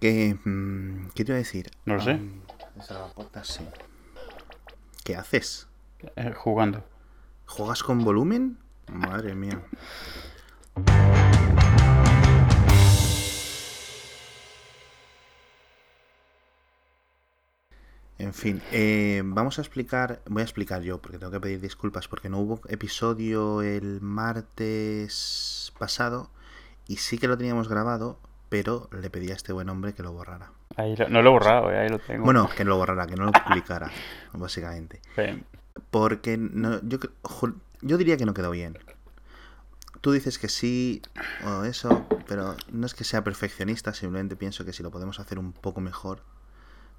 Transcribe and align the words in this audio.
¿Qué, 0.00 0.38
mm, 0.44 1.08
¿Qué 1.14 1.24
te 1.24 1.32
iba 1.32 1.36
a 1.36 1.38
decir? 1.38 1.70
No 1.84 1.96
lo 1.96 2.00
sé. 2.00 2.20
Esa 2.78 2.94
la 2.94 3.06
puerta, 3.08 3.42
sí. 3.42 3.64
¿Qué 5.04 5.16
haces? 5.16 5.66
Eh, 6.14 6.32
jugando. 6.36 6.84
¿Juegas 7.46 7.82
con 7.82 8.04
volumen? 8.04 8.58
Madre 8.92 9.34
mía. 9.34 9.60
En 18.18 18.34
fin, 18.34 18.62
eh, 18.72 19.22
vamos 19.24 19.58
a 19.58 19.62
explicar, 19.62 20.22
voy 20.26 20.42
a 20.42 20.44
explicar 20.44 20.82
yo, 20.82 21.00
porque 21.00 21.18
tengo 21.18 21.32
que 21.32 21.40
pedir 21.40 21.60
disculpas, 21.60 22.08
porque 22.08 22.28
no 22.28 22.38
hubo 22.38 22.60
episodio 22.68 23.62
el 23.62 24.00
martes 24.00 25.72
pasado 25.78 26.30
y 26.88 26.96
sí 26.96 27.18
que 27.18 27.28
lo 27.28 27.38
teníamos 27.38 27.68
grabado, 27.68 28.18
pero 28.48 28.88
le 28.92 29.10
pedí 29.10 29.30
a 29.30 29.34
este 29.34 29.52
buen 29.52 29.68
hombre 29.68 29.92
que 29.94 30.02
lo 30.02 30.12
borrara. 30.12 30.50
Ahí 30.76 30.94
lo- 30.96 31.08
no 31.08 31.22
lo 31.22 31.30
he 31.30 31.32
borrado, 31.32 31.70
eh, 31.72 31.78
ahí 31.78 31.88
lo 31.88 31.98
tengo. 31.98 32.24
Bueno, 32.24 32.48
que 32.56 32.64
no 32.64 32.70
lo 32.70 32.76
borrara, 32.78 33.06
que 33.06 33.16
no 33.16 33.24
lo 33.24 33.32
publicara, 33.32 33.90
básicamente. 34.32 35.00
Porque 35.90 36.36
no, 36.38 36.80
yo, 36.82 36.98
yo 37.82 37.96
diría 37.98 38.16
que 38.16 38.26
no 38.26 38.34
quedó 38.34 38.50
bien. 38.50 38.78
Tú 40.00 40.12
dices 40.12 40.38
que 40.38 40.48
sí 40.48 41.02
o 41.44 41.64
eso, 41.64 42.06
pero 42.28 42.56
no 42.70 42.86
es 42.86 42.94
que 42.94 43.02
sea 43.04 43.24
perfeccionista, 43.24 43.92
simplemente 43.92 44.36
pienso 44.36 44.64
que 44.64 44.72
si 44.72 44.82
lo 44.82 44.90
podemos 44.90 45.18
hacer 45.18 45.38
un 45.40 45.52
poco 45.52 45.80
mejor, 45.80 46.22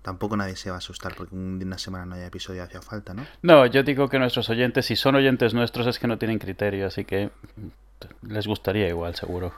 tampoco 0.02 0.36
nadie 0.36 0.56
se 0.58 0.70
va 0.70 0.76
a 0.76 0.80
asustar 0.80 1.16
porque 1.16 1.34
un- 1.36 1.62
una 1.64 1.78
semana 1.78 2.06
no 2.06 2.16
haya 2.16 2.26
episodio 2.28 2.62
hacía 2.64 2.82
falta, 2.82 3.14
¿no? 3.14 3.26
No, 3.42 3.66
yo 3.66 3.84
digo 3.84 4.10
que 4.10 4.20
nuestros 4.20 4.50
oyentes, 4.50 4.86
si 4.86 4.96
son 4.98 5.16
oyentes 5.16 5.54
nuestros, 5.54 5.88
es 5.88 5.98
que 6.00 6.08
no 6.08 6.18
tienen 6.18 6.40
criterio, 6.40 6.88
así 6.88 7.06
que 7.06 7.32
les 8.24 8.48
gustaría 8.48 8.88
igual, 8.90 9.16
seguro. 9.16 9.54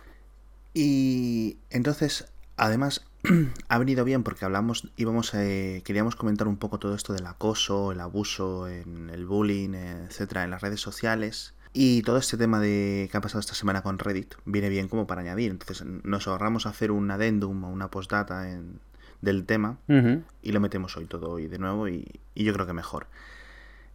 Y 0.73 1.57
entonces, 1.69 2.31
además, 2.57 3.05
ha 3.69 3.77
venido 3.77 4.05
bien 4.05 4.23
porque 4.23 4.45
hablamos, 4.45 4.89
íbamos, 4.97 5.33
eh, 5.33 5.81
queríamos 5.85 6.15
comentar 6.15 6.47
un 6.47 6.57
poco 6.57 6.79
todo 6.79 6.95
esto 6.95 7.13
del 7.13 7.25
acoso, 7.27 7.91
el 7.91 7.99
abuso, 7.99 8.67
en 8.67 9.09
el 9.09 9.25
bullying, 9.25 9.73
etcétera, 9.73 10.43
en 10.43 10.51
las 10.51 10.61
redes 10.61 10.81
sociales. 10.81 11.53
Y 11.73 12.01
todo 12.01 12.17
este 12.17 12.35
tema 12.35 12.59
de 12.59 13.07
que 13.09 13.17
ha 13.17 13.21
pasado 13.21 13.39
esta 13.39 13.53
semana 13.53 13.81
con 13.81 13.97
Reddit 13.97 14.33
viene 14.45 14.67
bien 14.67 14.89
como 14.89 15.07
para 15.07 15.21
añadir. 15.21 15.51
Entonces, 15.51 15.85
nos 16.03 16.27
ahorramos 16.27 16.65
hacer 16.65 16.91
un 16.91 17.09
addendum 17.11 17.63
o 17.63 17.69
una 17.69 17.89
postdata 17.89 18.49
en- 18.51 18.79
del 19.21 19.45
tema 19.45 19.77
y 20.41 20.51
lo 20.51 20.59
metemos 20.59 20.97
hoy 20.97 21.05
todo 21.05 21.29
hoy 21.29 21.47
de 21.47 21.59
nuevo 21.59 21.87
y, 21.87 22.19
y 22.33 22.43
yo 22.43 22.53
creo 22.53 22.65
que 22.65 22.73
mejor. 22.73 23.07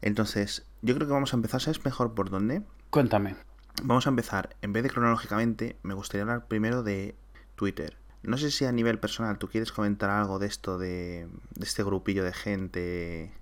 Entonces, 0.02 0.64
yo 0.82 0.94
creo 0.94 1.06
que 1.06 1.12
vamos 1.12 1.32
a 1.32 1.36
empezar, 1.36 1.60
¿sabes 1.60 1.84
mejor 1.84 2.14
por 2.14 2.30
dónde? 2.30 2.62
Cuéntame. 2.90 3.34
Vamos 3.82 4.06
a 4.06 4.10
empezar, 4.10 4.56
en 4.62 4.72
vez 4.72 4.82
de 4.82 4.90
cronológicamente, 4.90 5.76
me 5.82 5.94
gustaría 5.94 6.22
hablar 6.22 6.46
primero 6.48 6.82
de 6.82 7.14
Twitter. 7.56 7.96
No 8.22 8.36
sé 8.38 8.50
si 8.50 8.64
a 8.64 8.72
nivel 8.72 8.98
personal 8.98 9.38
tú 9.38 9.48
quieres 9.48 9.70
comentar 9.70 10.10
algo 10.10 10.38
de 10.38 10.46
esto, 10.46 10.78
de, 10.78 11.28
de 11.54 11.64
este 11.64 11.82
grupillo 11.84 12.24
de 12.24 12.32
gente 12.32 13.32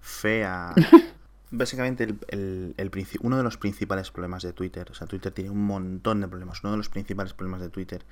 fea. 0.00 0.74
Básicamente, 1.50 2.04
el, 2.04 2.18
el- 2.28 2.74
el 2.78 3.06
uno 3.20 3.36
de 3.36 3.42
los 3.42 3.58
principales 3.58 4.10
problemas 4.10 4.42
de 4.42 4.52
Twitter, 4.54 4.88
o 4.90 4.94
sea, 4.94 5.06
Twitter 5.06 5.32
tiene 5.32 5.50
un 5.50 5.64
montón 5.66 6.20
de 6.22 6.28
problemas. 6.28 6.62
Uno 6.64 6.72
de 6.72 6.78
los 6.78 6.88
principales 6.88 7.34
problemas 7.34 7.60
de 7.60 7.68
Twitter 7.68 8.04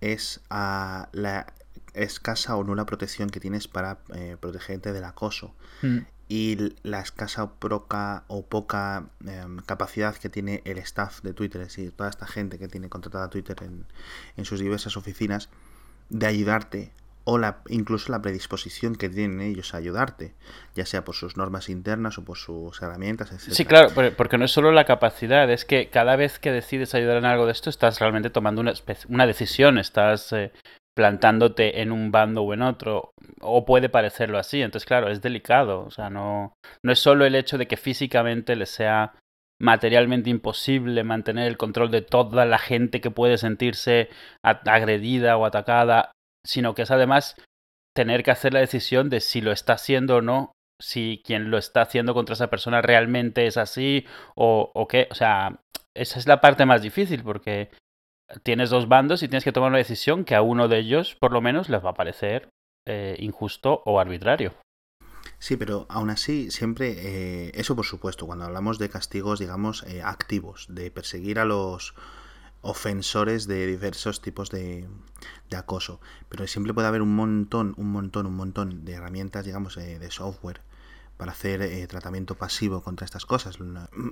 es 0.00 0.40
la 0.48 1.52
escasa 1.94 2.56
o 2.56 2.64
nula 2.64 2.86
protección 2.86 3.28
que 3.30 3.40
tienes 3.40 3.68
para 3.68 3.98
eh, 4.14 4.36
protegerte 4.40 4.92
del 4.92 5.04
acoso 5.04 5.54
Mm. 5.82 5.98
Y 6.34 6.56
la 6.82 7.00
escasa 7.00 7.42
o 7.44 7.52
poca, 7.56 8.24
o 8.28 8.46
poca 8.46 9.04
em, 9.26 9.58
capacidad 9.66 10.16
que 10.16 10.30
tiene 10.30 10.62
el 10.64 10.78
staff 10.78 11.20
de 11.20 11.34
Twitter, 11.34 11.60
es 11.60 11.68
decir, 11.68 11.92
toda 11.92 12.08
esta 12.08 12.26
gente 12.26 12.58
que 12.58 12.68
tiene 12.68 12.88
contratada 12.88 13.28
Twitter 13.28 13.56
en, 13.62 13.84
en 14.38 14.44
sus 14.46 14.58
diversas 14.58 14.96
oficinas, 14.96 15.50
de 16.08 16.26
ayudarte 16.26 16.92
o 17.24 17.36
la, 17.36 17.58
incluso 17.68 18.10
la 18.10 18.22
predisposición 18.22 18.94
que 18.96 19.10
tienen 19.10 19.42
ellos 19.42 19.74
a 19.74 19.76
ayudarte, 19.76 20.32
ya 20.74 20.86
sea 20.86 21.04
por 21.04 21.14
sus 21.14 21.36
normas 21.36 21.68
internas 21.68 22.16
o 22.16 22.24
por 22.24 22.38
sus 22.38 22.80
herramientas, 22.80 23.30
etc. 23.30 23.52
Sí, 23.54 23.64
claro, 23.66 23.90
por- 23.90 24.14
porque 24.16 24.38
no 24.38 24.46
es 24.46 24.52
solo 24.52 24.72
la 24.72 24.86
capacidad, 24.86 25.50
es 25.50 25.66
que 25.66 25.90
cada 25.90 26.16
vez 26.16 26.38
que 26.38 26.50
decides 26.50 26.94
ayudar 26.94 27.18
en 27.18 27.26
algo 27.26 27.44
de 27.44 27.52
esto, 27.52 27.68
estás 27.68 28.00
realmente 28.00 28.30
tomando 28.30 28.62
una, 28.62 28.72
una 29.10 29.26
decisión, 29.26 29.76
estás 29.78 30.32
eh, 30.32 30.50
plantándote 30.94 31.80
en 31.80 31.92
un 31.92 32.10
bando 32.10 32.42
o 32.42 32.54
en 32.54 32.62
otro, 32.62 33.12
o 33.40 33.64
puede 33.64 33.88
parecerlo 33.88 34.38
así. 34.38 34.62
Entonces, 34.62 34.86
claro, 34.86 35.08
es 35.08 35.22
delicado, 35.22 35.84
o 35.84 35.90
sea, 35.90 36.10
no, 36.10 36.54
no 36.84 36.92
es 36.92 36.98
solo 36.98 37.24
el 37.24 37.34
hecho 37.34 37.58
de 37.58 37.66
que 37.66 37.76
físicamente 37.76 38.56
les 38.56 38.70
sea 38.70 39.14
materialmente 39.60 40.28
imposible 40.28 41.04
mantener 41.04 41.46
el 41.46 41.56
control 41.56 41.90
de 41.90 42.02
toda 42.02 42.44
la 42.44 42.58
gente 42.58 43.00
que 43.00 43.12
puede 43.12 43.38
sentirse 43.38 44.08
agredida 44.42 45.36
o 45.36 45.46
atacada, 45.46 46.10
sino 46.44 46.74
que 46.74 46.82
es 46.82 46.90
además 46.90 47.36
tener 47.94 48.24
que 48.24 48.32
hacer 48.32 48.52
la 48.52 48.60
decisión 48.60 49.08
de 49.08 49.20
si 49.20 49.40
lo 49.40 49.52
está 49.52 49.74
haciendo 49.74 50.16
o 50.16 50.20
no, 50.20 50.52
si 50.80 51.22
quien 51.24 51.50
lo 51.50 51.58
está 51.58 51.82
haciendo 51.82 52.12
contra 52.12 52.32
esa 52.32 52.50
persona 52.50 52.82
realmente 52.82 53.46
es 53.46 53.56
así 53.56 54.04
o, 54.34 54.72
o 54.74 54.88
qué. 54.88 55.06
O 55.12 55.14
sea, 55.14 55.60
esa 55.94 56.18
es 56.18 56.26
la 56.26 56.40
parte 56.40 56.66
más 56.66 56.82
difícil 56.82 57.22
porque 57.22 57.70
tienes 58.42 58.70
dos 58.70 58.88
bandos 58.88 59.22
y 59.22 59.28
tienes 59.28 59.44
que 59.44 59.52
tomar 59.52 59.70
una 59.70 59.78
decisión 59.78 60.24
que 60.24 60.34
a 60.34 60.42
uno 60.42 60.68
de 60.68 60.78
ellos, 60.78 61.16
por 61.16 61.32
lo 61.32 61.40
menos, 61.40 61.68
les 61.68 61.84
va 61.84 61.90
a 61.90 61.94
parecer 61.94 62.48
eh, 62.86 63.16
injusto 63.18 63.82
o 63.84 64.00
arbitrario. 64.00 64.54
Sí, 65.38 65.56
pero 65.56 65.86
aún 65.88 66.10
así, 66.10 66.50
siempre, 66.50 66.94
eh, 66.96 67.52
eso 67.54 67.74
por 67.74 67.84
supuesto, 67.84 68.26
cuando 68.26 68.44
hablamos 68.44 68.78
de 68.78 68.88
castigos, 68.88 69.40
digamos, 69.40 69.82
eh, 69.84 70.02
activos, 70.02 70.66
de 70.68 70.90
perseguir 70.90 71.38
a 71.38 71.44
los 71.44 71.94
ofensores 72.60 73.48
de 73.48 73.66
diversos 73.66 74.22
tipos 74.22 74.50
de, 74.50 74.88
de 75.50 75.56
acoso. 75.56 76.00
Pero 76.28 76.46
siempre 76.46 76.72
puede 76.72 76.88
haber 76.88 77.02
un 77.02 77.14
montón, 77.14 77.74
un 77.76 77.90
montón, 77.90 78.26
un 78.26 78.36
montón 78.36 78.84
de 78.84 78.92
herramientas, 78.92 79.44
digamos, 79.44 79.76
eh, 79.76 79.98
de 79.98 80.10
software 80.10 80.60
para 81.22 81.30
hacer 81.30 81.62
eh, 81.62 81.86
tratamiento 81.86 82.34
pasivo 82.34 82.82
contra 82.82 83.04
estas 83.04 83.26
cosas, 83.26 83.58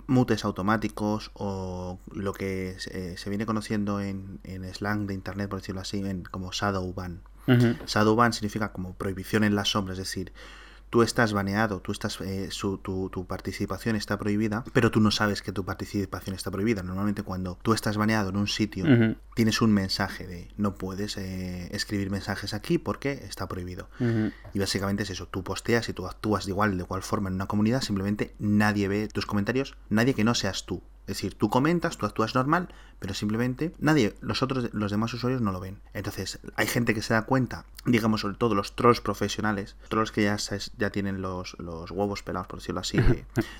mutes 0.06 0.44
automáticos 0.44 1.32
o 1.34 1.98
lo 2.12 2.32
que 2.32 2.76
se, 2.78 3.16
se 3.16 3.31
viene 3.31 3.47
conociendo 3.47 4.00
en, 4.00 4.38
en 4.44 4.62
slang 4.72 5.09
de 5.09 5.15
internet, 5.15 5.50
por 5.50 5.59
decirlo 5.59 5.81
así, 5.81 5.98
en, 5.98 6.22
como 6.22 6.53
shadow 6.53 6.94
ban. 6.94 7.22
Ujú. 7.48 7.75
Shadow 7.84 8.15
ban 8.15 8.32
significa 8.32 8.71
como 8.71 8.94
prohibición 8.94 9.43
en 9.43 9.56
la 9.56 9.65
sombra, 9.65 9.94
es 9.94 9.98
decir, 9.98 10.32
tú 10.90 11.02
estás 11.02 11.32
baneado, 11.32 11.80
tú 11.80 11.92
estás, 11.92 12.20
eh, 12.20 12.48
su- 12.50 12.78
tu, 12.78 13.08
tu 13.10 13.24
participación 13.26 13.96
está 13.96 14.18
prohibida, 14.18 14.64
pero 14.72 14.90
tú 14.90 15.00
no 15.00 15.10
sabes 15.10 15.40
que 15.40 15.52
tu 15.52 15.64
participación 15.64 16.34
está 16.34 16.50
prohibida. 16.50 16.82
Normalmente 16.82 17.22
cuando 17.22 17.56
tú 17.62 17.72
estás 17.72 17.96
baneado 17.96 18.30
en 18.30 18.36
un 18.36 18.48
sitio, 18.48 18.84
tienes 19.34 19.62
un 19.62 19.72
mensaje 19.72 20.26
de 20.26 20.48
no 20.56 20.74
puedes 20.74 21.16
eh, 21.16 21.68
escribir 21.74 22.10
mensajes 22.10 22.52
aquí 22.54 22.78
porque 22.78 23.12
está 23.12 23.46
prohibido. 23.48 23.88
Y 24.52 24.58
básicamente 24.58 25.04
es 25.04 25.10
eso, 25.10 25.26
tú 25.28 25.44
posteas 25.44 25.88
y 25.88 25.92
tú 25.92 26.06
actúas 26.06 26.44
de 26.44 26.50
igual, 26.50 26.76
de 26.76 26.82
igual 26.84 27.02
forma 27.02 27.28
en 27.28 27.36
una 27.36 27.46
comunidad, 27.46 27.82
simplemente 27.82 28.34
nadie 28.38 28.88
ve 28.88 29.06
tus 29.08 29.26
comentarios, 29.26 29.76
nadie 29.88 30.14
que 30.14 30.24
no 30.24 30.34
seas 30.34 30.66
tú. 30.66 30.82
Es 31.10 31.16
decir, 31.16 31.34
tú 31.34 31.50
comentas, 31.50 31.98
tú 31.98 32.06
actúas 32.06 32.37
normal, 32.37 32.69
pero 33.00 33.15
simplemente 33.15 33.75
nadie, 33.81 34.15
los 34.21 34.44
otros, 34.44 34.72
los 34.72 34.93
demás 34.93 35.12
usuarios 35.12 35.43
no 35.43 35.50
lo 35.50 35.59
ven. 35.59 35.81
Entonces, 35.93 36.38
hay 36.54 36.69
gente 36.69 36.94
que 36.94 37.03
se 37.03 37.15
da 37.15 37.22
cuenta, 37.22 37.65
digamos, 37.84 38.21
sobre 38.21 38.37
todo 38.37 38.54
los 38.54 38.76
trolls 38.76 39.00
profesionales, 39.00 39.75
trolls 39.88 40.12
que 40.12 40.22
ya, 40.22 40.37
ya 40.76 40.91
tienen 40.91 41.21
los, 41.21 41.59
los 41.59 41.91
huevos 41.91 42.22
pelados, 42.22 42.47
por 42.47 42.60
decirlo 42.60 42.81
así. 42.81 42.98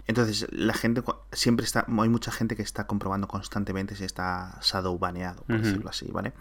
Entonces, 0.07 0.47
la 0.53 0.75
gente 0.75 1.03
siempre 1.33 1.67
está, 1.67 1.87
hay 1.89 2.09
mucha 2.09 2.31
gente 2.31 2.55
que 2.55 2.63
está 2.63 2.87
comprobando 2.87 3.27
constantemente 3.27 3.97
si 3.97 4.05
está 4.05 4.61
shadow 4.63 4.97
baneado, 4.97 5.43
por 5.43 5.61
decirlo 5.61 5.91
así, 5.91 6.09
¿vale? 6.13 6.33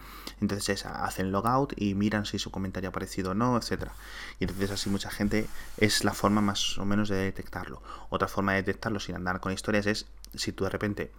Entonces 0.42 0.70
es, 0.70 0.86
hacen 0.86 1.32
logout 1.32 1.74
y 1.76 1.96
miran 1.96 2.26
si 2.26 2.38
su 2.38 2.52
comentario 2.52 2.90
ha 2.90 2.92
aparecido 2.92 3.32
o 3.32 3.34
no, 3.34 3.58
etcétera. 3.58 3.94
Y 4.40 4.44
entonces 4.44 4.72
así 4.72 4.90
mucha 4.90 5.10
gente 5.10 5.48
es 5.78 6.04
la 6.04 6.14
forma 6.14 6.42
más 6.42 6.78
o 6.78 6.86
menos 6.86 7.10
de 7.10 7.18
detectarlo. 7.18 7.82
Otra 8.10 8.28
forma 8.28 8.54
de 8.54 8.58
detectarlo 8.58 9.00
sin 9.00 9.16
andar 9.16 9.40
con 9.40 9.52
historias 9.52 9.86
es 9.88 10.06
si 10.34 10.52
tú 10.52 10.64
de 10.64 10.70
repente 10.70 11.12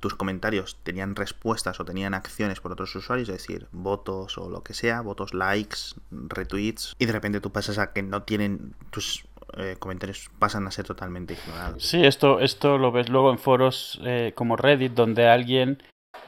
tus 0.00 0.14
comentarios 0.14 0.78
tenían 0.82 1.16
respuestas 1.16 1.80
o 1.80 1.84
tenían 1.84 2.14
acciones 2.14 2.60
por 2.60 2.72
otros 2.72 2.94
usuarios, 2.94 3.28
es 3.28 3.38
decir, 3.38 3.66
votos 3.72 4.36
o 4.38 4.50
lo 4.50 4.62
que 4.62 4.74
sea, 4.74 5.00
votos, 5.00 5.32
likes, 5.34 5.78
retweets, 6.10 6.94
y 6.98 7.06
de 7.06 7.12
repente 7.12 7.40
tú 7.40 7.50
pasas 7.50 7.78
a 7.78 7.92
que 7.92 8.02
no 8.02 8.22
tienen 8.22 8.74
tus 8.90 9.24
eh, 9.56 9.76
comentarios 9.78 10.30
pasan 10.38 10.66
a 10.66 10.70
ser 10.70 10.84
totalmente 10.84 11.34
ignorados. 11.34 11.82
Sí, 11.82 12.04
esto, 12.04 12.40
esto 12.40 12.78
lo 12.78 12.92
ves 12.92 13.08
luego 13.08 13.30
en 13.30 13.38
foros 13.38 13.98
eh, 14.04 14.32
como 14.34 14.56
Reddit, 14.56 14.92
donde 14.92 15.28
alguien 15.28 15.82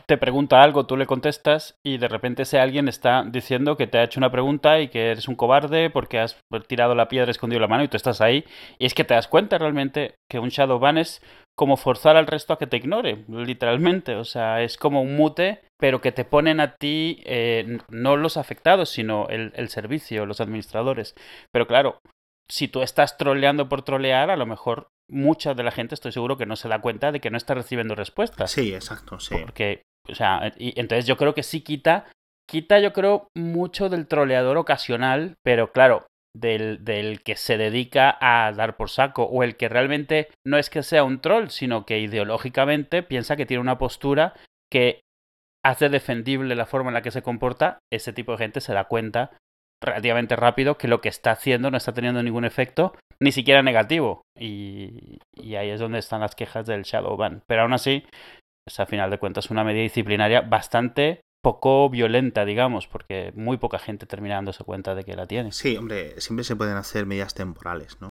te 0.09 0.17
pregunta 0.17 0.63
algo, 0.63 0.87
tú 0.87 0.97
le 0.97 1.07
contestas 1.07 1.77
y 1.85 1.99
de 1.99 2.09
repente 2.09 2.43
ese 2.43 2.59
alguien 2.59 2.89
está 2.89 3.25
diciendo 3.29 3.77
que 3.77 3.87
te 3.87 3.99
ha 3.99 4.05
hecho 4.05 4.19
una 4.19 4.33
pregunta 4.33 4.81
y 4.81 4.89
que 4.89 5.11
eres 5.11 5.29
un 5.29 5.37
cobarde 5.37 5.91
porque 5.91 6.19
has 6.19 6.39
tirado 6.67 6.95
la 6.95 7.09
piedra, 7.09 7.31
escondido 7.31 7.61
la 7.61 7.69
mano 7.69 7.85
y 7.85 7.89
tú 7.89 7.99
estás 7.99 8.23
ahí. 8.23 8.45
Y 8.79 8.87
es 8.87 8.95
que 8.95 9.05
te 9.05 9.13
das 9.13 9.29
cuenta 9.29 9.59
realmente 9.59 10.15
que 10.31 10.39
un 10.39 10.49
shadow 10.49 10.79
ban 10.79 10.97
es 10.97 11.23
como 11.55 11.77
forzar 11.77 12.17
al 12.17 12.27
resto 12.27 12.55
a 12.55 12.59
que 12.59 12.67
te 12.67 12.79
ignore, 12.79 13.25
literalmente. 13.29 14.15
O 14.15 14.25
sea, 14.25 14.63
es 14.63 14.79
como 14.79 15.03
un 15.03 15.15
mute, 15.15 15.61
pero 15.79 16.01
que 16.01 16.13
te 16.13 16.25
ponen 16.25 16.61
a 16.61 16.77
ti, 16.77 17.21
eh, 17.27 17.79
no 17.91 18.17
los 18.17 18.39
afectados, 18.39 18.89
sino 18.89 19.29
el, 19.29 19.53
el 19.57 19.69
servicio, 19.69 20.25
los 20.25 20.41
administradores. 20.41 21.15
Pero 21.53 21.67
claro, 21.67 21.99
si 22.51 22.69
tú 22.69 22.81
estás 22.81 23.19
troleando 23.19 23.69
por 23.69 23.83
trolear, 23.83 24.31
a 24.31 24.37
lo 24.37 24.47
mejor 24.47 24.89
mucha 25.11 25.55
de 25.55 25.63
la 25.63 25.71
gente 25.71 25.95
estoy 25.95 26.13
seguro 26.13 26.37
que 26.37 26.47
no 26.47 26.57
se 26.57 26.69
da 26.69 26.81
cuenta 26.81 27.13
de 27.13 27.21
que 27.21 27.31
no 27.31 27.37
está 27.37 27.55
recibiendo 27.55 27.95
respuestas. 27.95 28.51
Sí, 28.51 28.75
exacto, 28.75 29.21
sí. 29.21 29.35
Porque, 29.41 29.83
o 30.11 30.15
sea, 30.15 30.53
y 30.57 30.79
entonces 30.79 31.07
yo 31.07 31.17
creo 31.17 31.35
que 31.35 31.43
sí 31.43 31.61
quita 31.61 32.07
quita 32.49 32.81
yo 32.81 32.93
creo 32.93 33.29
mucho 33.37 33.89
del 33.89 34.09
troleador 34.09 34.57
ocasional, 34.57 35.37
pero 35.45 35.71
claro, 35.73 36.07
del, 36.35 36.85
del, 36.85 37.23
que 37.23 37.37
se 37.37 37.59
dedica 37.59 38.17
a 38.21 38.51
dar 38.53 38.77
por 38.77 38.91
saco 38.91 39.25
o 39.25 39.43
el 39.43 39.57
que 39.57 39.69
realmente 39.69 40.29
no 40.47 40.57
es 40.57 40.71
que 40.71 40.83
sea 40.83 41.05
un 41.05 41.21
troll, 41.21 41.49
sino 41.49 41.85
que 41.85 42.01
ideológicamente 42.01 43.03
piensa 43.03 43.37
que 43.37 43.47
tiene 43.47 43.61
una 43.61 43.79
postura 43.79 44.35
que 44.71 45.03
hace 45.65 45.89
defendible 45.89 46.55
la 46.55 46.67
forma 46.67 46.91
en 46.91 46.95
la 46.95 47.03
que 47.03 47.11
se 47.11 47.23
comporta, 47.23 47.79
ese 47.93 48.13
tipo 48.13 48.33
de 48.33 48.39
gente 48.39 48.61
se 48.61 48.73
da 48.73 48.85
cuenta 48.85 49.37
relativamente 49.83 50.35
rápido 50.35 50.77
que 50.77 50.89
lo 50.89 51.01
que 51.01 51.09
está 51.09 51.33
haciendo 51.33 51.71
no 51.71 51.77
está 51.77 51.93
teniendo 51.93 52.23
ningún 52.23 52.45
efecto, 52.45 52.95
ni 53.21 53.33
siquiera 53.33 53.63
negativo. 53.63 54.23
Y, 54.37 55.19
y 55.35 55.57
ahí 55.57 55.71
es 55.71 55.81
donde 55.81 55.99
están 55.99 56.21
las 56.21 56.35
quejas 56.35 56.67
del 56.67 56.83
shadow 56.83 57.17
ban. 57.17 57.43
Pero 57.47 57.63
aún 57.63 57.73
así, 57.73 58.05
es 58.69 58.81
a 58.81 58.87
final 58.87 59.11
de 59.11 59.19
cuentas 59.19 59.51
una 59.51 59.65
medida 59.65 59.83
disciplinaria 59.83 60.41
bastante 60.41 61.21
poco 61.41 61.89
violenta, 61.89 62.45
digamos, 62.45 62.89
porque 62.89 63.33
muy 63.35 63.59
poca 63.59 63.79
gente 63.79 64.07
termina 64.07 64.35
dándose 64.35 64.65
cuenta 64.65 64.95
de 64.95 65.05
que 65.05 65.15
la 65.15 65.27
tiene. 65.27 65.53
Sí, 65.53 65.77
hombre, 65.77 66.21
siempre 66.21 66.45
se 66.45 66.57
pueden 66.57 66.77
hacer 66.77 67.07
medidas 67.07 67.35
temporales, 67.35 67.97
¿no? 68.01 68.11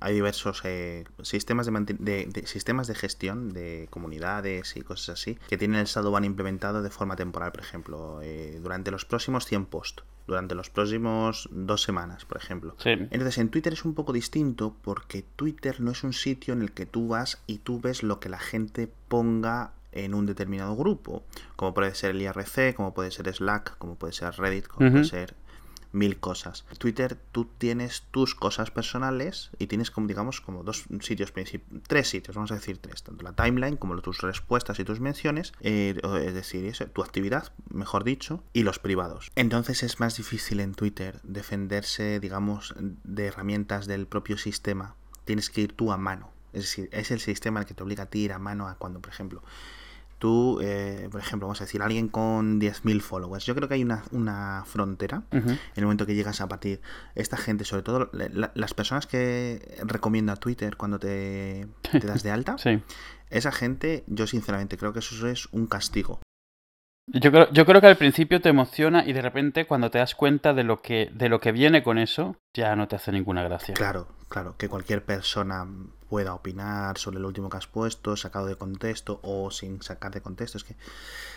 Hay 0.00 0.14
diversos 0.14 0.62
eh, 0.64 1.04
sistemas 1.22 1.66
de, 1.66 2.42
sistemas 2.44 2.86
de 2.86 2.94
gestión 2.94 3.52
de 3.52 3.88
comunidades 3.90 4.76
y 4.76 4.82
cosas 4.82 5.20
así 5.20 5.38
que 5.48 5.56
tienen 5.56 5.80
el 5.80 5.86
Shadowban 5.86 6.24
implementado 6.24 6.82
de 6.82 6.90
forma 6.90 7.16
temporal, 7.16 7.52
por 7.52 7.62
ejemplo, 7.62 8.20
eh, 8.22 8.58
durante 8.62 8.90
los 8.90 9.04
próximos 9.04 9.46
100 9.46 9.66
posts 9.66 10.04
durante 10.26 10.56
los 10.56 10.70
próximos 10.70 11.48
dos 11.52 11.82
semanas, 11.82 12.24
por 12.24 12.36
ejemplo. 12.36 12.74
Entonces, 12.84 13.38
en 13.38 13.48
Twitter 13.48 13.72
es 13.72 13.84
un 13.84 13.94
poco 13.94 14.12
distinto 14.12 14.74
porque 14.82 15.22
Twitter 15.22 15.80
no 15.80 15.92
es 15.92 16.02
un 16.02 16.12
sitio 16.12 16.52
en 16.52 16.62
el 16.62 16.72
que 16.72 16.84
tú 16.84 17.06
vas 17.06 17.40
y 17.46 17.58
tú 17.58 17.80
ves 17.80 18.02
lo 18.02 18.18
que 18.18 18.28
la 18.28 18.40
gente 18.40 18.90
ponga 19.06 19.72
en 20.04 20.14
un 20.14 20.26
determinado 20.26 20.76
grupo, 20.76 21.24
como 21.56 21.74
puede 21.74 21.94
ser 21.94 22.10
el 22.12 22.22
IRC, 22.22 22.74
como 22.74 22.94
puede 22.94 23.10
ser 23.10 23.32
Slack, 23.32 23.78
como 23.78 23.96
puede 23.96 24.12
ser 24.12 24.34
Reddit, 24.34 24.66
como 24.66 24.90
puede 24.90 25.04
ser 25.04 25.34
mil 25.96 26.18
cosas. 26.18 26.64
Twitter 26.78 27.16
tú 27.32 27.46
tienes 27.58 28.04
tus 28.10 28.34
cosas 28.34 28.70
personales 28.70 29.50
y 29.58 29.66
tienes 29.66 29.90
como 29.90 30.06
digamos 30.06 30.40
como 30.40 30.62
dos 30.62 30.84
sitios 31.00 31.32
tres 31.86 32.08
sitios, 32.08 32.36
vamos 32.36 32.52
a 32.52 32.56
decir 32.56 32.78
tres, 32.78 33.02
tanto 33.02 33.24
la 33.24 33.32
timeline 33.32 33.76
como 33.76 33.96
tus 34.00 34.20
respuestas 34.20 34.78
y 34.78 34.84
tus 34.84 35.00
menciones, 35.00 35.52
eh, 35.60 35.96
es 36.22 36.34
decir, 36.34 36.70
tu 36.92 37.02
actividad, 37.02 37.52
mejor 37.70 38.04
dicho, 38.04 38.42
y 38.52 38.62
los 38.62 38.78
privados. 38.78 39.32
Entonces 39.34 39.82
es 39.82 39.98
más 39.98 40.16
difícil 40.16 40.60
en 40.60 40.74
Twitter 40.74 41.20
defenderse, 41.22 42.20
digamos, 42.20 42.74
de 42.78 43.26
herramientas 43.26 43.86
del 43.86 44.06
propio 44.06 44.36
sistema. 44.36 44.94
Tienes 45.24 45.50
que 45.50 45.62
ir 45.62 45.72
tú 45.72 45.92
a 45.92 45.96
mano. 45.96 46.30
Es 46.52 46.62
decir, 46.62 46.88
es 46.92 47.10
el 47.10 47.20
sistema 47.20 47.60
el 47.60 47.66
que 47.66 47.74
te 47.74 47.82
obliga 47.82 48.04
a 48.04 48.06
ti 48.06 48.20
ir 48.20 48.32
a 48.32 48.38
mano 48.38 48.68
a 48.68 48.76
cuando, 48.76 49.00
por 49.00 49.12
ejemplo, 49.12 49.42
tú, 50.18 50.60
eh, 50.62 51.08
por 51.10 51.20
ejemplo, 51.20 51.46
vamos 51.46 51.60
a 51.60 51.64
decir, 51.64 51.82
alguien 51.82 52.08
con 52.08 52.60
10.000 52.60 53.00
followers, 53.00 53.44
yo 53.44 53.54
creo 53.54 53.68
que 53.68 53.74
hay 53.74 53.82
una, 53.82 54.02
una 54.12 54.64
frontera 54.66 55.22
en 55.30 55.58
el 55.74 55.84
momento 55.84 56.06
que 56.06 56.14
llegas 56.14 56.40
a 56.40 56.48
partir. 56.48 56.80
Esta 57.14 57.36
gente, 57.36 57.64
sobre 57.64 57.82
todo 57.82 58.10
las 58.12 58.74
personas 58.74 59.06
que 59.06 59.76
recomienda 59.84 60.36
Twitter 60.36 60.76
cuando 60.76 60.98
te, 60.98 61.68
te 61.90 62.06
das 62.06 62.22
de 62.22 62.30
alta, 62.30 62.56
esa 63.30 63.52
gente, 63.52 64.04
yo 64.06 64.26
sinceramente 64.26 64.76
creo 64.76 64.92
que 64.92 65.00
eso 65.00 65.26
es 65.28 65.46
un 65.52 65.66
castigo. 65.66 66.20
Yo 67.08 67.30
creo, 67.30 67.52
yo 67.52 67.64
creo 67.66 67.80
que 67.80 67.86
al 67.86 67.96
principio 67.96 68.40
te 68.40 68.48
emociona 68.48 69.06
y 69.06 69.12
de 69.12 69.22
repente 69.22 69.64
cuando 69.64 69.90
te 69.90 69.98
das 69.98 70.16
cuenta 70.16 70.54
de 70.54 70.64
lo 70.64 70.82
que, 70.82 71.10
de 71.14 71.28
lo 71.28 71.40
que 71.40 71.52
viene 71.52 71.84
con 71.84 71.98
eso, 71.98 72.36
ya 72.56 72.74
no 72.74 72.88
te 72.88 72.96
hace 72.96 73.12
ninguna 73.12 73.42
gracia. 73.42 73.74
Claro, 73.74 74.08
claro, 74.28 74.56
que 74.56 74.68
cualquier 74.68 75.04
persona 75.04 75.66
pueda 76.08 76.34
opinar 76.34 76.98
sobre 76.98 77.18
lo 77.18 77.26
último 77.28 77.48
que 77.48 77.56
has 77.56 77.66
puesto, 77.66 78.16
sacado 78.16 78.46
de 78.46 78.56
contexto 78.56 79.20
o 79.22 79.50
sin 79.50 79.82
sacar 79.82 80.12
de 80.12 80.20
contexto. 80.20 80.56
Es 80.56 80.64
que 80.64 80.76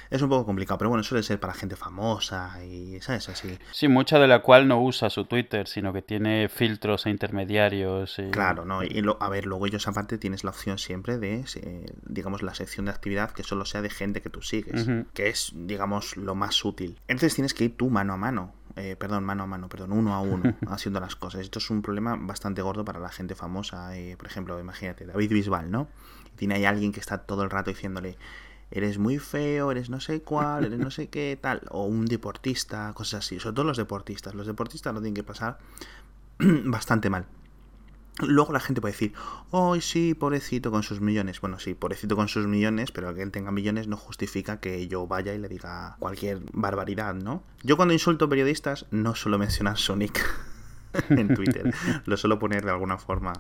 es 0.10 0.22
un 0.22 0.30
poco 0.30 0.46
complicado, 0.46 0.78
pero 0.78 0.90
bueno, 0.90 1.04
suele 1.04 1.24
ser 1.24 1.40
para 1.40 1.54
gente 1.54 1.76
famosa 1.76 2.64
y, 2.64 3.00
¿sabes? 3.02 3.30
Así. 3.30 3.58
Sí, 3.72 3.88
mucha 3.88 4.20
de 4.20 4.28
la 4.28 4.42
cual 4.42 4.68
no 4.68 4.82
usa 4.82 5.10
su 5.10 5.26
Twitter, 5.26 5.68
sino 5.68 5.92
que 5.92 6.02
tiene 6.02 6.50
filtros 6.50 7.06
e 7.06 7.10
intermediarios. 7.10 8.18
Claro, 8.32 8.66
¿no? 8.66 8.84
Y 8.84 9.04
a 9.20 9.30
ver, 9.30 9.46
luego 9.46 9.66
ellos 9.66 9.88
aparte 9.88 10.18
tienes 10.18 10.44
la 10.44 10.52
opción 10.52 10.78
siempre 10.78 11.18
de, 11.18 11.44
digamos, 12.04 12.42
la 12.42 12.54
sección 12.54 12.86
de 12.86 12.92
actividad 12.92 13.32
que 13.32 13.44
solo 13.44 13.66
sea 13.66 13.82
de 13.82 13.90
gente 13.90 14.22
que 14.22 14.30
tú 14.30 14.42
sigues, 14.42 14.88
que 15.14 15.30
es, 15.30 15.52
digamos, 15.54 16.16
lo 16.18 16.36
más 16.36 16.64
útil. 16.64 17.00
Entonces 17.08 17.36
tienes 17.36 17.54
que 17.54 17.66
ir 17.66 17.78
tú 17.78 17.90
mano 17.90 18.14
a 18.14 18.18
mano. 18.18 18.54
Eh, 18.76 18.96
perdón, 18.98 19.24
mano 19.24 19.44
a 19.44 19.48
mano, 19.48 19.68
perdón, 19.68 19.92
uno 19.92 20.14
a 20.14 20.22
uno, 20.22 20.56
haciendo 20.68 21.00
las 21.00 21.16
cosas. 21.16 21.42
Esto 21.42 21.60
es 21.60 21.70
un 21.70 21.82
problema 21.82 22.16
bastante 22.16 22.62
gordo 22.62 22.86
para 22.86 23.00
la 23.00 23.10
gente 23.10 23.36
famosa. 23.36 23.98
Eh, 23.98 24.16
por 24.18 24.28
ejemplo, 24.28 24.60
imagínate, 24.60 25.06
David 25.06 25.32
Bisbal, 25.32 25.72
¿no? 25.72 25.88
Tiene 26.36 26.56
ahí 26.56 26.66
alguien 26.66 26.92
que 26.92 27.00
está 27.00 27.20
todo 27.20 27.44
el 27.44 27.50
rato 27.50 27.72
diciéndole, 27.72 28.18
eres 28.72 28.98
muy 28.98 29.20
feo, 29.20 29.72
eres 29.72 29.90
no 29.90 30.00
sé 30.00 30.22
cuál, 30.22 30.66
eres 30.66 30.80
no 30.80 30.92
sé 30.92 31.10
qué, 31.10 31.38
tal. 31.42 31.62
O 31.72 31.86
un 31.86 32.06
deportista, 32.06 32.94
cosas 32.94 33.26
así. 33.26 33.40
Sobre 33.40 33.56
todo 33.56 33.66
los 33.66 33.78
deportistas. 33.78 34.36
Los 34.36 34.48
deportistas 34.48 34.94
lo 34.94 35.02
tienen 35.02 35.16
que 35.16 35.24
pasar 35.24 35.58
bastante 36.40 37.10
mal. 37.10 37.26
Luego 38.22 38.54
la 38.54 38.60
gente 38.60 38.82
puede 38.82 38.94
decir, 38.94 39.14
¡ay, 39.52 39.82
sí, 39.82 40.14
pobrecito 40.14 40.72
con 40.72 40.84
sus 40.84 41.02
millones! 41.02 41.42
Bueno, 41.42 41.60
sí, 41.60 41.74
pobrecito 41.74 42.16
con 42.16 42.28
sus 42.28 42.48
millones, 42.48 42.92
pero 42.92 43.14
que 43.14 43.22
él 43.22 43.32
tenga 43.32 43.52
millones 43.52 43.88
no 43.88 43.98
justifica 43.98 44.60
que 44.60 44.88
yo 44.88 45.08
vaya 45.08 45.34
y 45.34 45.38
le 45.38 45.48
diga 45.48 45.96
cualquier 46.00 46.42
barbaridad, 46.54 47.14
¿no? 47.16 47.44
Yo 47.64 47.78
cuando 47.78 47.94
insulto 47.94 48.30
periodistas 48.30 48.86
no 48.92 49.16
suelo 49.16 49.38
mencionar 49.38 49.78
Sonic 49.78 50.26
en 51.10 51.34
Twitter, 51.34 51.74
lo 52.06 52.18
suelo 52.18 52.40
poner 52.40 52.66
de 52.66 52.72
alguna 52.72 52.98
forma 52.98 53.34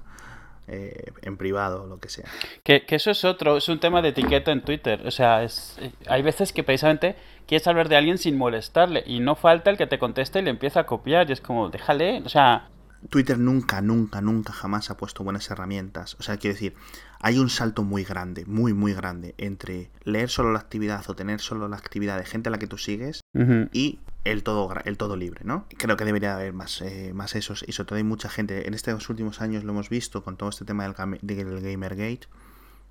eh, 0.71 1.11
en 1.23 1.35
privado 1.35 1.83
o 1.83 1.87
lo 1.87 1.99
que 1.99 2.09
sea. 2.09 2.25
Que, 2.63 2.85
que, 2.85 2.95
eso 2.95 3.09
es 3.09 3.25
otro, 3.25 3.57
es 3.57 3.67
un 3.69 3.79
tema 3.79 4.03
de 4.03 4.09
etiqueta 4.09 4.51
en 4.51 4.61
Twitter. 4.61 5.01
O 5.05 5.09
sea, 5.09 5.43
es, 5.43 5.77
eh, 5.81 5.91
hay 6.07 6.21
veces 6.21 6.53
que 6.53 6.63
precisamente 6.63 7.15
quieres 7.47 7.65
hablar 7.67 7.89
de 7.89 7.95
alguien 7.95 8.19
sin 8.19 8.37
molestarle 8.37 9.03
y 9.07 9.19
no 9.19 9.35
falta 9.35 9.71
el 9.71 9.77
que 9.77 9.87
te 9.87 9.97
conteste 9.97 10.39
y 10.39 10.41
le 10.43 10.51
empieza 10.51 10.81
a 10.81 10.85
copiar 10.85 11.27
y 11.27 11.33
es 11.33 11.41
como, 11.41 11.69
déjale, 11.69 12.21
o 12.23 12.29
sea, 12.29 12.69
Twitter 13.09 13.39
nunca, 13.39 13.81
nunca, 13.81 14.21
nunca 14.21 14.53
jamás 14.53 14.89
ha 14.89 14.97
puesto 14.97 15.23
buenas 15.23 15.49
herramientas. 15.49 16.15
O 16.19 16.23
sea, 16.23 16.37
quiero 16.37 16.55
decir, 16.55 16.75
hay 17.19 17.39
un 17.39 17.49
salto 17.49 17.83
muy 17.83 18.03
grande, 18.03 18.45
muy, 18.45 18.73
muy 18.73 18.93
grande 18.93 19.35
entre 19.37 19.89
leer 20.03 20.29
solo 20.29 20.51
la 20.51 20.59
actividad 20.59 21.09
o 21.09 21.15
tener 21.15 21.39
solo 21.39 21.67
la 21.67 21.77
actividad 21.77 22.17
de 22.17 22.25
gente 22.25 22.49
a 22.49 22.51
la 22.51 22.59
que 22.59 22.67
tú 22.67 22.77
sigues 22.77 23.21
y 23.71 23.99
el 24.25 24.43
todo, 24.43 24.73
el 24.83 24.97
todo 24.97 25.15
libre, 25.15 25.41
¿no? 25.43 25.65
Creo 25.77 25.95
que 25.95 26.05
debería 26.05 26.35
haber 26.35 26.53
más, 26.53 26.81
eh, 26.81 27.11
más 27.13 27.35
esos. 27.35 27.63
Y 27.67 27.71
sobre 27.71 27.87
todo 27.87 27.97
hay 27.97 28.03
mucha 28.03 28.29
gente, 28.29 28.67
en 28.67 28.73
estos 28.73 29.09
últimos 29.09 29.41
años 29.41 29.63
lo 29.63 29.71
hemos 29.71 29.89
visto 29.89 30.23
con 30.23 30.37
todo 30.37 30.49
este 30.49 30.65
tema 30.65 30.83
del, 30.83 31.19
del 31.21 31.61
Gamergate 31.61 32.27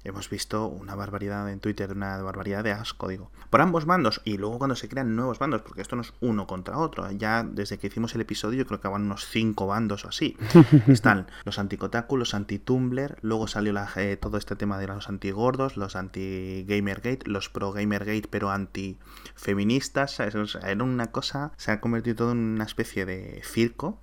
hemos 0.05 0.31
visto 0.31 0.67
una 0.67 0.95
barbaridad 0.95 1.51
en 1.51 1.61
Twitter, 1.61 1.93
una 1.93 2.21
barbaridad 2.23 2.65
de 2.65 2.73
asco, 2.73 3.09
digo. 3.09 3.31
Por 3.51 3.61
ambos 3.61 3.85
bandos, 3.85 4.21
y 4.25 4.39
luego 4.39 4.59
cuando 4.59 4.77
se 4.77 4.89
crean 4.89 5.17
nuevos 5.17 5.39
bandos, 5.39 5.63
porque 5.63 5.83
esto 5.83 5.97
no 5.97 6.03
es 6.03 6.13
uno 6.21 6.47
contra 6.47 6.79
otro, 6.79 7.11
ya 7.13 7.43
desde 7.43 7.79
que 7.79 7.89
hicimos 7.89 8.15
el 8.15 8.21
episodio 8.21 8.59
yo 8.59 8.67
creo 8.67 8.81
que 8.81 8.89
van 8.89 9.03
unos 9.03 9.27
cinco 9.27 9.67
bandos 9.67 10.05
o 10.05 10.09
así. 10.09 10.37
Están 10.87 11.27
los 11.45 11.59
anti-Kotaku, 11.59 12.17
los 12.17 12.35
anti-Tumblr, 12.35 13.19
luego 13.23 13.47
salió 13.47 13.75
eh, 13.97 14.17
todo 14.17 14.39
este 14.39 14.57
tema 14.57 14.79
de 14.79 14.87
los 14.87 15.09
anti-gordos, 15.09 15.77
los 15.77 15.97
anti-Gamergate, 15.97 17.21
los 17.27 17.49
pro-Gamergate 17.49 18.29
pero 18.31 18.51
anti-feministas, 18.51 20.21
era 20.21 20.85
una 20.85 21.09
cosa, 21.09 21.53
se 21.57 21.73
ha 21.73 21.81
convertido 21.81 22.17
todo 22.17 22.33
en 22.33 22.39
una 22.39 22.65
especie 22.65 23.05
de 23.07 23.43
circo 23.45 23.99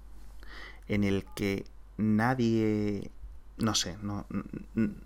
en 0.87 1.03
el 1.03 1.25
que 1.35 1.65
nadie 1.97 3.11
no 3.57 3.73
sé, 3.73 3.97
no, 4.01 4.25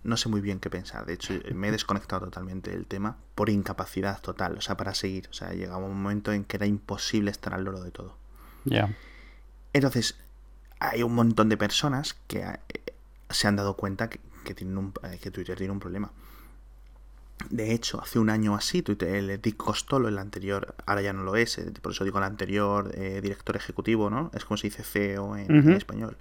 no, 0.03 0.17
sé 0.17 0.27
muy 0.27 0.41
bien 0.41 0.59
qué 0.59 0.69
pensar. 0.69 1.05
De 1.05 1.13
hecho, 1.13 1.33
me 1.53 1.67
he 1.67 1.71
desconectado 1.71 2.25
totalmente 2.25 2.71
del 2.71 2.87
tema 2.87 3.17
por 3.35 3.49
incapacidad 3.49 4.19
total, 4.21 4.57
o 4.57 4.61
sea, 4.61 4.75
para 4.75 4.95
seguir. 4.95 5.27
O 5.29 5.33
sea, 5.33 5.53
llegaba 5.53 5.85
un 5.85 6.01
momento 6.01 6.31
en 6.31 6.45
que 6.45 6.57
era 6.57 6.65
imposible 6.65 7.29
estar 7.29 7.53
al 7.53 7.63
loro 7.63 7.81
de 7.81 7.91
todo. 7.91 8.15
Ya. 8.65 8.95
Entonces, 9.73 10.17
hay 10.79 11.03
un 11.03 11.13
montón 11.13 11.49
de 11.49 11.57
personas 11.57 12.15
que 12.27 12.39
eh, 12.39 12.57
se 13.29 13.47
han 13.47 13.55
dado 13.55 13.75
cuenta 13.75 14.09
que, 14.09 14.19
tienen 14.55 14.79
un, 14.79 14.93
eh, 15.03 15.19
que 15.21 15.29
Twitter 15.29 15.55
tiene 15.55 15.71
un 15.71 15.79
problema. 15.79 16.11
De 17.51 17.71
hecho, 17.71 18.01
hace 18.01 18.17
un 18.17 18.31
año 18.31 18.55
así, 18.55 18.81
Twitter, 18.81 19.15
el 19.15 19.41
Dick 19.41 19.57
Costolo, 19.57 20.07
el 20.07 20.17
anterior, 20.17 20.75
ahora 20.87 21.03
ya 21.03 21.13
no 21.13 21.23
lo 21.23 21.35
es, 21.35 21.59
eh, 21.59 21.71
por 21.81 21.91
eso 21.91 22.03
digo 22.03 22.17
el 22.17 22.23
anterior 22.23 22.91
director 23.21 23.55
ejecutivo, 23.55 24.09
¿no? 24.09 24.31
Es 24.33 24.43
como 24.43 24.57
se 24.57 24.67
dice 24.67 24.83
CEO 24.83 25.37
en 25.37 25.71
español. 25.71 26.17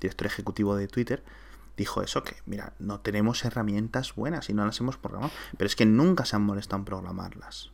Director 0.00 0.26
ejecutivo 0.26 0.74
de 0.74 0.88
Twitter 0.88 1.22
dijo 1.76 2.02
eso, 2.02 2.22
que 2.22 2.36
mira, 2.46 2.74
no 2.78 3.00
tenemos 3.00 3.44
herramientas 3.44 4.14
buenas 4.14 4.48
y 4.50 4.54
no 4.54 4.64
las 4.64 4.80
hemos 4.80 4.96
programado, 4.96 5.32
pero 5.56 5.66
es 5.66 5.76
que 5.76 5.86
nunca 5.86 6.24
se 6.24 6.36
han 6.36 6.42
molestado 6.42 6.80
en 6.80 6.84
programarlas. 6.84 7.70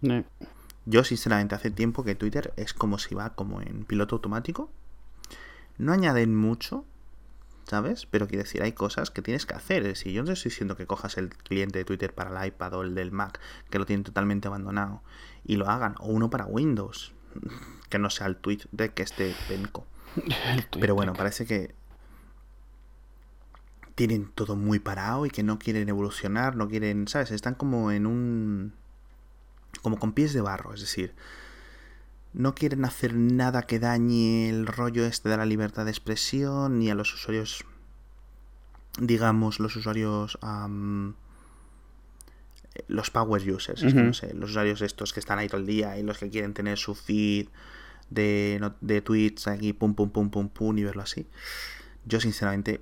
Yo 0.87 1.05
sinceramente 1.05 1.55
hace 1.55 1.71
tiempo 1.71 2.05
que 2.05 2.14
Twitter 2.14 2.55
es 2.57 2.73
como 2.73 2.99
si 2.99 3.14
va 3.14 3.35
como 3.35 3.61
en 3.61 3.85
piloto 3.85 4.17
automático. 4.17 4.71
No 5.76 5.93
añaden 5.93 6.35
mucho, 6.35 6.87
¿sabes? 7.69 8.07
Pero 8.07 8.26
quiero 8.26 8.45
decir, 8.45 8.62
hay 8.62 8.73
cosas 8.73 9.11
que 9.11 9.21
tienes 9.21 9.45
que 9.45 9.55
hacer. 9.55 9.95
Si 9.97 10.12
yo 10.12 10.25
no 10.25 10.33
estoy 10.33 10.50
diciendo 10.50 10.76
que 10.76 10.87
cojas 10.87 11.19
el 11.19 11.28
cliente 11.28 11.78
de 11.78 11.85
Twitter 11.85 12.14
para 12.14 12.31
el 12.31 12.49
iPad 12.49 12.75
o 12.75 12.83
el 12.83 12.95
del 12.95 13.12
Mac, 13.12 13.38
que 13.69 13.78
lo 13.78 13.85
tienen 13.87 14.05
totalmente 14.05 14.49
abandonado, 14.49 15.02
y 15.45 15.57
lo 15.57 15.69
hagan, 15.69 15.95
o 15.99 16.07
uno 16.07 16.31
para 16.31 16.47
Windows, 16.47 17.12
que 17.90 17.99
no 17.99 18.09
sea 18.09 18.26
el 18.26 18.37
tweet 18.37 18.61
de 18.73 18.88
que 18.90 19.02
esté 19.02 19.35
penco. 19.47 19.87
Pero 20.81 20.95
bueno, 20.95 21.12
parece 21.12 21.45
que 21.47 21.75
tienen 23.99 24.31
todo 24.33 24.55
muy 24.55 24.78
parado 24.78 25.26
y 25.26 25.31
que 25.31 25.43
no 25.43 25.59
quieren 25.59 25.88
evolucionar, 25.88 26.55
no 26.55 26.69
quieren, 26.69 27.09
¿sabes? 27.09 27.33
Están 27.33 27.57
como 27.57 27.90
en 27.90 28.07
un... 28.07 28.73
como 29.83 29.99
con 29.99 30.12
pies 30.12 30.33
de 30.33 30.40
barro, 30.40 30.73
es 30.73 30.81
decir, 30.81 31.17
no 32.33 32.55
quieren 32.55 32.85
hacer 32.85 33.12
nada 33.14 33.62
que 33.62 33.81
dañe 33.81 34.50
el 34.50 34.69
rollo 34.69 35.05
este 35.05 35.28
de 35.28 35.37
la 35.37 35.47
libertad 35.47 35.85
de 35.85 35.90
expresión 35.90 36.78
ni 36.78 36.90
a 36.90 36.95
los 36.95 37.12
usuarios, 37.12 37.64
digamos, 39.00 39.59
los 39.59 39.75
usuarios, 39.75 40.38
los 42.87 43.11
power 43.11 43.50
users, 43.50 43.83
no 43.83 44.14
sé, 44.14 44.33
los 44.33 44.50
usuarios 44.50 44.81
estos 44.81 45.12
que 45.12 45.19
están 45.19 45.40
ahí 45.40 45.49
todo 45.49 45.61
el 45.61 45.67
día 45.67 45.99
y 45.99 46.05
los 46.05 46.19
que 46.19 46.31
quieren 46.31 46.55
tener 46.55 46.78
su 46.78 46.95
feed 46.95 47.49
de, 48.11 48.71
de 48.81 49.02
tweets 49.02 49.49
aquí, 49.49 49.73
pum, 49.73 49.95
pum, 49.95 50.11
pum, 50.11 50.31
pum, 50.31 50.49
pum, 50.50 50.78
y 50.78 50.85
verlo 50.85 51.02
así. 51.02 51.26
Yo 52.05 52.21
sinceramente 52.21 52.81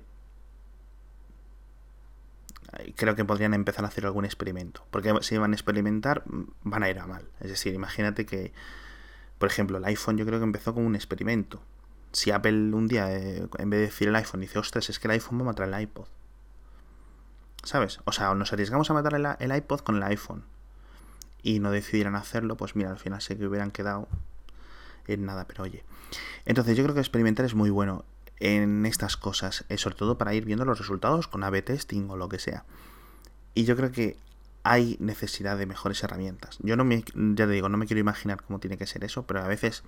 creo 2.95 3.15
que 3.15 3.25
podrían 3.25 3.53
empezar 3.53 3.85
a 3.85 3.87
hacer 3.87 4.05
algún 4.05 4.25
experimento. 4.25 4.85
Porque 4.91 5.13
si 5.21 5.37
van 5.37 5.51
a 5.51 5.55
experimentar, 5.55 6.23
van 6.63 6.83
a 6.83 6.89
ir 6.89 6.99
a 6.99 7.07
mal. 7.07 7.25
Es 7.39 7.49
decir, 7.49 7.73
imagínate 7.73 8.25
que, 8.25 8.53
por 9.37 9.49
ejemplo, 9.49 9.77
el 9.77 9.85
iPhone 9.85 10.17
yo 10.17 10.25
creo 10.25 10.39
que 10.39 10.45
empezó 10.45 10.73
como 10.73 10.87
un 10.87 10.95
experimento. 10.95 11.61
Si 12.11 12.31
Apple 12.31 12.73
un 12.73 12.87
día, 12.87 13.11
eh, 13.13 13.47
en 13.57 13.69
vez 13.69 13.79
de 13.79 13.85
decir 13.85 14.07
el 14.07 14.15
iPhone, 14.15 14.41
dice, 14.41 14.59
ostras, 14.59 14.89
es 14.89 14.99
que 14.99 15.07
el 15.07 15.11
iPhone 15.11 15.39
va 15.39 15.43
a 15.43 15.45
matar 15.45 15.67
el 15.67 15.81
iPod. 15.81 16.07
¿Sabes? 17.63 17.99
O 18.05 18.11
sea, 18.11 18.33
nos 18.33 18.53
arriesgamos 18.53 18.89
a 18.89 18.93
matar 18.93 19.37
el 19.39 19.55
iPod 19.55 19.81
con 19.81 19.97
el 19.97 20.03
iPhone. 20.03 20.43
Y 21.43 21.59
no 21.59 21.71
decidieran 21.71 22.15
hacerlo, 22.15 22.57
pues 22.57 22.75
mira, 22.75 22.89
al 22.89 22.99
final 22.99 23.21
sé 23.21 23.37
que 23.37 23.47
hubieran 23.47 23.71
quedado 23.71 24.07
en 25.07 25.25
nada, 25.25 25.45
pero 25.47 25.63
oye. 25.63 25.83
Entonces 26.45 26.77
yo 26.77 26.83
creo 26.83 26.93
que 26.93 27.01
experimentar 27.01 27.45
es 27.45 27.55
muy 27.55 27.69
bueno 27.69 28.05
en 28.39 28.85
estas 28.85 29.17
cosas, 29.17 29.65
eh, 29.69 29.77
sobre 29.77 29.95
todo 29.95 30.17
para 30.17 30.33
ir 30.33 30.45
viendo 30.45 30.65
los 30.65 30.77
resultados 30.77 31.27
con 31.27 31.43
A-B 31.43 31.61
testing 31.61 32.09
o 32.09 32.17
lo 32.17 32.29
que 32.29 32.39
sea. 32.39 32.65
Y 33.53 33.65
yo 33.65 33.75
creo 33.75 33.91
que 33.91 34.17
hay 34.63 34.97
necesidad 34.99 35.57
de 35.57 35.65
mejores 35.65 36.03
herramientas. 36.03 36.57
Yo 36.61 36.75
no 36.75 36.83
me, 36.83 37.03
ya 37.15 37.47
te 37.47 37.47
digo, 37.47 37.69
no 37.69 37.77
me 37.77 37.87
quiero 37.87 38.01
imaginar 38.01 38.43
cómo 38.43 38.59
tiene 38.59 38.77
que 38.77 38.85
ser 38.85 39.03
eso, 39.03 39.25
pero 39.25 39.41
a 39.41 39.47
veces 39.47 39.83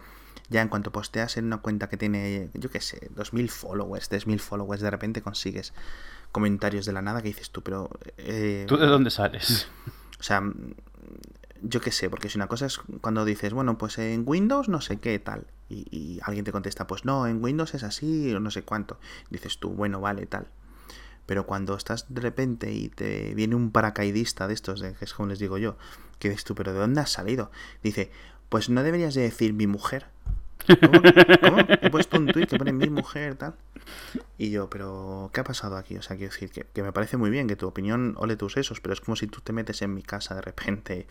ya 0.49 0.61
en 0.61 0.69
cuanto 0.69 0.91
posteas 0.91 1.37
en 1.37 1.45
una 1.45 1.57
cuenta 1.57 1.89
que 1.89 1.97
tiene, 1.97 2.49
yo 2.53 2.69
qué 2.69 2.79
sé, 2.79 3.09
2.000 3.13 3.49
followers, 3.49 4.09
3.000 4.09 4.39
followers, 4.39 4.81
de 4.81 4.89
repente 4.89 5.21
consigues 5.21 5.73
comentarios 6.31 6.85
de 6.85 6.93
la 6.93 7.01
nada 7.01 7.21
que 7.21 7.27
dices 7.27 7.51
tú, 7.51 7.61
pero... 7.61 7.89
Eh, 8.17 8.65
¿Tú 8.67 8.77
de 8.77 8.87
dónde 8.87 9.11
sales? 9.11 9.67
O 10.19 10.23
sea, 10.23 10.41
yo 11.61 11.81
qué 11.81 11.91
sé, 11.91 12.09
porque 12.09 12.29
si 12.29 12.37
una 12.37 12.47
cosa 12.47 12.65
es 12.65 12.77
cuando 13.01 13.25
dices, 13.25 13.53
bueno, 13.53 13.77
pues 13.77 13.97
en 13.97 14.23
Windows 14.25 14.69
no 14.69 14.81
sé 14.81 14.97
qué 14.97 15.19
tal, 15.19 15.45
y, 15.69 16.19
alguien 16.23 16.45
te 16.45 16.51
contesta, 16.51 16.87
pues 16.87 17.05
no, 17.05 17.27
en 17.27 17.43
Windows 17.43 17.73
es 17.73 17.83
así 17.83 18.33
o 18.33 18.39
no 18.39 18.51
sé 18.51 18.63
cuánto, 18.63 18.99
dices 19.29 19.59
tú, 19.59 19.69
bueno, 19.69 20.01
vale, 20.01 20.25
tal. 20.25 20.47
Pero 21.25 21.45
cuando 21.45 21.75
estás 21.75 22.05
de 22.09 22.21
repente 22.21 22.73
y 22.73 22.89
te 22.89 23.35
viene 23.35 23.55
un 23.55 23.71
paracaidista 23.71 24.47
de 24.47 24.55
estos, 24.55 24.79
de, 24.79 24.93
que 24.93 25.05
es 25.05 25.13
como 25.13 25.29
les 25.29 25.39
digo 25.39 25.57
yo, 25.57 25.77
que 26.17 26.29
dices 26.29 26.43
tú, 26.43 26.55
pero 26.55 26.73
¿de 26.73 26.79
dónde 26.79 27.01
has 27.01 27.11
salido? 27.11 27.51
Dice, 27.83 28.11
pues 28.49 28.69
no 28.69 28.81
deberías 28.81 29.13
de 29.13 29.21
decir 29.21 29.53
mi 29.53 29.67
mujer. 29.67 30.07
¿Cómo? 30.67 31.01
¿Cómo? 31.41 31.59
He 31.81 31.89
puesto 31.89 32.17
un 32.17 32.27
tweet 32.27 32.47
que 32.47 32.57
pone 32.57 32.73
mi 32.73 32.89
mujer, 32.89 33.35
tal. 33.35 33.55
Y 34.37 34.51
yo, 34.51 34.69
pero 34.69 35.29
¿qué 35.33 35.41
ha 35.41 35.43
pasado 35.43 35.77
aquí? 35.77 35.97
O 35.97 36.01
sea, 36.01 36.17
quiero 36.17 36.31
decir 36.31 36.51
que, 36.51 36.81
me 36.81 36.91
parece 36.91 37.17
muy 37.17 37.29
bien 37.29 37.47
que 37.47 37.55
tu 37.55 37.67
opinión 37.67 38.15
ole 38.17 38.35
tus 38.35 38.53
sesos, 38.53 38.81
pero 38.81 38.93
es 38.93 39.01
como 39.01 39.15
si 39.15 39.27
tú 39.27 39.41
te 39.41 39.53
metes 39.53 39.81
en 39.81 39.93
mi 39.93 40.03
casa 40.03 40.35
de 40.35 40.41
repente 40.41 41.07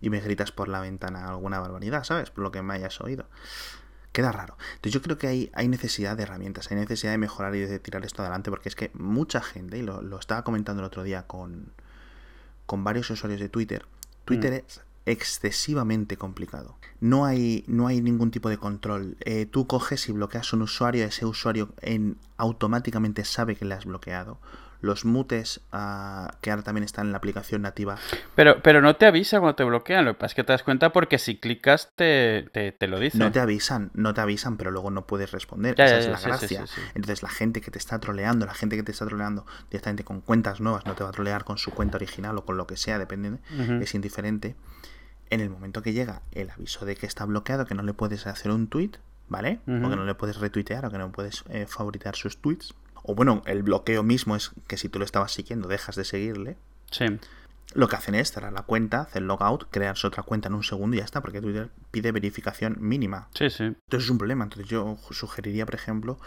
y 0.00 0.10
me 0.10 0.20
gritas 0.20 0.52
por 0.52 0.68
la 0.68 0.80
ventana 0.80 1.28
alguna 1.28 1.60
barbaridad, 1.60 2.04
¿sabes? 2.04 2.30
Por 2.30 2.44
lo 2.44 2.52
que 2.52 2.62
me 2.62 2.74
hayas 2.74 3.00
oído. 3.00 3.26
Queda 4.12 4.30
raro. 4.30 4.56
Entonces 4.74 4.92
yo 4.92 5.02
creo 5.02 5.18
que 5.18 5.26
hay, 5.26 5.50
hay 5.54 5.68
necesidad 5.68 6.16
de 6.16 6.24
herramientas, 6.24 6.70
hay 6.70 6.76
necesidad 6.76 7.12
de 7.12 7.18
mejorar 7.18 7.54
y 7.56 7.60
de 7.60 7.78
tirar 7.78 8.04
esto 8.04 8.22
adelante, 8.22 8.50
porque 8.50 8.68
es 8.68 8.76
que 8.76 8.90
mucha 8.94 9.40
gente, 9.40 9.78
y 9.78 9.82
lo, 9.82 10.18
estaba 10.18 10.44
comentando 10.44 10.82
el 10.82 10.86
otro 10.86 11.02
día 11.02 11.26
con, 11.26 11.72
con 12.66 12.84
varios 12.84 13.10
usuarios 13.10 13.40
de 13.40 13.48
Twitter, 13.48 13.86
Twitter 14.24 14.52
mm. 14.52 14.56
es 14.56 14.80
excesivamente 15.06 16.16
complicado. 16.16 16.76
No 17.00 17.24
hay, 17.24 17.64
no 17.66 17.86
hay 17.86 18.00
ningún 18.00 18.30
tipo 18.30 18.48
de 18.48 18.58
control. 18.58 19.16
Eh, 19.20 19.46
tú 19.46 19.66
coges 19.66 20.08
y 20.08 20.12
bloqueas 20.12 20.52
un 20.52 20.62
usuario, 20.62 21.04
ese 21.04 21.26
usuario 21.26 21.70
en, 21.80 22.18
automáticamente 22.36 23.24
sabe 23.24 23.56
que 23.56 23.64
le 23.64 23.74
has 23.74 23.84
bloqueado. 23.84 24.38
Los 24.82 25.06
mutes, 25.06 25.62
ah, 25.72 26.34
que 26.42 26.50
ahora 26.50 26.62
también 26.62 26.84
están 26.84 27.06
en 27.06 27.12
la 27.12 27.18
aplicación 27.18 27.62
nativa. 27.62 27.96
Pero, 28.34 28.62
pero 28.62 28.82
no 28.82 28.96
te 28.96 29.06
avisa 29.06 29.40
cuando 29.40 29.54
te 29.54 29.64
bloquean, 29.64 30.04
lo 30.04 30.12
que 30.12 30.18
pasa 30.18 30.26
es 30.26 30.34
que 30.34 30.44
te 30.44 30.52
das 30.52 30.62
cuenta 30.62 30.92
porque 30.92 31.18
si 31.18 31.38
clicas 31.38 31.90
te, 31.96 32.50
te, 32.52 32.86
lo 32.88 32.98
dice. 32.98 33.16
No 33.16 33.32
te 33.32 33.40
avisan, 33.40 33.90
no 33.94 34.12
te 34.12 34.20
avisan, 34.20 34.58
pero 34.58 34.70
luego 34.70 34.90
no 34.90 35.06
puedes 35.06 35.30
responder. 35.30 35.80
Esa 35.80 35.98
es 35.98 36.08
la 36.08 36.20
gracia. 36.20 36.64
Entonces 36.94 37.22
la 37.22 37.30
gente 37.30 37.60
que 37.60 37.70
te 37.70 37.78
está 37.78 37.98
troleando, 37.98 38.44
la 38.44 38.54
gente 38.54 38.76
que 38.76 38.82
te 38.82 38.92
está 38.92 39.06
troleando 39.06 39.46
directamente 39.70 40.04
con 40.04 40.20
cuentas 40.20 40.60
nuevas, 40.60 40.84
no 40.84 40.94
te 40.94 41.04
va 41.04 41.10
a 41.10 41.12
trolear 41.12 41.44
con 41.44 41.56
su 41.56 41.70
cuenta 41.70 41.96
original 41.96 42.36
o 42.36 42.44
con 42.44 42.56
lo 42.56 42.66
que 42.66 42.76
sea, 42.76 42.98
depende, 42.98 43.38
es 43.80 43.94
indiferente 43.94 44.56
en 45.32 45.40
el 45.40 45.48
momento 45.48 45.80
que 45.80 45.94
llega 45.94 46.20
el 46.32 46.50
aviso 46.50 46.84
de 46.84 46.94
que 46.94 47.06
está 47.06 47.24
bloqueado, 47.24 47.64
que 47.64 47.74
no 47.74 47.82
le 47.82 47.94
puedes 47.94 48.26
hacer 48.26 48.52
un 48.52 48.68
tweet, 48.68 48.90
¿vale? 49.28 49.60
O 49.62 49.88
que 49.88 49.96
no 49.96 50.04
le 50.04 50.14
puedes 50.14 50.36
retuitear 50.36 50.84
o 50.84 50.90
que 50.90 50.98
no 50.98 51.10
puedes 51.10 51.44
eh, 51.48 51.66
favoritar 51.66 52.16
sus 52.16 52.36
tweets. 52.36 52.74
O 53.02 53.14
bueno, 53.14 53.42
el 53.46 53.62
bloqueo 53.62 54.02
mismo 54.02 54.36
es 54.36 54.52
que 54.66 54.76
si 54.76 54.88
tú 54.88 54.98
lo 54.98 55.04
estabas 55.04 55.32
siguiendo, 55.32 55.68
dejas 55.68 55.96
de 55.96 56.04
seguirle. 56.04 56.56
Sí. 56.90 57.06
Lo 57.74 57.88
que 57.88 57.96
hacen 57.96 58.14
es 58.14 58.30
cerrar 58.32 58.52
la 58.52 58.62
cuenta, 58.62 59.02
hacer 59.02 59.22
logout, 59.22 59.64
crearse 59.70 60.06
otra 60.06 60.22
cuenta 60.22 60.48
en 60.48 60.54
un 60.54 60.62
segundo 60.62 60.94
y 60.94 60.98
ya 60.98 61.04
está, 61.04 61.22
porque 61.22 61.40
Twitter 61.40 61.70
pide 61.90 62.12
verificación 62.12 62.76
mínima. 62.80 63.28
Sí, 63.34 63.48
sí. 63.48 63.64
Entonces 63.64 64.04
es 64.04 64.10
un 64.10 64.18
problema. 64.18 64.44
Entonces 64.44 64.68
yo 64.68 64.98
sugeriría, 65.10 65.64
por 65.64 65.74
ejemplo, 65.74 66.18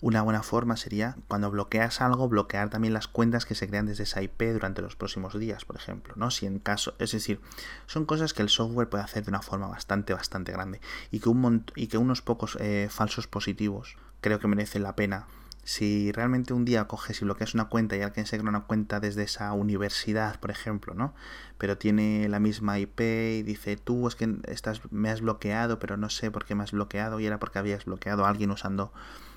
una 0.00 0.22
buena 0.22 0.42
forma 0.42 0.76
sería 0.76 1.16
cuando 1.28 1.50
bloqueas 1.50 2.00
algo, 2.00 2.28
bloquear 2.28 2.70
también 2.70 2.94
las 2.94 3.08
cuentas 3.08 3.46
que 3.46 3.54
se 3.54 3.68
crean 3.68 3.86
desde 3.86 4.02
esa 4.04 4.22
IP 4.22 4.42
durante 4.52 4.82
los 4.82 4.96
próximos 4.96 5.38
días, 5.38 5.64
por 5.64 5.76
ejemplo, 5.76 6.14
¿no? 6.16 6.30
Si 6.30 6.46
en 6.46 6.58
caso, 6.58 6.94
es 6.98 7.12
decir, 7.12 7.40
son 7.86 8.04
cosas 8.04 8.34
que 8.34 8.42
el 8.42 8.48
software 8.48 8.88
puede 8.88 9.04
hacer 9.04 9.24
de 9.24 9.30
una 9.30 9.42
forma 9.42 9.66
bastante, 9.66 10.14
bastante 10.14 10.52
grande 10.52 10.80
y 11.10 11.20
que, 11.20 11.28
un 11.28 11.64
y 11.74 11.86
que 11.86 11.98
unos 11.98 12.22
pocos 12.22 12.56
eh, 12.60 12.88
falsos 12.90 13.26
positivos 13.26 13.96
creo 14.20 14.38
que 14.38 14.48
merecen 14.48 14.82
la 14.82 14.96
pena 14.96 15.26
si 15.64 16.12
realmente 16.12 16.52
un 16.52 16.64
día 16.64 16.86
coges 16.86 17.20
y 17.20 17.24
bloqueas 17.24 17.54
una 17.54 17.64
cuenta 17.68 17.96
y 17.96 18.02
alguien 18.02 18.26
se 18.26 18.38
crea 18.38 18.48
una 18.48 18.64
cuenta 18.64 19.00
desde 19.00 19.22
esa 19.22 19.52
universidad, 19.52 20.38
por 20.38 20.50
ejemplo, 20.50 20.94
¿no? 20.94 21.14
Pero 21.58 21.78
tiene 21.78 22.28
la 22.28 22.38
misma 22.38 22.78
IP 22.78 23.00
y 23.00 23.42
dice, 23.42 23.76
tú 23.76 24.06
es 24.06 24.14
que 24.14 24.36
estás, 24.46 24.80
me 24.90 25.10
has 25.10 25.22
bloqueado, 25.22 25.78
pero 25.78 25.96
no 25.96 26.10
sé 26.10 26.30
por 26.30 26.44
qué 26.44 26.54
me 26.54 26.62
has 26.64 26.72
bloqueado 26.72 27.18
y 27.18 27.26
era 27.26 27.38
porque 27.38 27.58
habías 27.58 27.86
bloqueado 27.86 28.26
a 28.26 28.28
alguien 28.28 28.50
usando 28.50 28.92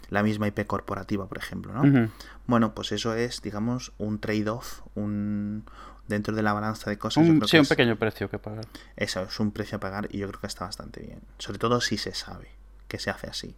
la 0.09 0.21
misma 0.21 0.47
IP 0.47 0.65
corporativa, 0.67 1.27
por 1.27 1.37
ejemplo, 1.37 1.73
¿no? 1.73 2.09
Bueno, 2.45 2.75
pues 2.75 2.91
eso 2.91 3.13
es, 3.13 3.41
digamos, 3.41 3.93
un 3.97 4.19
trade-off, 4.19 4.81
un 4.95 5.65
dentro 6.07 6.35
de 6.35 6.41
la 6.41 6.53
balanza 6.53 6.89
de 6.89 6.97
cosas. 6.97 7.25
sí, 7.45 7.57
un 7.57 7.65
pequeño 7.65 7.97
precio 7.97 8.29
que 8.29 8.39
pagar. 8.39 8.65
Eso, 8.95 9.23
es 9.23 9.39
un 9.39 9.51
precio 9.51 9.77
a 9.77 9.79
pagar 9.79 10.07
y 10.11 10.19
yo 10.19 10.27
creo 10.27 10.41
que 10.41 10.47
está 10.47 10.65
bastante 10.65 11.01
bien. 11.01 11.21
Sobre 11.37 11.59
todo 11.59 11.81
si 11.81 11.97
se 11.97 12.13
sabe 12.13 12.49
que 12.87 12.99
se 12.99 13.09
hace 13.09 13.27
así. 13.27 13.55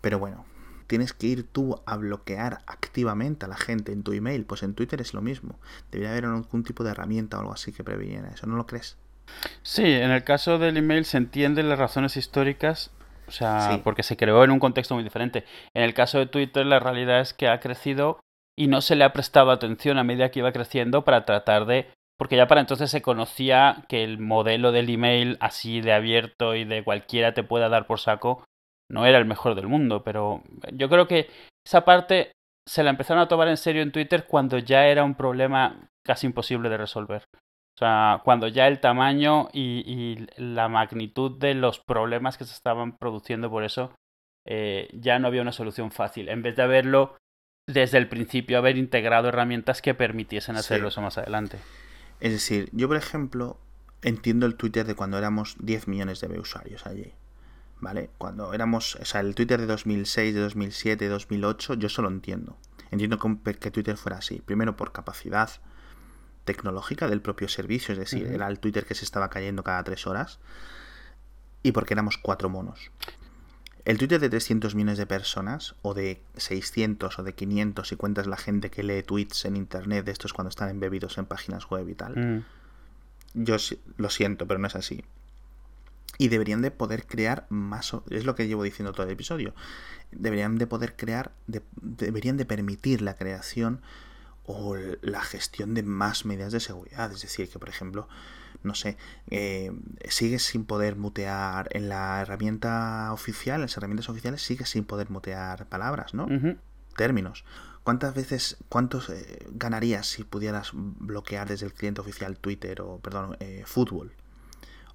Pero 0.00 0.18
bueno, 0.18 0.44
tienes 0.88 1.12
que 1.12 1.28
ir 1.28 1.46
tú 1.46 1.80
a 1.86 1.96
bloquear 1.96 2.58
activamente 2.66 3.44
a 3.44 3.48
la 3.48 3.56
gente 3.56 3.92
en 3.92 4.02
tu 4.02 4.12
email. 4.12 4.44
Pues 4.44 4.64
en 4.64 4.74
Twitter 4.74 5.00
es 5.00 5.14
lo 5.14 5.22
mismo. 5.22 5.60
Debería 5.92 6.10
haber 6.10 6.24
algún 6.24 6.64
tipo 6.64 6.82
de 6.82 6.90
herramienta 6.90 7.36
o 7.36 7.40
algo 7.40 7.52
así 7.52 7.72
que 7.72 7.84
previniera 7.84 8.28
eso, 8.30 8.46
¿no 8.48 8.56
lo 8.56 8.66
crees? 8.66 8.96
Sí, 9.62 9.84
en 9.84 10.10
el 10.10 10.24
caso 10.24 10.58
del 10.58 10.78
email 10.78 11.04
se 11.04 11.18
entienden 11.18 11.68
las 11.68 11.78
razones 11.78 12.16
históricas 12.16 12.90
o 13.28 13.30
sea, 13.30 13.80
porque 13.84 14.02
se 14.02 14.16
creó 14.16 14.42
en 14.42 14.50
un 14.50 14.58
contexto 14.58 14.94
muy 14.94 15.04
diferente. 15.04 15.44
En 15.74 15.82
el 15.82 15.92
caso 15.92 16.18
de 16.18 16.26
Twitter, 16.26 16.64
la 16.64 16.80
realidad 16.80 17.20
es 17.20 17.34
que 17.34 17.48
ha 17.48 17.60
crecido 17.60 18.20
y 18.56 18.68
no 18.68 18.80
se 18.80 18.96
le 18.96 19.04
ha 19.04 19.12
prestado 19.12 19.50
atención 19.50 19.98
a 19.98 20.04
medida 20.04 20.30
que 20.30 20.38
iba 20.38 20.52
creciendo 20.52 21.04
para 21.04 21.26
tratar 21.26 21.66
de. 21.66 21.90
Porque 22.16 22.36
ya 22.36 22.48
para 22.48 22.62
entonces 22.62 22.90
se 22.90 23.02
conocía 23.02 23.84
que 23.88 24.02
el 24.02 24.18
modelo 24.18 24.72
del 24.72 24.88
email 24.88 25.36
así 25.40 25.80
de 25.82 25.92
abierto 25.92 26.56
y 26.56 26.64
de 26.64 26.82
cualquiera 26.82 27.34
te 27.34 27.44
pueda 27.44 27.68
dar 27.68 27.86
por 27.86 28.00
saco 28.00 28.42
no 28.90 29.06
era 29.06 29.18
el 29.18 29.24
mejor 29.24 29.54
del 29.54 29.68
mundo. 29.68 30.02
Pero 30.02 30.42
yo 30.72 30.88
creo 30.88 31.06
que 31.06 31.28
esa 31.66 31.84
parte 31.84 32.32
se 32.66 32.82
la 32.82 32.90
empezaron 32.90 33.22
a 33.22 33.28
tomar 33.28 33.48
en 33.48 33.56
serio 33.56 33.82
en 33.82 33.92
Twitter 33.92 34.26
cuando 34.26 34.58
ya 34.58 34.86
era 34.86 35.04
un 35.04 35.14
problema 35.14 35.90
casi 36.04 36.26
imposible 36.26 36.68
de 36.68 36.76
resolver. 36.76 37.24
O 37.34 37.78
sea, 37.78 38.22
cuando 38.24 38.48
ya 38.48 38.66
el 38.66 38.80
tamaño 38.80 39.48
y, 39.52 40.26
la 40.36 40.68
magnitud 40.68 41.38
de 41.38 41.54
los 41.54 41.78
problemas 41.78 42.36
que 42.36 42.44
se 42.44 42.52
estaban 42.52 42.96
produciendo 42.98 43.50
por 43.50 43.62
eso, 43.62 43.92
eh, 44.44 44.88
ya 44.92 45.18
no 45.18 45.28
había 45.28 45.42
una 45.42 45.52
solución 45.52 45.92
fácil. 45.92 46.28
En 46.28 46.42
vez 46.42 46.56
de 46.56 46.62
haberlo 46.62 47.16
desde 47.68 47.98
el 47.98 48.08
principio, 48.08 48.58
haber 48.58 48.78
integrado 48.78 49.28
herramientas 49.28 49.82
que 49.82 49.94
permitiesen 49.94 50.56
hacerlo 50.56 50.88
eso 50.88 51.02
más 51.02 51.18
adelante. 51.18 51.58
Es 52.18 52.32
decir, 52.32 52.68
yo 52.72 52.88
por 52.88 52.96
ejemplo 52.96 53.58
entiendo 54.02 54.46
el 54.46 54.56
Twitter 54.56 54.86
de 54.86 54.94
cuando 54.94 55.18
éramos 55.18 55.56
10 55.60 55.86
millones 55.86 56.20
de 56.20 56.40
usuarios 56.40 56.86
allí. 56.86 57.12
¿Vale? 57.80 58.10
Cuando 58.18 58.52
éramos, 58.54 58.96
o 58.96 59.04
sea, 59.04 59.20
el 59.20 59.34
Twitter 59.34 59.60
de 59.60 59.66
2006, 59.66 60.34
de 60.34 60.40
2007, 60.40 61.04
de 61.04 61.10
2008, 61.10 61.74
yo 61.74 61.88
solo 61.88 62.08
entiendo. 62.08 62.56
Entiendo 62.90 63.18
que 63.60 63.70
Twitter 63.70 63.96
fuera 63.96 64.18
así. 64.18 64.42
Primero 64.44 64.76
por 64.76 64.92
capacidad, 64.92 65.50
tecnológica 66.44 67.06
del 67.08 67.20
propio 67.20 67.48
servicio, 67.48 67.92
es 67.92 67.98
decir, 67.98 68.26
era 68.26 68.48
el 68.48 68.58
Twitter 68.58 68.86
que 68.86 68.94
se 68.94 69.04
estaba 69.04 69.28
cayendo 69.28 69.62
cada 69.62 69.84
tres 69.84 70.06
horas 70.06 70.40
y 71.62 71.72
porque 71.72 71.94
éramos 71.94 72.16
cuatro 72.16 72.48
monos. 72.48 72.90
El 73.84 73.96
Twitter 73.96 74.20
de 74.20 74.28
300 74.28 74.74
millones 74.74 74.98
de 74.98 75.06
personas, 75.06 75.74
o 75.82 75.94
de 75.94 76.20
600 76.36 77.18
o 77.18 77.22
de 77.22 77.34
500, 77.34 77.88
si 77.88 77.96
cuentas 77.96 78.26
la 78.26 78.36
gente 78.36 78.70
que 78.70 78.82
lee 78.82 79.02
tweets 79.02 79.46
en 79.46 79.56
internet, 79.56 80.04
de 80.04 80.12
estos 80.12 80.32
cuando 80.32 80.50
están 80.50 80.68
embebidos 80.68 81.16
en 81.16 81.26
páginas 81.26 81.70
web 81.70 81.88
y 81.88 81.94
tal. 81.94 82.44
Yo 83.34 83.56
lo 83.96 84.10
siento, 84.10 84.46
pero 84.46 84.58
no 84.58 84.66
es 84.66 84.76
así. 84.76 85.04
Y 86.18 86.28
deberían 86.28 86.62
de 86.62 86.70
poder 86.70 87.06
crear 87.06 87.46
más, 87.48 87.92
es 88.10 88.24
lo 88.24 88.34
que 88.34 88.48
llevo 88.48 88.64
diciendo 88.64 88.92
todo 88.92 89.06
el 89.06 89.12
episodio, 89.12 89.54
deberían 90.10 90.58
de 90.58 90.66
poder 90.66 90.96
crear, 90.96 91.32
deberían 91.46 92.36
de 92.36 92.44
permitir 92.44 93.02
la 93.02 93.16
creación 93.16 93.80
o 94.48 94.76
la 95.02 95.20
gestión 95.20 95.74
de 95.74 95.82
más 95.82 96.24
medidas 96.24 96.52
de 96.52 96.60
seguridad. 96.60 97.12
Es 97.12 97.20
decir, 97.22 97.48
que 97.50 97.58
por 97.58 97.68
ejemplo, 97.68 98.08
no 98.62 98.74
sé, 98.74 98.96
eh, 99.30 99.70
sigues 100.08 100.42
sin 100.42 100.64
poder 100.64 100.96
mutear 100.96 101.68
en 101.72 101.88
la 101.88 102.20
herramienta 102.22 103.12
oficial, 103.12 103.56
en 103.56 103.62
las 103.62 103.76
herramientas 103.76 104.08
oficiales, 104.08 104.42
sigues 104.42 104.70
sin 104.70 104.84
poder 104.84 105.10
mutear 105.10 105.66
palabras, 105.66 106.14
¿no? 106.14 106.26
Términos. 106.96 107.44
¿Cuántas 107.84 108.14
veces, 108.14 108.56
cuántos 108.68 109.08
eh, 109.08 109.46
ganarías 109.50 110.06
si 110.06 110.24
pudieras 110.24 110.70
bloquear 110.72 111.48
desde 111.48 111.66
el 111.66 111.72
cliente 111.72 112.00
oficial 112.00 112.38
Twitter 112.38 112.80
o, 112.80 112.98
perdón, 112.98 113.36
eh, 113.40 113.62
fútbol 113.66 114.12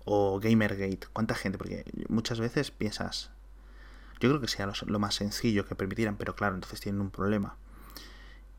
o 0.06 0.40
Gamergate? 0.40 1.08
¿Cuánta 1.14 1.36
gente? 1.36 1.58
Porque 1.58 1.86
muchas 2.10 2.40
veces 2.40 2.72
piensas, 2.72 3.32
yo 4.20 4.30
creo 4.30 4.42
que 4.42 4.48
sea 4.48 4.72
lo, 4.86 5.00
más 5.00 5.16
sencillo 5.16 5.66
que 5.66 5.76
permitieran, 5.76 6.18
pero 6.18 6.36
claro, 6.36 6.56
entonces 6.56 6.80
tienen 6.80 7.02
un 7.02 7.12
problema. 7.12 7.58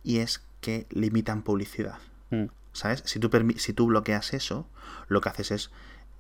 Y 0.03 0.19
es 0.19 0.43
que 0.61 0.87
limitan 0.91 1.43
publicidad. 1.43 1.99
Mm. 2.31 2.47
¿Sabes? 2.73 3.03
Si 3.07 3.21
tú, 3.21 3.31
si 3.57 3.73
tú 3.73 3.87
bloqueas 3.87 4.35
eso, 4.35 4.69
lo 5.09 5.21
que 5.21 5.29
haces 5.29 5.51
es, 5.51 5.71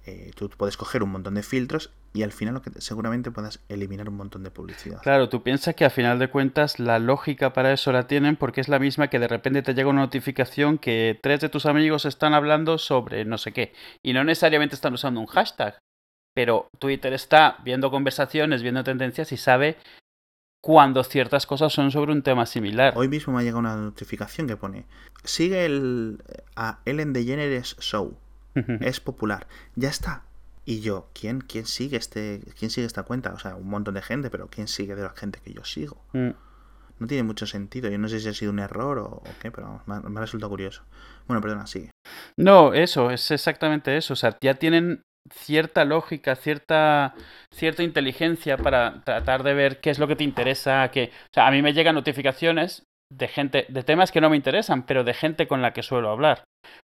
eh, 0.06 0.32
tú 0.34 0.50
puedes 0.50 0.76
coger 0.76 1.02
un 1.02 1.10
montón 1.10 1.34
de 1.34 1.42
filtros 1.42 1.90
y 2.12 2.22
al 2.22 2.32
final 2.32 2.54
lo 2.54 2.62
que 2.62 2.70
seguramente 2.80 3.30
puedas 3.30 3.60
eliminar 3.68 4.08
un 4.08 4.16
montón 4.16 4.42
de 4.42 4.50
publicidad. 4.50 5.00
Claro, 5.02 5.28
tú 5.28 5.42
piensas 5.42 5.74
que 5.74 5.84
a 5.84 5.90
final 5.90 6.18
de 6.18 6.28
cuentas 6.28 6.78
la 6.78 6.98
lógica 6.98 7.52
para 7.52 7.72
eso 7.72 7.90
la 7.90 8.06
tienen 8.06 8.36
porque 8.36 8.60
es 8.60 8.68
la 8.68 8.78
misma 8.78 9.08
que 9.08 9.18
de 9.18 9.28
repente 9.28 9.62
te 9.62 9.74
llega 9.74 9.88
una 9.88 10.02
notificación 10.02 10.78
que 10.78 11.18
tres 11.22 11.40
de 11.40 11.48
tus 11.48 11.66
amigos 11.66 12.04
están 12.04 12.34
hablando 12.34 12.78
sobre 12.78 13.24
no 13.24 13.38
sé 13.38 13.52
qué 13.52 13.72
y 14.02 14.12
no 14.12 14.24
necesariamente 14.24 14.74
están 14.74 14.94
usando 14.94 15.20
un 15.20 15.26
hashtag, 15.26 15.78
pero 16.34 16.68
Twitter 16.78 17.12
está 17.12 17.58
viendo 17.64 17.90
conversaciones, 17.90 18.62
viendo 18.62 18.84
tendencias 18.84 19.32
y 19.32 19.36
sabe 19.36 19.78
cuando 20.62 21.04
ciertas 21.04 21.46
cosas 21.46 21.72
son 21.72 21.90
sobre 21.90 22.12
un 22.12 22.22
tema 22.22 22.46
similar. 22.46 22.94
Hoy 22.96 23.08
mismo 23.08 23.32
me 23.32 23.40
ha 23.40 23.42
llegado 23.42 23.58
una 23.58 23.76
notificación 23.76 24.46
que 24.46 24.56
pone, 24.56 24.86
sigue 25.22 25.66
el, 25.66 26.22
a 26.56 26.80
Ellen 26.86 27.12
DeGeneres 27.12 27.76
Show, 27.80 28.16
es 28.54 29.00
popular, 29.00 29.46
ya 29.74 29.88
está. 29.88 30.22
Y 30.66 30.80
yo, 30.80 31.08
¿quién, 31.12 31.40
quién 31.40 31.66
sigue 31.66 31.96
este, 31.96 32.40
quién 32.58 32.70
sigue 32.70 32.86
esta 32.86 33.02
cuenta? 33.02 33.32
O 33.32 33.38
sea, 33.38 33.54
un 33.54 33.68
montón 33.68 33.94
de 33.94 34.02
gente, 34.02 34.30
pero 34.30 34.48
¿quién 34.48 34.66
sigue 34.66 34.94
de 34.94 35.02
la 35.02 35.10
gente 35.10 35.40
que 35.44 35.52
yo 35.52 35.64
sigo? 35.64 36.02
Mm. 36.12 36.30
No 37.00 37.06
tiene 37.06 37.22
mucho 37.24 37.46
sentido. 37.46 37.90
Yo 37.90 37.98
no 37.98 38.08
sé 38.08 38.20
si 38.20 38.28
ha 38.28 38.32
sido 38.32 38.52
un 38.52 38.60
error 38.60 38.98
o, 38.98 39.22
qué, 39.42 39.50
pero 39.50 39.82
me, 39.86 40.00
me, 40.00 40.20
resulta 40.20 40.48
curioso. 40.48 40.84
Bueno, 41.26 41.40
perdona, 41.42 41.66
sigue. 41.66 41.90
No, 42.38 42.72
eso, 42.72 43.10
es 43.10 43.30
exactamente 43.30 43.96
eso. 43.96 44.14
O 44.14 44.16
sea, 44.16 44.38
ya 44.40 44.54
tienen 44.54 45.02
cierta 45.30 45.84
lógica, 45.84 46.36
cierta, 46.36 47.14
cierta 47.50 47.82
inteligencia 47.82 48.56
para 48.56 49.02
tratar 49.04 49.42
de 49.42 49.54
ver 49.54 49.80
qué 49.80 49.90
es 49.90 49.98
lo 49.98 50.06
que 50.06 50.16
te 50.16 50.24
interesa. 50.24 50.88
Que, 50.90 51.10
o 51.12 51.34
sea, 51.34 51.48
a 51.48 51.50
mí 51.50 51.62
me 51.62 51.72
llegan 51.72 51.96
notificaciones 51.96 52.84
de 53.16 53.28
gente, 53.28 53.66
de 53.68 53.82
temas 53.82 54.12
que 54.12 54.20
no 54.20 54.30
me 54.30 54.36
interesan, 54.36 54.84
pero 54.86 55.04
de 55.04 55.14
gente 55.14 55.46
con 55.46 55.62
la 55.62 55.72
que 55.72 55.82
suelo 55.82 56.10
hablar. 56.10 56.44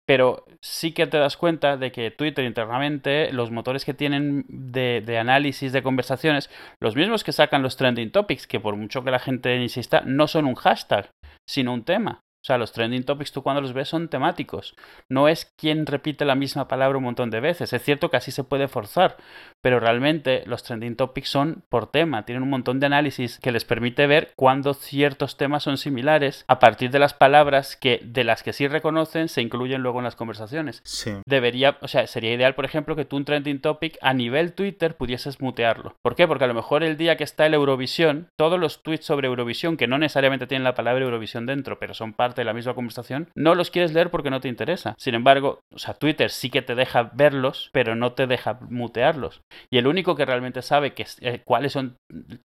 Pero 0.06 0.45
sí 0.61 0.92
que 0.92 1.06
te 1.06 1.18
das 1.18 1.37
cuenta 1.37 1.76
de 1.76 1.92
que 1.92 2.11
Twitter 2.11 2.45
internamente, 2.45 3.33
los 3.33 3.50
motores 3.50 3.85
que 3.85 3.95
tienen 3.95 4.45
de, 4.49 5.02
de, 5.04 5.18
análisis 5.18 5.73
de 5.73 5.83
conversaciones, 5.83 6.50
los 6.80 6.97
mismos 6.97 7.25
que 7.25 7.33
sacan 7.33 7.62
los 7.62 7.76
trending 7.76 8.11
topics, 8.11 8.47
que 8.47 8.61
por 8.61 8.76
mucho 8.76 9.04
que 9.04 9.11
la 9.11 9.18
gente 9.18 9.56
insista, 9.56 10.02
no 10.04 10.26
son 10.28 10.47
un 10.47 10.54
hashtag, 10.54 11.11
sino 11.49 11.73
un 11.73 11.85
tema. 11.85 12.21
O 12.47 12.49
sea, 12.49 12.59
los 12.59 12.71
trending 12.71 13.03
topics 13.03 13.33
tú 13.33 13.43
cuando 13.43 13.61
los 13.61 13.73
ves 13.73 13.88
son 13.88 14.07
temáticos. 14.07 14.76
No 15.09 15.26
es 15.26 15.47
quien 15.57 15.85
repite 15.85 16.25
la 16.25 16.37
misma 16.37 16.69
palabra 16.69 16.97
un 16.97 17.03
montón 17.03 17.29
de 17.29 17.41
veces. 17.41 17.73
Es 17.73 17.83
cierto 17.83 18.09
que 18.09 18.19
así 18.19 18.31
se 18.31 18.45
puede 18.45 18.69
forzar, 18.69 19.17
pero 19.62 19.81
realmente 19.81 20.45
los 20.47 20.62
trending 20.62 20.95
topics 20.95 21.29
son 21.29 21.65
por 21.69 21.91
tema. 21.91 22.25
Tienen 22.25 22.45
un 22.45 22.50
montón 22.50 22.79
de 22.79 22.87
análisis 22.87 23.41
que 23.41 23.50
les 23.50 23.65
permite 23.65 24.07
ver 24.07 24.31
cuándo 24.37 24.75
ciertos 24.75 25.37
temas 25.37 25.65
son 25.65 25.76
similares 25.76 26.45
a 26.47 26.61
partir 26.61 26.93
de 26.93 27.00
las 27.00 27.15
palabras 27.15 27.75
que 27.75 28.00
de 28.04 28.23
las 28.23 28.45
que 28.45 28.52
sí 28.52 28.69
reconocen 28.69 29.28
se 29.28 29.43
incluyen 29.43 29.82
luego 29.82 29.99
en 29.99 30.04
las 30.04 30.15
conversaciones. 30.15 30.82
Sí. 30.85 31.15
Debería, 31.26 31.78
o 31.80 31.89
sea, 31.89 32.06
sería 32.06 32.32
ideal, 32.32 32.54
por 32.54 32.65
ejemplo, 32.65 32.95
que 32.95 33.04
tú 33.04 33.17
un 33.17 33.25
trending 33.25 33.61
topic 33.61 33.99
a 34.02 34.15
nivel 34.15 34.52
Twitter 34.52 34.97
pudieses 34.97 35.41
mutearlo. 35.41 35.97
¿Por 36.00 36.15
qué? 36.15 36.28
Porque 36.28 36.45
a 36.45 36.47
lo 36.49 36.54
mejor 36.54 36.85
el 36.85 36.97
día 36.97 37.17
que 37.17 37.25
está 37.25 37.45
el 37.45 37.54
Eurovisión, 37.54 38.28
todos 38.37 38.61
los 38.61 38.85
tweets 38.85 39.04
sobre 39.04 39.26
Eurovisión 39.26 39.76
que 39.76 39.89
no 39.89 39.99
necesariamente 39.99 40.47
tienen 40.47 40.63
la 40.63 40.76
palabra 40.76 41.04
Eurovisión 41.04 41.45
dentro, 41.45 41.80
pero 41.80 41.93
son 41.93 42.13
parte 42.13 42.35
de 42.40 42.46
la 42.46 42.54
misma 42.54 42.75
conversación, 42.75 43.28
no 43.34 43.54
los 43.54 43.70
quieres 43.70 43.92
leer 43.92 44.10
porque 44.10 44.30
no 44.30 44.40
te 44.40 44.49
interesa. 44.49 44.94
Sin 44.99 45.14
embargo, 45.14 45.60
o 45.72 45.78
sea, 45.78 45.94
Twitter 45.94 46.30
sí 46.30 46.50
que 46.50 46.62
te 46.62 46.75
deja 46.75 47.10
verlos, 47.14 47.70
pero 47.72 47.94
no 47.94 48.12
te 48.12 48.26
deja 48.26 48.58
mutearlos. 48.68 49.42
Y 49.70 49.78
el 49.78 49.86
único 49.86 50.16
que 50.16 50.25
realmente 50.25 50.62
sabe 50.62 50.94
eh, 50.96 51.42
cuáles 51.44 51.72
son 51.72 51.96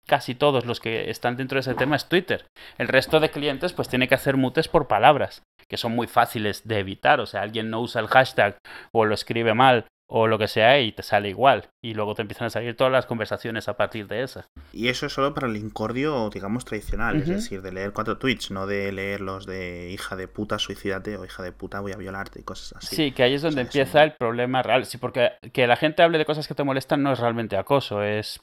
casi 0.06 0.34
todos 0.34 0.66
los 0.66 0.80
que 0.80 1.10
están 1.10 1.36
dentro 1.36 1.56
de 1.56 1.60
ese 1.60 1.74
tema 1.74 1.96
es 1.96 2.08
Twitter. 2.08 2.46
El 2.78 2.88
resto 2.88 3.20
de 3.20 3.30
clientes 3.30 3.72
pues 3.72 3.88
tiene 3.88 4.08
que 4.08 4.14
hacer 4.14 4.36
mutes 4.36 4.68
por 4.68 4.88
palabras, 4.88 5.42
que 5.68 5.76
son 5.76 5.92
muy 5.92 6.06
fáciles 6.06 6.66
de 6.66 6.78
evitar. 6.78 7.20
O 7.20 7.26
sea, 7.26 7.42
alguien 7.42 7.70
no 7.70 7.80
usa 7.80 8.00
el 8.00 8.08
hashtag 8.08 8.58
o 8.92 9.04
lo 9.04 9.14
escribe 9.14 9.54
mal 9.54 9.86
o 10.12 10.26
lo 10.26 10.38
que 10.38 10.48
sea 10.48 10.80
y 10.80 10.90
te 10.90 11.04
sale 11.04 11.28
igual. 11.28 11.68
Y 11.80 11.94
luego 11.94 12.14
te 12.14 12.22
empiezan 12.22 12.48
a 12.48 12.50
salir 12.50 12.76
todas 12.76 12.92
las 12.92 13.06
conversaciones 13.06 13.68
a 13.68 13.76
partir 13.76 14.08
de 14.08 14.24
esa. 14.24 14.48
Y 14.72 14.88
eso 14.88 15.06
es 15.06 15.12
solo 15.12 15.32
para 15.32 15.46
el 15.46 15.56
incordio, 15.56 16.28
digamos, 16.30 16.64
tradicional, 16.64 17.16
es 17.16 17.28
decir, 17.28 17.62
de 17.62 17.70
leer 17.70 17.92
cuatro 17.92 18.18
tweets, 18.18 18.50
no 18.50 18.66
de 18.66 18.90
leer 18.90 19.20
los 19.20 19.46
de 19.46 19.90
hija 19.90 20.16
de 20.16 20.26
puta, 20.26 20.58
suicídate 20.58 21.16
o 21.16 21.24
hija 21.24 21.44
de 21.44 21.52
puta, 21.52 21.78
voy 21.80 21.92
a 21.92 21.96
violarte 21.96 22.40
y 22.40 22.42
cosas 22.42 22.76
así. 22.76 22.96
Sí, 22.96 23.12
que 23.12 23.22
ahí 23.22 23.34
es 23.34 23.42
donde 23.42 23.62
empieza 23.62 24.02
el 24.02 24.12
problema 24.14 24.62
real. 24.62 24.84
Sí, 24.84 24.98
porque 24.98 25.32
que 25.52 25.68
la 25.68 25.76
gente 25.76 26.02
hable 26.02 26.18
de 26.18 26.24
cosas 26.24 26.48
que 26.48 26.54
te 26.54 26.64
molestan 26.64 27.02
no 27.04 27.12
es 27.12 27.20
realmente 27.20 27.56
acoso, 27.56 28.02
es... 28.02 28.40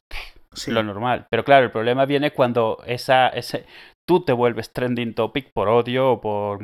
lo 0.67 0.83
normal. 0.83 1.27
Pero 1.29 1.43
claro, 1.43 1.65
el 1.65 1.71
problema 1.71 2.05
viene 2.05 2.31
cuando 2.31 2.81
esa, 2.85 3.27
ese, 3.27 3.65
tú 4.07 4.23
te 4.23 4.31
vuelves 4.31 4.71
trending 4.71 5.13
topic 5.13 5.51
por 5.51 5.67
odio 5.67 6.13
o 6.13 6.21
por, 6.21 6.59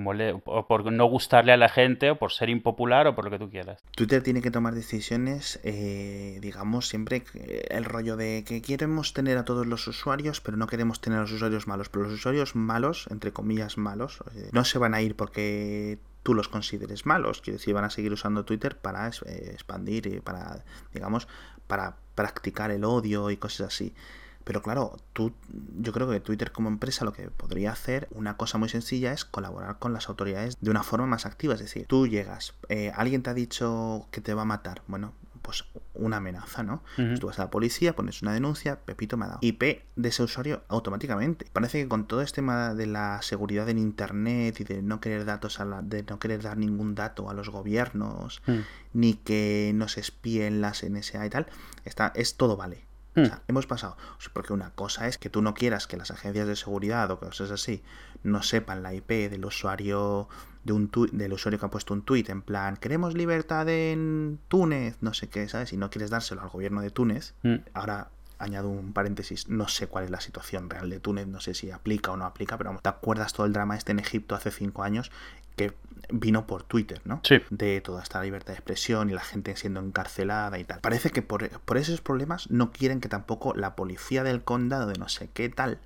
o 0.45 0.67
por 0.67 0.91
no 0.91 1.05
gustarle 1.05 1.51
a 1.51 1.57
la 1.57 1.67
gente 1.67 2.09
o 2.09 2.15
por 2.17 2.31
ser 2.31 2.49
impopular 2.49 3.05
o 3.05 3.15
por 3.15 3.25
lo 3.25 3.31
que 3.31 3.37
tú 3.37 3.49
quieras. 3.49 3.83
Twitter 3.97 4.23
tiene 4.23 4.41
que 4.41 4.49
tomar 4.49 4.73
decisiones, 4.73 5.59
eh, 5.65 6.39
digamos, 6.41 6.87
siempre 6.87 7.25
el 7.69 7.83
rollo 7.83 8.15
de 8.15 8.45
que 8.47 8.61
queremos 8.61 9.13
tener 9.13 9.37
a 9.37 9.43
todos 9.43 9.67
los 9.67 9.85
usuarios, 9.87 10.39
pero 10.39 10.55
no 10.55 10.67
queremos 10.67 11.01
tener 11.01 11.19
a 11.19 11.23
los 11.23 11.33
usuarios 11.33 11.67
malos. 11.67 11.89
Pero 11.89 12.05
los 12.05 12.13
usuarios 12.13 12.55
malos, 12.55 13.07
entre 13.11 13.33
comillas 13.33 13.77
malos, 13.77 14.23
eh, 14.35 14.49
no 14.53 14.63
se 14.63 14.79
van 14.79 14.93
a 14.93 15.01
ir 15.01 15.17
porque 15.17 15.99
tú 16.23 16.33
los 16.33 16.47
consideres 16.47 17.05
malos. 17.05 17.41
Quiero 17.41 17.57
decir, 17.59 17.73
van 17.73 17.83
a 17.83 17.89
seguir 17.89 18.13
usando 18.13 18.45
Twitter 18.45 18.77
para 18.77 19.09
eh, 19.09 19.49
expandir 19.51 20.07
y 20.07 20.21
para, 20.21 20.63
digamos, 20.93 21.27
para 21.67 21.97
practicar 22.15 22.71
el 22.71 22.85
odio 22.85 23.31
y 23.31 23.35
cosas 23.35 23.67
así. 23.67 23.93
Pero 24.43 24.61
claro, 24.61 24.97
tú, 25.13 25.33
yo 25.79 25.93
creo 25.93 26.09
que 26.09 26.19
Twitter 26.19 26.51
como 26.51 26.69
empresa 26.69 27.05
lo 27.05 27.13
que 27.13 27.29
podría 27.29 27.71
hacer, 27.71 28.07
una 28.11 28.37
cosa 28.37 28.57
muy 28.57 28.69
sencilla, 28.69 29.13
es 29.13 29.25
colaborar 29.25 29.79
con 29.79 29.93
las 29.93 30.09
autoridades 30.09 30.57
de 30.59 30.71
una 30.71 30.83
forma 30.83 31.07
más 31.07 31.25
activa. 31.25 31.53
Es 31.53 31.61
decir, 31.61 31.85
tú 31.87 32.07
llegas, 32.07 32.53
eh, 32.69 32.91
alguien 32.95 33.23
te 33.23 33.29
ha 33.29 33.33
dicho 33.33 34.07
que 34.11 34.21
te 34.21 34.33
va 34.33 34.43
a 34.43 34.45
matar. 34.45 34.81
Bueno, 34.87 35.13
pues 35.43 35.65
una 35.93 36.17
amenaza, 36.17 36.63
¿no? 36.63 36.81
Pues 36.95 37.19
tú 37.19 37.27
vas 37.27 37.37
a 37.37 37.43
la 37.43 37.49
policía, 37.51 37.95
pones 37.95 38.21
una 38.21 38.33
denuncia, 38.33 38.79
Pepito 38.79 39.17
me 39.17 39.25
ha 39.25 39.27
dado 39.27 39.39
IP 39.41 39.83
de 39.95 40.09
ese 40.09 40.23
usuario 40.23 40.63
automáticamente. 40.69 41.45
Parece 41.51 41.83
que 41.83 41.87
con 41.87 42.07
todo 42.07 42.21
este 42.21 42.37
tema 42.37 42.73
de 42.73 42.87
la 42.87 43.21
seguridad 43.21 43.69
en 43.69 43.77
internet 43.77 44.59
y 44.61 44.63
de 44.63 44.81
no 44.81 45.01
querer 45.01 45.25
datos 45.25 45.59
a 45.59 45.65
la, 45.65 45.81
de 45.81 46.03
no 46.03 46.17
querer 46.17 46.41
dar 46.41 46.57
ningún 46.57 46.95
dato 46.95 47.29
a 47.29 47.33
los 47.33 47.49
gobiernos, 47.49 48.41
mm. 48.47 48.59
ni 48.93 49.13
que 49.15 49.71
nos 49.75 49.97
espíen 49.97 50.61
las 50.61 50.83
NSA 50.83 51.25
y 51.25 51.29
tal, 51.29 51.47
está, 51.83 52.11
es 52.15 52.35
todo 52.37 52.55
vale. 52.55 52.85
Hmm. 53.15 53.25
hemos 53.47 53.67
pasado. 53.67 53.97
Porque 54.33 54.53
una 54.53 54.71
cosa 54.71 55.07
es 55.07 55.17
que 55.17 55.29
tú 55.29 55.41
no 55.41 55.53
quieras 55.53 55.87
que 55.87 55.97
las 55.97 56.11
agencias 56.11 56.47
de 56.47 56.55
seguridad 56.55 57.11
o 57.11 57.19
cosas 57.19 57.51
así 57.51 57.83
no 58.23 58.41
sepan 58.41 58.83
la 58.83 58.93
IP 58.93 59.29
del 59.29 59.45
usuario 59.45 60.27
de 60.63 60.73
un 60.73 60.89
del 61.11 61.33
usuario 61.33 61.59
que 61.59 61.65
ha 61.65 61.71
puesto 61.71 61.93
un 61.93 62.03
tuit 62.03 62.29
en 62.29 62.41
plan 62.41 62.77
queremos 62.77 63.15
libertad 63.15 63.67
en 63.67 64.39
Túnez, 64.47 64.97
no 65.01 65.13
sé 65.13 65.27
qué, 65.27 65.47
¿sabes? 65.49 65.73
Y 65.73 65.77
no 65.77 65.89
quieres 65.89 66.09
dárselo 66.09 66.41
al 66.41 66.49
gobierno 66.49 66.81
de 66.81 66.89
Túnez. 66.89 67.33
Hmm. 67.43 67.57
Ahora 67.73 68.09
añado 68.39 68.69
un 68.69 68.93
paréntesis, 68.93 69.47
no 69.47 69.67
sé 69.67 69.87
cuál 69.87 70.05
es 70.05 70.11
la 70.11 70.19
situación 70.19 70.69
real 70.69 70.89
de 70.89 70.99
Túnez, 70.99 71.27
no 71.27 71.39
sé 71.39 71.53
si 71.53 71.71
aplica 71.71 72.11
o 72.11 72.17
no 72.17 72.25
aplica, 72.25 72.57
pero 72.57 72.77
¿te 72.81 72.89
acuerdas 72.89 73.33
todo 73.33 73.45
el 73.45 73.53
drama 73.53 73.77
este 73.77 73.91
en 73.91 73.99
Egipto 73.99 74.35
hace 74.35 74.51
cinco 74.51 74.83
años? 74.83 75.11
Vino 76.09 76.45
por 76.45 76.63
Twitter, 76.63 77.01
¿no? 77.05 77.21
Sí. 77.23 77.41
De 77.49 77.81
toda 77.81 78.03
esta 78.03 78.21
libertad 78.21 78.53
de 78.53 78.59
expresión 78.59 79.09
y 79.09 79.13
la 79.13 79.21
gente 79.21 79.55
siendo 79.55 79.79
encarcelada 79.79 80.59
y 80.59 80.63
tal. 80.63 80.79
Parece 80.79 81.11
que 81.11 81.21
por, 81.21 81.49
esos 81.77 82.01
problemas 82.01 82.49
no 82.49 82.71
quieren 82.71 82.99
que 82.99 83.09
tampoco 83.09 83.53
la 83.53 83.75
policía 83.75 84.23
del 84.23 84.43
condado 84.43 84.87
de 84.87 84.97
no 84.99 85.09
sé 85.09 85.29
qué 85.33 85.49
tal 85.49 85.79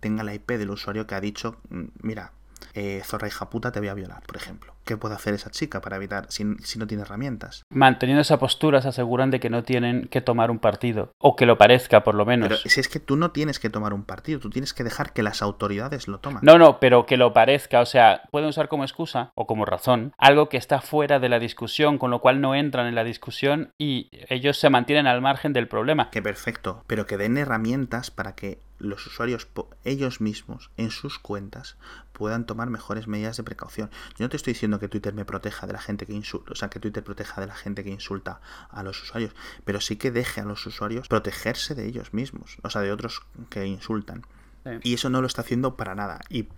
tenga 0.00 0.22
la 0.22 0.34
IP 0.34 0.52
del 0.52 0.70
usuario 0.70 1.06
que 1.06 1.14
ha 1.14 1.20
dicho, 1.20 1.56
mm, 1.70 1.84
mira, 2.02 2.32
eh, 2.74 3.02
zorra 3.04 3.28
hija 3.28 3.50
puta 3.50 3.72
te 3.72 3.80
voy 3.80 3.88
a 3.88 3.94
violar, 3.94 4.22
por 4.22 4.36
ejemplo. 4.36 4.74
¿Qué 4.84 4.96
puede 4.98 5.14
hacer 5.14 5.32
esa 5.32 5.50
chica 5.50 5.80
para 5.80 5.96
evitar 5.96 6.26
si, 6.28 6.44
no 6.44 6.86
tiene 6.86 7.02
herramientas? 7.02 7.62
Manteniendo 7.70 8.20
esa 8.20 8.38
postura 8.38 8.82
se 8.82 8.88
aseguran 8.88 9.30
de 9.30 9.40
que 9.40 9.48
no 9.48 9.62
tienen 9.62 10.08
que 10.08 10.20
tomar 10.20 10.50
un 10.50 10.58
partido, 10.58 11.12
o 11.18 11.36
que 11.36 11.46
lo 11.46 11.56
parezca 11.56 12.04
por 12.04 12.14
lo 12.14 12.26
menos. 12.26 12.48
Pero 12.48 12.60
si 12.60 12.80
es 12.80 12.88
que 12.88 13.00
tú 13.00 13.16
no 13.16 13.30
tienes 13.30 13.58
que 13.58 13.70
tomar 13.70 13.94
un 13.94 14.04
partido, 14.04 14.40
tú 14.40 14.50
tienes 14.50 14.74
que 14.74 14.84
dejar 14.84 15.12
que 15.12 15.22
las 15.22 15.40
autoridades 15.40 16.06
lo 16.06 16.18
tomen. 16.18 16.40
No, 16.42 16.58
no, 16.58 16.80
pero 16.80 17.06
que 17.06 17.16
lo 17.16 17.32
parezca, 17.32 17.80
o 17.80 17.86
sea, 17.86 18.22
pueden 18.30 18.48
usar 18.48 18.68
como 18.68 18.84
excusa 18.84 19.32
o 19.34 19.46
como 19.46 19.64
razón 19.64 20.12
algo 20.18 20.48
que 20.48 20.56
está 20.56 20.80
fuera 20.80 21.18
de 21.18 21.28
la 21.28 21.38
discusión, 21.38 21.98
con 21.98 22.10
lo 22.10 22.20
cual 22.20 22.40
no 22.40 22.54
entran 22.54 22.86
en 22.86 22.94
la 22.94 23.04
discusión 23.04 23.72
y 23.78 24.10
ellos 24.28 24.58
se 24.58 24.70
mantienen 24.70 25.06
al 25.06 25.20
margen 25.20 25.52
del 25.52 25.68
problema. 25.68 26.10
Que 26.10 26.22
perfecto, 26.22 26.82
pero 26.86 27.06
que 27.06 27.16
den 27.16 27.36
herramientas 27.36 28.10
para 28.10 28.34
que 28.34 28.58
los 28.84 29.06
usuarios 29.06 29.48
ellos 29.84 30.20
mismos 30.20 30.70
en 30.76 30.90
sus 30.90 31.18
cuentas 31.18 31.76
puedan 32.12 32.46
tomar 32.46 32.70
mejores 32.70 33.06
medidas 33.06 33.36
de 33.36 33.42
precaución. 33.42 33.90
Yo 34.16 34.24
no 34.24 34.28
te 34.28 34.36
estoy 34.36 34.52
diciendo 34.52 34.78
que 34.78 34.88
Twitter 34.88 35.14
me 35.14 35.24
proteja 35.24 35.66
de 35.66 35.72
la 35.72 35.80
gente 35.80 36.06
que 36.06 36.12
insulta, 36.12 36.52
o 36.52 36.54
sea, 36.54 36.70
que 36.70 36.80
Twitter 36.80 37.02
proteja 37.02 37.40
de 37.40 37.46
la 37.48 37.54
gente 37.54 37.84
que 37.84 37.90
insulta 37.90 38.40
a 38.70 38.82
los 38.82 39.02
usuarios, 39.02 39.32
pero 39.64 39.80
sí 39.80 39.96
que 39.96 40.10
deje 40.10 40.40
a 40.40 40.44
los 40.44 40.64
usuarios 40.66 41.08
protegerse 41.08 41.74
de 41.74 41.86
ellos 41.86 42.14
mismos, 42.14 42.58
o 42.62 42.70
sea, 42.70 42.82
de 42.82 42.92
otros 42.92 43.22
que 43.50 43.66
insultan. 43.66 44.24
Y 44.82 44.94
eso 44.94 45.10
no 45.10 45.20
lo 45.20 45.26
está 45.26 45.42
haciendo 45.42 45.76
para 45.76 45.94
nada. 45.94 46.20
Y 46.30 46.48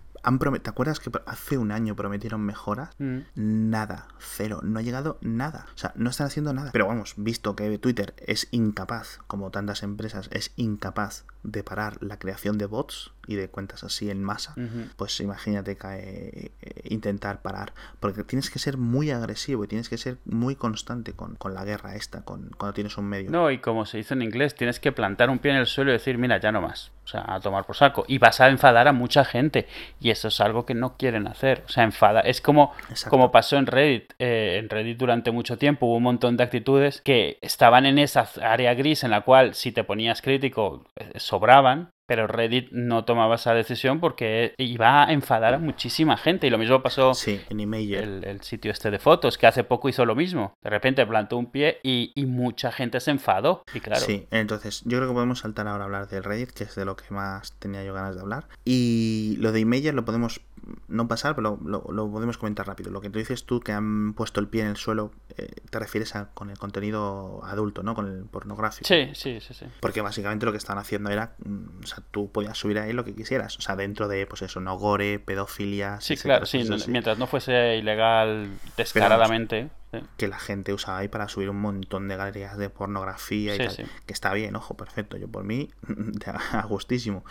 ¿Te 0.62 0.70
acuerdas 0.70 0.98
que 0.98 1.10
hace 1.26 1.56
un 1.56 1.70
año 1.70 1.94
prometieron 1.94 2.40
mejoras? 2.40 2.90
Mm. 2.98 3.18
Nada, 3.36 4.08
cero, 4.18 4.60
no 4.64 4.80
ha 4.80 4.82
llegado 4.82 5.18
nada. 5.20 5.66
O 5.74 5.78
sea, 5.78 5.92
no 5.94 6.10
están 6.10 6.26
haciendo 6.26 6.52
nada. 6.52 6.72
Pero 6.72 6.88
vamos, 6.88 7.14
visto 7.16 7.54
que 7.54 7.78
Twitter 7.78 8.14
es 8.18 8.48
incapaz, 8.50 9.20
como 9.28 9.52
tantas 9.52 9.84
empresas, 9.84 10.28
es 10.32 10.52
incapaz 10.56 11.24
de 11.44 11.62
parar 11.62 12.02
la 12.02 12.18
creación 12.18 12.58
de 12.58 12.66
bots 12.66 13.12
y 13.26 13.34
de 13.36 13.48
cuentas 13.48 13.84
así 13.84 14.10
en 14.10 14.22
masa, 14.22 14.54
pues 14.96 15.20
imagínate 15.20 15.76
que, 15.76 16.52
eh, 16.60 16.80
intentar 16.84 17.42
parar. 17.42 17.72
Porque 18.00 18.24
tienes 18.24 18.50
que 18.50 18.58
ser 18.58 18.76
muy 18.76 19.10
agresivo 19.10 19.64
y 19.64 19.68
tienes 19.68 19.88
que 19.88 19.98
ser 19.98 20.18
muy 20.24 20.56
constante 20.56 21.12
con, 21.12 21.36
la 21.52 21.64
guerra 21.64 21.94
esta, 21.94 22.22
con, 22.22 22.50
cuando 22.56 22.74
tienes 22.74 22.96
un 22.98 23.06
medio. 23.06 23.30
No, 23.30 23.50
y 23.50 23.58
como 23.58 23.86
se 23.86 23.98
dice 23.98 24.14
en 24.14 24.22
inglés, 24.22 24.54
tienes 24.54 24.80
que 24.80 24.92
plantar 24.92 25.30
un 25.30 25.38
pie 25.38 25.52
en 25.52 25.58
el 25.58 25.66
suelo 25.66 25.90
y 25.90 25.94
decir, 25.94 26.18
mira, 26.18 26.38
ya 26.38 26.52
no 26.52 26.60
más. 26.60 26.92
O 27.04 27.08
sea, 27.08 27.24
a 27.28 27.38
tomar 27.38 27.64
por 27.64 27.76
saco. 27.76 28.04
Y 28.08 28.18
vas 28.18 28.40
a 28.40 28.48
enfadar 28.48 28.88
a 28.88 28.92
mucha 28.92 29.24
gente. 29.24 29.68
Y 30.00 30.10
eso 30.10 30.26
es 30.26 30.40
algo 30.40 30.66
que 30.66 30.74
no 30.74 30.96
quieren 30.96 31.28
hacer. 31.28 31.62
O 31.66 31.68
sea, 31.68 31.84
enfada. 31.84 32.20
Es 32.20 32.40
como, 32.40 32.72
como 33.08 33.30
pasó 33.30 33.56
en 33.56 33.66
Reddit. 33.66 34.12
Eh, 34.18 34.58
en 34.58 34.68
Reddit 34.68 34.98
durante 34.98 35.30
mucho 35.30 35.56
tiempo 35.56 35.86
hubo 35.86 35.96
un 35.96 36.02
montón 36.02 36.36
de 36.36 36.42
actitudes 36.42 37.00
que 37.02 37.38
estaban 37.42 37.86
en 37.86 37.98
esa 37.98 38.28
área 38.42 38.74
gris 38.74 39.04
en 39.04 39.12
la 39.12 39.20
cual 39.20 39.54
si 39.54 39.70
te 39.70 39.84
ponías 39.84 40.20
crítico 40.20 40.84
eh, 40.96 41.12
sobraban 41.16 41.90
pero 42.06 42.26
Reddit 42.26 42.70
no 42.72 43.04
tomaba 43.04 43.36
esa 43.36 43.54
decisión 43.54 44.00
porque 44.00 44.54
iba 44.58 45.04
a 45.04 45.12
enfadar 45.12 45.54
a 45.54 45.58
muchísima 45.58 46.16
gente. 46.16 46.46
Y 46.46 46.50
lo 46.50 46.58
mismo 46.58 46.82
pasó 46.82 47.12
en 47.26 47.74
el, 47.74 48.24
el, 48.24 48.40
sitio 48.42 48.70
este 48.70 48.90
de 48.90 48.98
fotos, 48.98 49.38
que 49.38 49.46
hace 49.46 49.64
poco 49.64 49.88
hizo 49.88 50.04
lo 50.04 50.14
mismo. 50.14 50.54
De 50.62 50.70
repente 50.70 51.06
plantó 51.06 51.36
un 51.36 51.46
pie 51.46 51.78
y, 51.82 52.12
mucha 52.26 52.72
gente 52.72 53.00
se 53.00 53.12
enfadó. 53.12 53.62
Y 53.72 53.80
claro. 53.80 54.04
Sí, 54.04 54.26
entonces 54.30 54.82
yo 54.84 54.98
creo 54.98 55.08
que 55.08 55.14
podemos 55.14 55.38
saltar 55.40 55.68
ahora 55.68 55.84
a 55.84 55.86
hablar 55.86 56.08
del 56.08 56.24
Reddit, 56.24 56.50
que 56.50 56.64
es 56.64 56.74
de 56.74 56.84
lo 56.84 56.96
que 56.96 57.04
más 57.14 57.52
tenía 57.58 57.84
yo 57.84 57.94
ganas 57.94 58.14
de 58.14 58.20
hablar. 58.20 58.48
Y 58.64 59.36
lo 59.38 59.52
de 59.52 59.60
Imager 59.60 59.94
lo 59.94 60.04
podemos 60.04 60.40
no 60.88 61.08
pasar, 61.08 61.34
pero 61.34 61.58
lo, 61.64 61.82
podemos 62.10 62.38
comentar 62.38 62.66
rápido. 62.66 62.90
Lo 62.90 63.00
que 63.00 63.10
tú 63.10 63.18
dices 63.18 63.44
tú, 63.44 63.60
que 63.60 63.72
han 63.72 64.14
puesto 64.14 64.40
el 64.40 64.48
pie 64.48 64.62
en 64.62 64.68
el 64.68 64.76
suelo, 64.76 65.12
eh, 65.36 65.48
te 65.70 65.78
refieres 65.78 66.16
a 66.16 66.30
con 66.32 66.50
el 66.50 66.58
contenido 66.58 67.40
adulto, 67.44 67.82
¿no? 67.82 67.94
Con 67.94 68.06
el 68.06 68.24
pornográfico. 68.24 68.86
Sí, 68.86 69.10
sí, 69.14 69.40
sí, 69.40 69.54
sí. 69.54 69.66
Porque 69.80 70.00
básicamente 70.00 70.46
lo 70.46 70.52
que 70.52 70.58
estaban 70.58 70.80
haciendo 70.80 71.10
era, 71.10 71.34
mm, 71.44 71.82
o 71.82 71.86
sea, 71.86 72.02
tú 72.10 72.30
podías 72.30 72.58
subir 72.58 72.78
ahí 72.78 72.92
lo 72.92 73.04
que 73.04 73.14
quisieras, 73.14 73.56
o 73.58 73.60
sea, 73.60 73.76
dentro 73.76 74.08
de, 74.08 74.26
pues 74.26 74.42
eso, 74.42 74.60
no 74.60 74.76
gore, 74.76 75.18
pedofilia. 75.18 76.00
Sí, 76.00 76.16
claro, 76.16 76.46
sí, 76.46 76.64
mientras 76.88 77.18
no 77.18 77.26
fuese 77.26 77.76
ilegal 77.76 78.48
descaradamente. 78.76 79.70
Que 80.18 80.28
la 80.28 80.38
gente 80.38 80.74
usaba 80.74 80.98
ahí 80.98 81.08
para 81.08 81.26
subir 81.26 81.48
un 81.48 81.60
montón 81.60 82.06
de 82.06 82.16
galerías 82.16 82.58
de 82.58 82.68
pornografía 82.68 83.54
y 83.54 83.58
tal, 83.58 83.88
que 84.04 84.12
está 84.12 84.34
bien, 84.34 84.54
ojo, 84.54 84.76
perfecto. 84.76 85.16
Yo 85.16 85.28
por 85.28 85.44
mí, 85.44 85.70
a 86.52 86.66
gustísimo. 86.66 87.24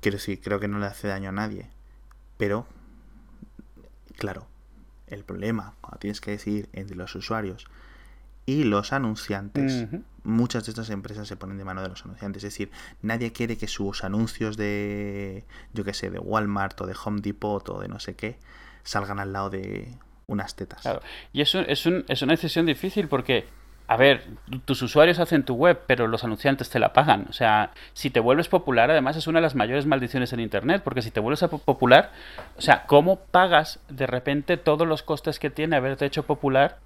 Quiero 0.00 0.16
decir, 0.16 0.40
creo 0.40 0.58
que 0.58 0.66
no 0.66 0.80
le 0.80 0.86
hace 0.86 1.06
daño 1.06 1.28
a 1.28 1.32
nadie 1.32 1.70
pero, 2.36 2.66
claro, 4.16 4.46
el 5.06 5.24
problema 5.24 5.74
cuando 5.80 5.98
tienes 5.98 6.20
que 6.20 6.32
decidir 6.32 6.68
entre 6.72 6.96
los 6.96 7.14
usuarios 7.14 7.66
y 8.44 8.62
los 8.62 8.92
anunciantes, 8.92 9.88
muchas 10.22 10.64
de 10.64 10.70
estas 10.70 10.90
empresas 10.90 11.26
se 11.26 11.36
ponen 11.36 11.58
de 11.58 11.64
mano 11.64 11.82
de 11.82 11.88
los 11.88 12.04
anunciantes. 12.04 12.44
Es 12.44 12.52
decir, 12.52 12.70
nadie 13.02 13.32
quiere 13.32 13.58
que 13.58 13.66
sus 13.66 14.04
anuncios 14.04 14.56
de, 14.56 15.44
yo 15.72 15.84
qué 15.84 15.92
sé, 15.92 16.10
de 16.10 16.20
Walmart 16.20 16.80
o 16.80 16.86
de 16.86 16.94
Home 17.04 17.20
Depot 17.20 17.68
o 17.68 17.80
de 17.80 17.88
no 17.88 17.98
sé 17.98 18.14
qué, 18.14 18.38
salgan 18.84 19.18
al 19.18 19.32
lado 19.32 19.50
de 19.50 19.98
unas 20.26 20.54
tetas. 20.54 20.82
Claro. 20.82 21.00
Y 21.32 21.40
eso 21.40 21.60
es, 21.60 21.86
un, 21.86 22.04
es 22.06 22.22
una 22.22 22.34
decisión 22.34 22.66
difícil 22.66 23.08
porque 23.08 23.46
a 23.88 23.96
ver, 23.96 24.24
tus 24.64 24.82
usuarios 24.82 25.18
hacen 25.20 25.44
tu 25.44 25.54
web, 25.54 25.80
pero 25.86 26.08
los 26.08 26.24
anunciantes 26.24 26.70
te 26.70 26.78
la 26.78 26.92
pagan. 26.92 27.26
O 27.30 27.32
sea, 27.32 27.70
si 27.92 28.10
te 28.10 28.20
vuelves 28.20 28.48
popular, 28.48 28.90
además 28.90 29.16
es 29.16 29.26
una 29.26 29.38
de 29.38 29.42
las 29.44 29.54
mayores 29.54 29.86
maldiciones 29.86 30.32
en 30.32 30.40
Internet, 30.40 30.82
porque 30.82 31.02
si 31.02 31.10
te 31.10 31.20
vuelves 31.20 31.44
popular, 31.64 32.10
o 32.56 32.60
sea, 32.60 32.84
¿cómo 32.86 33.16
pagas 33.16 33.78
de 33.88 34.06
repente 34.06 34.56
todos 34.56 34.86
los 34.88 35.02
costes 35.02 35.38
que 35.38 35.50
tiene 35.50 35.76
haberte 35.76 36.04
hecho 36.04 36.24
popular 36.24 36.78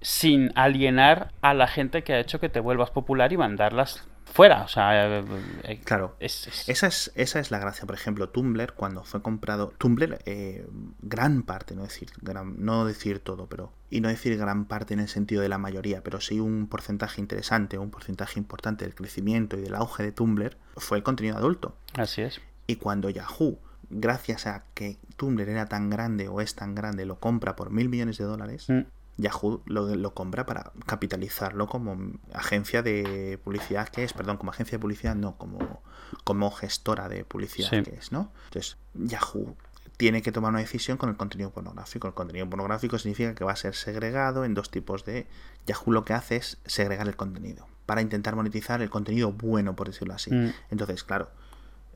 sin 0.00 0.50
alienar 0.54 1.30
a 1.42 1.52
la 1.52 1.66
gente 1.66 2.02
que 2.02 2.14
ha 2.14 2.20
hecho 2.20 2.40
que 2.40 2.48
te 2.48 2.60
vuelvas 2.60 2.90
popular 2.90 3.32
y 3.32 3.36
mandarlas 3.36 4.08
fuera. 4.24 4.62
O 4.62 4.68
sea, 4.68 5.18
eh, 5.18 5.24
eh, 5.64 5.80
claro. 5.84 6.16
Esa, 6.20 6.86
es, 6.86 7.12
esa 7.14 7.40
es 7.40 7.50
la 7.50 7.58
gracia. 7.58 7.86
Por 7.86 7.94
ejemplo, 7.94 8.28
Tumblr, 8.28 8.72
cuando 8.74 9.04
fue 9.04 9.22
comprado. 9.22 9.72
Tumblr, 9.78 10.18
eh, 10.26 10.66
gran 11.02 11.42
parte, 11.42 11.74
no 11.74 11.82
decir, 11.82 12.10
no 12.56 12.84
decir 12.84 13.20
todo, 13.20 13.46
pero. 13.46 13.72
Y 13.90 14.00
no 14.00 14.08
decir 14.08 14.36
gran 14.38 14.66
parte 14.66 14.94
en 14.94 15.00
el 15.00 15.08
sentido 15.08 15.42
de 15.42 15.48
la 15.48 15.58
mayoría, 15.58 16.02
pero 16.02 16.20
sí 16.20 16.38
un 16.38 16.68
porcentaje 16.68 17.20
interesante, 17.20 17.76
un 17.76 17.90
porcentaje 17.90 18.38
importante 18.38 18.84
del 18.84 18.94
crecimiento 18.94 19.58
y 19.58 19.62
del 19.62 19.74
auge 19.74 20.04
de 20.04 20.12
Tumblr 20.12 20.56
fue 20.76 20.98
el 20.98 21.02
contenido 21.02 21.36
adulto. 21.36 21.76
Así 21.94 22.22
es. 22.22 22.40
Y 22.68 22.76
cuando 22.76 23.10
Yahoo, 23.10 23.58
gracias 23.90 24.46
a 24.46 24.64
que 24.74 24.98
Tumblr 25.16 25.48
era 25.48 25.66
tan 25.66 25.90
grande 25.90 26.28
o 26.28 26.40
es 26.40 26.54
tan 26.54 26.76
grande, 26.76 27.04
lo 27.04 27.18
compra 27.18 27.56
por 27.56 27.70
mil 27.70 27.88
millones 27.88 28.16
de 28.18 28.24
dólares. 28.24 28.68
Mm. 28.68 28.82
Yahoo 29.20 29.62
lo, 29.66 30.14
compra 30.14 30.46
para 30.46 30.72
capitalizarlo 30.86 31.66
como 31.68 32.12
agencia 32.32 32.82
de 32.82 33.38
publicidad 33.42 33.88
que 33.88 34.04
es, 34.04 34.12
perdón, 34.12 34.36
como 34.36 34.50
agencia 34.50 34.76
de 34.76 34.80
publicidad, 34.80 35.14
no, 35.14 35.36
como, 35.36 35.82
como 36.24 36.50
gestora 36.50 37.08
de 37.08 37.24
publicidad 37.24 37.70
que 37.70 37.94
es, 37.96 38.12
¿no? 38.12 38.32
Entonces, 38.46 38.76
Yahoo 38.94 39.56
tiene 39.96 40.22
que 40.22 40.32
tomar 40.32 40.50
una 40.50 40.60
decisión 40.60 40.96
con 40.96 41.10
el 41.10 41.16
contenido 41.16 41.50
pornográfico. 41.50 42.08
El 42.08 42.14
contenido 42.14 42.48
pornográfico 42.48 42.98
significa 42.98 43.34
que 43.34 43.44
va 43.44 43.52
a 43.52 43.56
ser 43.56 43.74
segregado 43.74 44.44
en 44.44 44.54
dos 44.54 44.70
tipos 44.70 45.04
de... 45.04 45.26
Yahoo 45.66 45.92
lo 45.92 46.04
que 46.04 46.14
hace 46.14 46.36
es 46.36 46.58
segregar 46.64 47.06
el 47.06 47.16
contenido 47.16 47.66
para 47.84 48.00
intentar 48.00 48.36
monetizar 48.36 48.80
el 48.82 48.88
contenido 48.88 49.32
bueno, 49.32 49.76
por 49.76 49.88
decirlo 49.88 50.14
así. 50.14 50.32
Mm. 50.32 50.52
Entonces, 50.70 51.04
claro, 51.04 51.28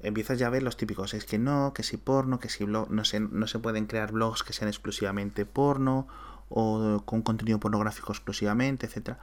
empiezas 0.02 0.38
ya 0.38 0.48
a 0.48 0.50
ver 0.50 0.62
los 0.62 0.76
típicos, 0.76 1.14
es 1.14 1.24
que 1.24 1.38
no, 1.38 1.72
que 1.72 1.82
si 1.82 1.96
porno, 1.96 2.40
que 2.40 2.48
si 2.48 2.64
blog, 2.64 2.90
no 2.90 3.04
se, 3.04 3.20
no 3.20 3.46
se 3.46 3.58
pueden 3.58 3.86
crear 3.86 4.12
blogs 4.12 4.42
que 4.42 4.52
sean 4.52 4.68
exclusivamente 4.68 5.46
porno 5.46 6.08
o 6.56 7.02
con 7.04 7.22
contenido 7.22 7.58
pornográfico 7.58 8.12
exclusivamente, 8.12 8.86
etcétera. 8.86 9.18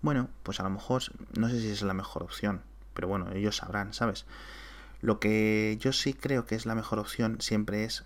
Bueno, 0.00 0.28
pues 0.42 0.58
a 0.58 0.64
lo 0.64 0.70
mejor 0.70 1.02
no 1.38 1.48
sé 1.48 1.60
si 1.60 1.70
es 1.70 1.82
la 1.82 1.94
mejor 1.94 2.24
opción, 2.24 2.62
pero 2.92 3.06
bueno, 3.06 3.30
ellos 3.32 3.56
sabrán, 3.56 3.94
¿sabes? 3.94 4.26
Lo 5.00 5.20
que 5.20 5.78
yo 5.80 5.92
sí 5.92 6.12
creo 6.12 6.44
que 6.44 6.56
es 6.56 6.66
la 6.66 6.74
mejor 6.74 6.98
opción 6.98 7.40
siempre 7.40 7.84
es 7.84 8.04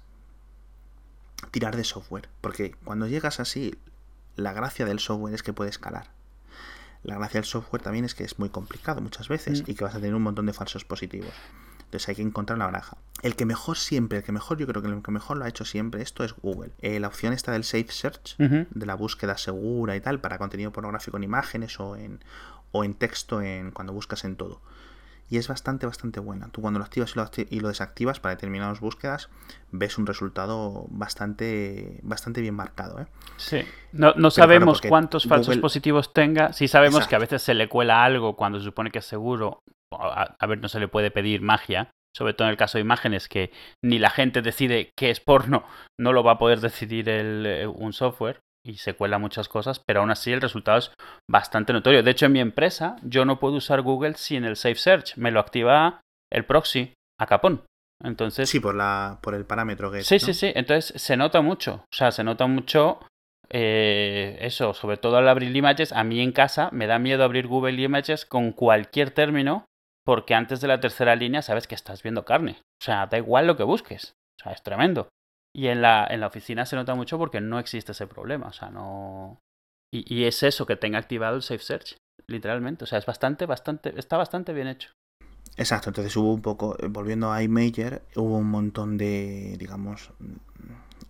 tirar 1.52 1.74
de 1.74 1.84
software, 1.84 2.28
porque 2.42 2.74
cuando 2.84 3.06
llegas 3.06 3.40
así, 3.40 3.78
la 4.36 4.52
gracia 4.52 4.84
del 4.84 4.98
software 4.98 5.34
es 5.34 5.42
que 5.42 5.54
puede 5.54 5.70
escalar. 5.70 6.10
La 7.02 7.16
gracia 7.16 7.40
del 7.40 7.48
software 7.48 7.82
también 7.82 8.04
es 8.04 8.14
que 8.14 8.24
es 8.24 8.38
muy 8.38 8.50
complicado 8.50 9.00
muchas 9.00 9.28
veces 9.28 9.62
mm. 9.62 9.70
y 9.70 9.74
que 9.74 9.84
vas 9.84 9.94
a 9.94 10.00
tener 10.00 10.14
un 10.14 10.22
montón 10.22 10.44
de 10.44 10.52
falsos 10.52 10.84
positivos. 10.84 11.32
Entonces 11.86 12.08
hay 12.08 12.16
que 12.16 12.22
encontrar 12.22 12.58
la 12.58 12.66
baraja. 12.66 12.96
El 13.22 13.36
que 13.36 13.46
mejor 13.46 13.78
siempre, 13.78 14.18
el 14.18 14.24
que 14.24 14.32
mejor, 14.32 14.58
yo 14.58 14.66
creo 14.66 14.82
que 14.82 14.88
el 14.88 15.02
que 15.02 15.10
mejor 15.10 15.38
lo 15.38 15.44
ha 15.44 15.48
hecho 15.48 15.64
siempre 15.64 16.02
esto 16.02 16.24
es 16.24 16.34
Google. 16.34 16.72
Eh, 16.80 17.00
la 17.00 17.08
opción 17.08 17.32
está 17.32 17.52
del 17.52 17.64
Safe 17.64 17.86
Search, 17.88 18.36
de 18.36 18.86
la 18.86 18.94
búsqueda 18.94 19.38
segura 19.38 19.96
y 19.96 20.00
tal, 20.00 20.20
para 20.20 20.36
contenido 20.36 20.72
pornográfico 20.72 21.16
en 21.16 21.22
imágenes 21.22 21.80
o 21.80 21.96
en, 21.96 22.22
o 22.72 22.84
en 22.84 22.94
texto 22.94 23.40
en, 23.40 23.70
cuando 23.70 23.92
buscas 23.92 24.24
en 24.24 24.36
todo. 24.36 24.60
Y 25.28 25.38
es 25.38 25.48
bastante, 25.48 25.86
bastante 25.86 26.20
buena. 26.20 26.48
Tú 26.50 26.60
cuando 26.60 26.78
lo 26.78 26.84
activas 26.84 27.14
y 27.50 27.60
lo, 27.60 27.68
desactivas 27.68 28.20
para 28.20 28.34
determinadas 28.34 28.78
búsquedas, 28.78 29.28
ves 29.72 29.98
un 29.98 30.06
resultado 30.06 30.86
bastante, 30.90 31.98
bastante 32.02 32.40
bien 32.40 32.54
marcado. 32.54 33.00
¿eh? 33.00 33.06
Sí. 33.36 33.62
No, 33.92 34.14
no 34.14 34.30
sabemos 34.30 34.80
cuántos 34.80 35.26
falsos 35.26 35.56
positivos 35.56 36.12
tenga. 36.12 36.52
Sí 36.52 36.68
sabemos 36.68 37.08
que 37.08 37.16
a 37.16 37.18
veces 37.18 37.42
se 37.42 37.54
le 37.54 37.68
cuela 37.68 38.04
algo 38.04 38.36
cuando 38.36 38.58
se 38.58 38.64
supone 38.64 38.90
que 38.90 39.00
es 39.00 39.06
seguro 39.06 39.62
a, 39.92 40.46
ver, 40.46 40.58
no 40.58 40.68
se 40.68 40.80
le 40.80 40.88
puede 40.88 41.10
pedir 41.10 41.40
magia, 41.40 41.90
sobre 42.16 42.34
todo 42.34 42.48
en 42.48 42.52
el 42.52 42.56
caso 42.56 42.78
de 42.78 42.82
imágenes, 42.82 43.28
que 43.28 43.50
ni 43.84 43.98
la 43.98 44.10
gente 44.10 44.42
decide 44.42 44.90
qué 44.96 45.10
es 45.10 45.20
porno, 45.20 45.64
no 46.00 46.12
lo 46.12 46.22
va 46.22 46.32
a 46.32 46.38
poder 46.38 46.60
decidir 46.60 47.08
el, 47.08 47.46
eh, 47.46 47.66
un 47.66 47.92
software 47.92 48.40
y 48.64 48.78
se 48.78 48.94
cuela 48.94 49.18
muchas 49.18 49.48
cosas, 49.48 49.80
pero 49.86 50.00
aún 50.00 50.10
así 50.10 50.32
el 50.32 50.40
resultado 50.40 50.78
es 50.78 50.92
bastante 51.30 51.72
notorio. 51.72 52.02
De 52.02 52.10
hecho, 52.10 52.26
en 52.26 52.32
mi 52.32 52.40
empresa 52.40 52.96
yo 53.02 53.24
no 53.24 53.38
puedo 53.38 53.56
usar 53.56 53.82
Google 53.82 54.14
sin 54.14 54.44
el 54.44 54.56
Safe 54.56 54.74
Search, 54.74 55.16
me 55.16 55.30
lo 55.30 55.40
activa 55.40 56.00
el 56.32 56.44
proxy 56.44 56.92
a 57.20 57.26
capón. 57.26 57.64
Entonces... 58.02 58.50
Sí, 58.50 58.60
por, 58.60 58.74
la, 58.74 59.18
por 59.22 59.34
el 59.34 59.46
parámetro 59.46 59.90
que 59.90 60.02
Sí, 60.02 60.18
sí, 60.18 60.34
sí. 60.34 60.52
Entonces 60.54 61.00
se 61.00 61.16
nota 61.16 61.40
mucho. 61.40 61.84
O 61.92 61.96
sea, 61.96 62.10
se 62.10 62.24
nota 62.24 62.46
mucho 62.46 63.00
eh, 63.48 64.36
eso, 64.40 64.74
sobre 64.74 64.96
todo 64.96 65.16
al 65.16 65.28
abrir 65.28 65.54
Images. 65.54 65.92
A 65.92 66.04
mí 66.04 66.20
en 66.20 66.32
casa 66.32 66.68
me 66.72 66.86
da 66.86 66.98
miedo 66.98 67.24
abrir 67.24 67.46
Google 67.46 67.80
Images 67.80 68.26
con 68.26 68.52
cualquier 68.52 69.12
término 69.12 69.64
porque 70.06 70.34
antes 70.34 70.60
de 70.60 70.68
la 70.68 70.78
tercera 70.78 71.16
línea 71.16 71.42
sabes 71.42 71.66
que 71.66 71.74
estás 71.74 72.04
viendo 72.04 72.24
carne. 72.24 72.60
O 72.80 72.84
sea, 72.84 73.06
da 73.08 73.18
igual 73.18 73.48
lo 73.48 73.56
que 73.56 73.64
busques. 73.64 74.14
O 74.40 74.44
sea, 74.44 74.52
es 74.52 74.62
tremendo. 74.62 75.08
Y 75.52 75.66
en 75.66 75.82
la, 75.82 76.06
en 76.08 76.20
la 76.20 76.28
oficina 76.28 76.64
se 76.64 76.76
nota 76.76 76.94
mucho 76.94 77.18
porque 77.18 77.40
no 77.40 77.58
existe 77.58 77.90
ese 77.90 78.06
problema. 78.06 78.46
O 78.46 78.52
sea, 78.52 78.70
no. 78.70 79.40
Y, 79.92 80.04
y, 80.14 80.24
es 80.24 80.44
eso, 80.44 80.64
que 80.64 80.76
tenga 80.76 80.98
activado 80.98 81.34
el 81.34 81.42
Safe 81.42 81.58
Search, 81.58 81.96
literalmente. 82.28 82.84
O 82.84 82.86
sea, 82.86 83.00
es 83.00 83.06
bastante, 83.06 83.46
bastante, 83.46 83.98
está 83.98 84.16
bastante 84.16 84.52
bien 84.52 84.68
hecho. 84.68 84.90
Exacto, 85.56 85.90
entonces 85.90 86.16
hubo 86.16 86.34
un 86.34 86.42
poco, 86.42 86.76
eh, 86.78 86.86
volviendo 86.88 87.32
a 87.32 87.42
iMajor, 87.42 88.02
hubo 88.14 88.36
un 88.36 88.50
montón 88.50 88.98
de, 88.98 89.56
digamos, 89.58 90.10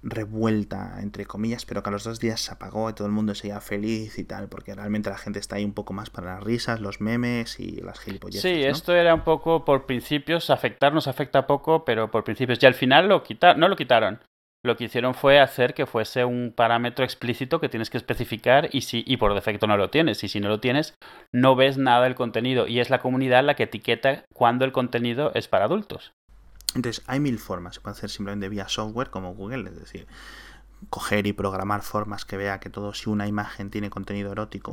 revuelta, 0.03 0.99
entre 1.01 1.27
comillas, 1.27 1.67
pero 1.67 1.83
que 1.83 1.89
a 1.89 1.93
los 1.93 2.05
dos 2.05 2.21
días 2.21 2.41
se 2.41 2.53
apagó 2.53 2.89
y 2.91 2.93
todo 2.93 3.07
el 3.07 3.13
mundo 3.13 3.35
seguía 3.35 3.61
feliz 3.61 4.19
y 4.19 4.25
tal, 4.25 4.49
porque 4.49 4.75
realmente 4.75 5.11
la 5.11 5.19
gente 5.19 5.39
está 5.39 5.57
ahí 5.57 5.65
un 5.65 5.75
poco 5.75 5.93
más 5.93 6.11
para 6.11 6.35
las 6.35 6.45
risas, 6.45 6.81
los 6.81 7.01
memes 7.01 7.59
y 7.61 7.81
las 7.81 7.99
gilipolleces. 7.99 8.43
Sí, 8.43 8.63
esto 8.63 8.95
era 8.95 9.15
un 9.15 9.25
poco 9.25 9.65
por 9.65 9.87
principios, 9.87 10.51
afectar 10.51 10.93
nos 10.93 11.09
afecta 11.09 11.47
poco, 11.47 11.85
pero 11.85 12.11
por 12.11 12.25
principios. 12.25 12.63
Y 12.63 12.67
al 12.67 12.75
final 12.75 13.09
lo 13.09 13.23
quitaron, 13.23 13.61
no 13.61 13.69
lo 13.69 13.77
quitaron. 13.77 14.21
Lo 14.65 14.77
que 14.77 14.85
hicieron 14.85 15.15
fue 15.15 15.39
hacer 15.39 15.75
que 15.75 15.87
fuese 15.87 16.25
un 16.25 16.53
parámetro 16.55 17.05
explícito 17.05 17.61
que 17.61 17.69
tienes 17.69 17.89
que 17.89 17.99
especificar 17.99 18.69
y, 18.73 18.81
si, 18.81 19.05
y 19.07 19.17
por 19.17 19.33
defecto 19.33 19.69
no 19.69 19.77
lo 19.77 19.91
tienes. 19.91 20.25
Y 20.25 20.29
si 20.29 20.41
no 20.41 20.49
lo 20.49 20.59
tienes, 20.59 20.97
no 21.33 21.55
ves 21.55 21.79
nada 21.79 22.03
del 22.03 22.17
contenido. 22.17 22.67
Y 22.67 22.81
es 22.81 22.91
la 22.91 22.99
comunidad 22.99 23.45
la 23.45 23.55
que 23.55 23.65
etiqueta 23.65 24.25
cuando 24.35 24.65
el 24.65 24.73
contenido 24.73 25.31
es 25.35 25.47
para 25.47 25.67
adultos. 25.67 26.13
Entonces, 26.75 27.03
hay 27.07 27.21
mil 27.21 27.39
formas. 27.39 27.77
Se 27.77 27.81
puede 27.81 27.97
hacer 27.97 28.11
simplemente 28.11 28.49
vía 28.49 28.69
software 28.69 29.11
como 29.11 29.35
Google, 29.35 29.69
es 29.71 29.77
decir, 29.77 30.07
coger 30.91 31.27
y 31.27 31.33
programar 31.33 31.83
formas 31.83 32.25
que 32.25 32.37
vea 32.37 32.61
que 32.61 32.71
todo 32.71 32.93
si 32.95 33.09
una 33.09 33.27
imagen 33.27 33.71
tiene 33.71 33.91
contenido 33.91 34.33
erótico, 34.33 34.73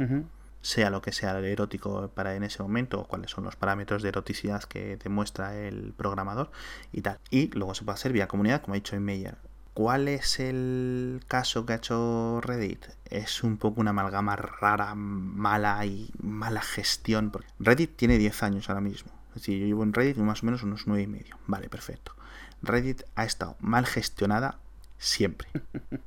sea 0.61 0.89
lo 0.89 1.01
que 1.01 1.11
sea 1.11 1.37
erótico 1.39 2.09
para 2.13 2.35
en 2.35 2.43
ese 2.43 2.63
momento, 2.63 3.01
o 3.01 3.07
cuáles 3.07 3.31
son 3.31 3.43
los 3.43 3.55
parámetros 3.55 4.01
de 4.01 4.09
eroticidad 4.09 4.63
que 4.63 4.97
demuestra 4.97 5.57
el 5.57 5.93
programador 5.95 6.51
y 6.91 7.01
tal. 7.01 7.19
Y 7.29 7.49
luego 7.51 7.73
se 7.73 7.83
puede 7.83 7.95
hacer 7.95 8.13
vía 8.13 8.27
comunidad, 8.27 8.61
como 8.61 8.73
ha 8.73 8.75
dicho 8.75 8.99
Meyer. 8.99 9.37
¿Cuál 9.73 10.07
es 10.07 10.39
el 10.39 11.21
caso 11.27 11.65
que 11.65 11.73
ha 11.73 11.77
hecho 11.77 12.39
Reddit? 12.41 12.85
Es 13.09 13.43
un 13.43 13.57
poco 13.57 13.81
una 13.81 13.89
amalgama 13.89 14.35
rara, 14.35 14.93
mala 14.93 15.83
y 15.85 16.11
mala 16.21 16.61
gestión. 16.61 17.31
Reddit 17.59 17.95
tiene 17.95 18.19
10 18.19 18.43
años 18.43 18.69
ahora 18.69 18.81
mismo 18.81 19.11
decir, 19.35 19.59
yo 19.59 19.65
llevo 19.65 19.83
en 19.83 19.93
Reddit 19.93 20.17
más 20.17 20.43
o 20.43 20.45
menos 20.45 20.63
unos 20.63 20.87
nueve 20.87 21.03
y 21.03 21.07
medio. 21.07 21.37
Vale, 21.47 21.69
perfecto. 21.69 22.15
Reddit 22.61 23.03
ha 23.15 23.25
estado 23.25 23.55
mal 23.59 23.85
gestionada 23.85 24.59
siempre. 24.97 25.47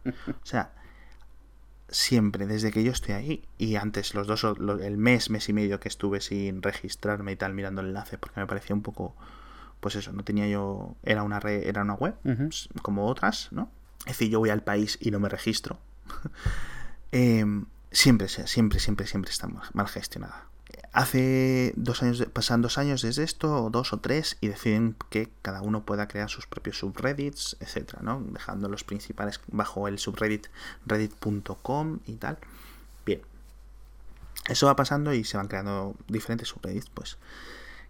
O 0.06 0.46
sea, 0.46 0.72
siempre, 1.88 2.46
desde 2.46 2.72
que 2.72 2.82
yo 2.82 2.92
estoy 2.92 3.14
ahí, 3.14 3.44
y 3.58 3.76
antes 3.76 4.14
los 4.14 4.26
dos, 4.26 4.44
el 4.44 4.96
mes, 4.96 5.30
mes 5.30 5.48
y 5.48 5.52
medio 5.52 5.80
que 5.80 5.88
estuve 5.88 6.20
sin 6.20 6.62
registrarme 6.62 7.32
y 7.32 7.36
tal, 7.36 7.54
mirando 7.54 7.80
el 7.80 7.88
enlace, 7.88 8.18
porque 8.18 8.40
me 8.40 8.46
parecía 8.46 8.74
un 8.74 8.82
poco, 8.82 9.14
pues 9.80 9.96
eso, 9.96 10.12
no 10.12 10.24
tenía 10.24 10.48
yo, 10.48 10.96
era 11.02 11.22
una 11.22 11.40
red, 11.40 11.66
era 11.66 11.82
una 11.82 11.94
web, 11.94 12.14
como 12.82 13.06
otras, 13.06 13.48
¿no? 13.52 13.70
Es 14.00 14.18
decir, 14.18 14.30
yo 14.30 14.38
voy 14.38 14.50
al 14.50 14.62
país 14.62 14.98
y 15.00 15.10
no 15.10 15.20
me 15.20 15.28
registro. 15.28 15.78
Em, 17.12 17.66
siempre, 17.92 18.28
siempre, 18.28 18.80
siempre, 18.80 19.06
siempre 19.06 19.30
está 19.30 19.46
mal 19.46 19.88
gestionada 19.88 20.48
hace 20.92 21.72
dos 21.76 22.02
años, 22.02 22.26
pasan 22.32 22.62
dos 22.62 22.78
años 22.78 23.02
desde 23.02 23.22
esto, 23.22 23.64
o 23.64 23.70
dos 23.70 23.92
o 23.92 23.98
tres, 23.98 24.38
y 24.40 24.48
deciden 24.48 24.96
que 25.10 25.28
cada 25.42 25.62
uno 25.62 25.84
pueda 25.84 26.08
crear 26.08 26.30
sus 26.30 26.46
propios 26.46 26.78
subreddits, 26.78 27.56
etcétera, 27.60 28.00
¿no? 28.02 28.22
Dejando 28.32 28.68
los 28.68 28.84
principales 28.84 29.40
bajo 29.48 29.88
el 29.88 29.98
subreddit 29.98 30.46
reddit.com 30.86 31.98
y 32.06 32.14
tal. 32.14 32.38
Bien. 33.04 33.20
Eso 34.48 34.66
va 34.66 34.76
pasando 34.76 35.12
y 35.12 35.24
se 35.24 35.36
van 35.36 35.48
creando 35.48 35.94
diferentes 36.08 36.48
subreddits, 36.48 36.88
pues. 36.90 37.18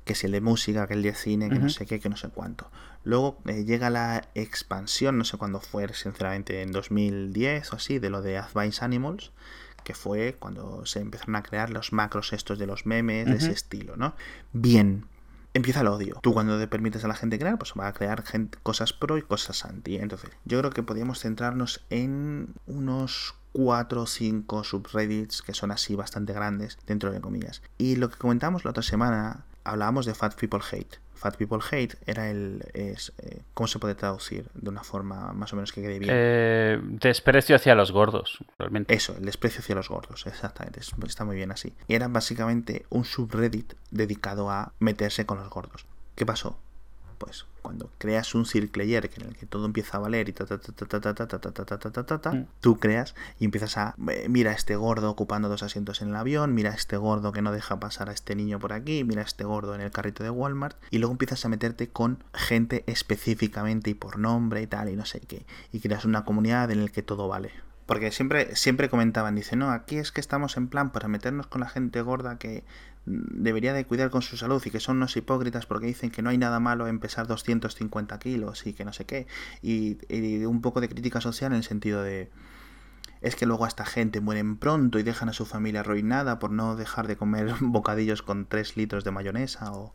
Que 0.04 0.14
si 0.14 0.26
el 0.26 0.32
de 0.32 0.40
música, 0.40 0.86
que 0.86 0.94
el 0.94 1.02
de 1.02 1.14
cine, 1.14 1.48
que 1.48 1.58
no 1.58 1.68
sé 1.68 1.84
qué, 1.84 1.98
que 1.98 2.08
no 2.08 2.16
sé 2.16 2.28
cuánto. 2.28 2.70
Luego 3.02 3.38
eh, 3.46 3.64
llega 3.64 3.90
la 3.90 4.28
expansión, 4.34 5.18
no 5.18 5.24
sé 5.24 5.36
cuándo 5.36 5.60
fue, 5.60 5.92
sinceramente, 5.94 6.62
en 6.62 6.70
2010 6.70 7.72
o 7.72 7.76
así, 7.76 7.98
de 7.98 8.10
lo 8.10 8.22
de 8.22 8.38
Advice 8.38 8.84
Animals 8.84 9.32
que 9.86 9.94
fue 9.94 10.34
cuando 10.36 10.84
se 10.84 10.98
empezaron 10.98 11.36
a 11.36 11.44
crear 11.44 11.70
los 11.70 11.92
macros 11.92 12.32
estos 12.32 12.58
de 12.58 12.66
los 12.66 12.86
memes, 12.86 13.26
de 13.26 13.36
ese 13.36 13.52
estilo, 13.52 13.96
¿no? 13.96 14.16
Bien, 14.52 15.06
empieza 15.54 15.82
el 15.82 15.86
odio. 15.86 16.18
Tú 16.22 16.34
cuando 16.34 16.58
te 16.58 16.66
permites 16.66 17.04
a 17.04 17.08
la 17.08 17.14
gente 17.14 17.38
crear, 17.38 17.56
pues 17.56 17.72
va 17.78 17.86
a 17.86 17.92
crear 17.92 18.24
cosas 18.64 18.92
pro 18.92 19.16
y 19.16 19.22
cosas 19.22 19.64
anti. 19.64 19.96
Entonces, 19.96 20.30
yo 20.44 20.58
creo 20.58 20.72
que 20.72 20.82
podríamos 20.82 21.20
centrarnos 21.20 21.84
en 21.88 22.48
unos 22.66 23.36
4 23.52 24.02
o 24.02 24.06
5 24.06 24.64
subreddits 24.64 25.40
que 25.42 25.54
son 25.54 25.70
así 25.70 25.94
bastante 25.94 26.32
grandes, 26.32 26.78
dentro 26.84 27.12
de 27.12 27.20
comillas. 27.20 27.62
Y 27.78 27.94
lo 27.94 28.10
que 28.10 28.18
comentamos 28.18 28.64
la 28.64 28.72
otra 28.72 28.82
semana, 28.82 29.44
hablábamos 29.62 30.04
de 30.04 30.14
Fat 30.14 30.34
People 30.34 30.62
Hate. 30.68 30.98
Fat 31.16 31.36
People 31.36 31.58
Hate 31.70 31.96
era 32.06 32.30
el. 32.30 32.62
Es, 32.74 33.12
eh, 33.18 33.42
¿Cómo 33.54 33.66
se 33.66 33.78
puede 33.78 33.94
traducir 33.94 34.48
de 34.54 34.68
una 34.68 34.84
forma 34.84 35.32
más 35.32 35.52
o 35.52 35.56
menos 35.56 35.72
que 35.72 35.82
quede 35.82 35.98
bien? 35.98 36.10
Eh, 36.14 36.78
desprecio 36.82 37.56
hacia 37.56 37.74
los 37.74 37.90
gordos, 37.90 38.38
realmente. 38.58 38.94
Eso, 38.94 39.16
el 39.16 39.24
desprecio 39.24 39.60
hacia 39.60 39.74
los 39.74 39.88
gordos, 39.88 40.26
exactamente. 40.26 40.80
Está 40.80 41.24
muy 41.24 41.36
bien 41.36 41.50
así. 41.50 41.74
Y 41.88 41.94
era 41.94 42.08
básicamente 42.08 42.86
un 42.90 43.04
subreddit 43.04 43.74
dedicado 43.90 44.50
a 44.50 44.72
meterse 44.78 45.26
con 45.26 45.38
los 45.38 45.50
gordos. 45.50 45.86
¿Qué 46.14 46.24
pasó? 46.24 46.58
Pues 47.18 47.46
cuando 47.62 47.90
creas 47.98 48.34
un 48.34 48.46
circleyer 48.46 49.10
en 49.16 49.26
el 49.26 49.36
que 49.36 49.46
todo 49.46 49.64
empieza 49.66 49.96
a 49.96 50.00
valer 50.00 50.28
y 50.28 50.32
ta 50.32 50.46
ta 50.46 50.58
ta 50.58 50.72
ta 50.72 50.86
ta 51.00 51.14
ta 51.14 51.26
ta 51.26 51.38
ta 51.38 51.52
ta 51.52 51.64
ta 51.64 51.90
ta 51.90 52.02
ta 52.04 52.18
ta 52.20 52.46
tú 52.60 52.78
creas 52.78 53.14
y 53.40 53.44
empiezas 53.44 53.76
a 53.76 53.94
mira 53.96 54.52
a 54.52 54.54
este 54.54 54.76
gordo 54.76 55.10
ocupando 55.10 55.48
dos 55.48 55.62
asientos 55.62 56.02
en 56.02 56.10
el 56.10 56.16
avión, 56.16 56.54
mira 56.54 56.70
a 56.70 56.74
este 56.74 56.96
gordo 56.96 57.32
que 57.32 57.42
no 57.42 57.52
deja 57.52 57.80
pasar 57.80 58.08
a 58.08 58.12
este 58.12 58.36
niño 58.36 58.60
por 58.60 58.72
aquí, 58.72 59.02
mira 59.02 59.22
a 59.22 59.24
este 59.24 59.44
gordo 59.44 59.74
en 59.74 59.80
el 59.80 59.90
carrito 59.90 60.22
de 60.22 60.30
Walmart 60.30 60.76
y 60.90 60.98
luego 60.98 61.12
empiezas 61.12 61.44
a 61.44 61.48
meterte 61.48 61.88
con 61.88 62.22
gente 62.32 62.84
específicamente 62.86 63.90
y 63.90 63.94
por 63.94 64.18
nombre 64.18 64.62
y 64.62 64.66
tal 64.66 64.88
y 64.90 64.96
no 64.96 65.04
sé 65.04 65.20
qué 65.20 65.46
y 65.72 65.80
creas 65.80 66.04
una 66.04 66.24
comunidad 66.24 66.70
en 66.70 66.80
el 66.80 66.92
que 66.92 67.02
todo 67.02 67.28
vale. 67.28 67.50
Porque 67.86 68.10
siempre, 68.10 68.56
siempre 68.56 68.90
comentaban, 68.90 69.36
dice, 69.36 69.54
no, 69.54 69.70
aquí 69.70 69.98
es 69.98 70.10
que 70.10 70.20
estamos 70.20 70.56
en 70.56 70.66
plan 70.66 70.90
para 70.90 71.06
meternos 71.06 71.46
con 71.46 71.60
la 71.60 71.68
gente 71.68 72.00
gorda 72.02 72.36
que 72.36 72.64
debería 73.06 73.72
de 73.72 73.86
cuidar 73.86 74.10
con 74.10 74.20
su 74.20 74.36
salud 74.36 74.60
y 74.64 74.70
que 74.70 74.80
son 74.80 74.96
unos 74.96 75.16
hipócritas 75.16 75.64
porque 75.64 75.86
dicen 75.86 76.10
que 76.10 76.22
no 76.22 76.30
hay 76.30 76.38
nada 76.38 76.60
malo 76.60 76.88
en 76.88 76.98
pesar 76.98 77.26
250 77.26 78.18
kilos 78.18 78.66
y 78.66 78.72
que 78.72 78.84
no 78.84 78.92
sé 78.92 79.06
qué. 79.06 79.26
Y, 79.62 79.98
un 80.44 80.60
poco 80.60 80.80
de 80.80 80.88
crítica 80.88 81.20
social 81.20 81.52
en 81.52 81.58
el 81.58 81.64
sentido 81.64 82.02
de... 82.02 82.30
Es 83.22 83.34
que 83.34 83.46
luego 83.46 83.66
esta 83.66 83.86
gente 83.86 84.20
mueren 84.20 84.56
pronto 84.56 84.98
y 84.98 85.02
dejan 85.02 85.28
a 85.28 85.32
su 85.32 85.46
familia 85.46 85.80
arruinada 85.80 86.38
por 86.38 86.50
no 86.50 86.76
dejar 86.76 87.06
de 87.06 87.16
comer 87.16 87.54
bocadillos 87.60 88.22
con 88.22 88.46
3 88.46 88.76
litros 88.76 89.04
de 89.04 89.10
mayonesa 89.10 89.72
o 89.72 89.94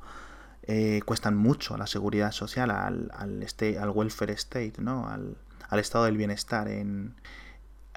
eh, 0.64 1.02
cuestan 1.06 1.36
mucho 1.36 1.76
a 1.76 1.78
la 1.78 1.88
seguridad 1.88 2.32
social, 2.32 2.72
al, 2.72 3.12
al, 3.14 3.46
al 3.80 3.90
welfare 3.90 4.34
state, 4.34 4.74
¿no? 4.80 5.08
Al, 5.08 5.38
al 5.70 5.80
estado 5.80 6.06
del 6.06 6.18
bienestar 6.18 6.68
en, 6.68 7.16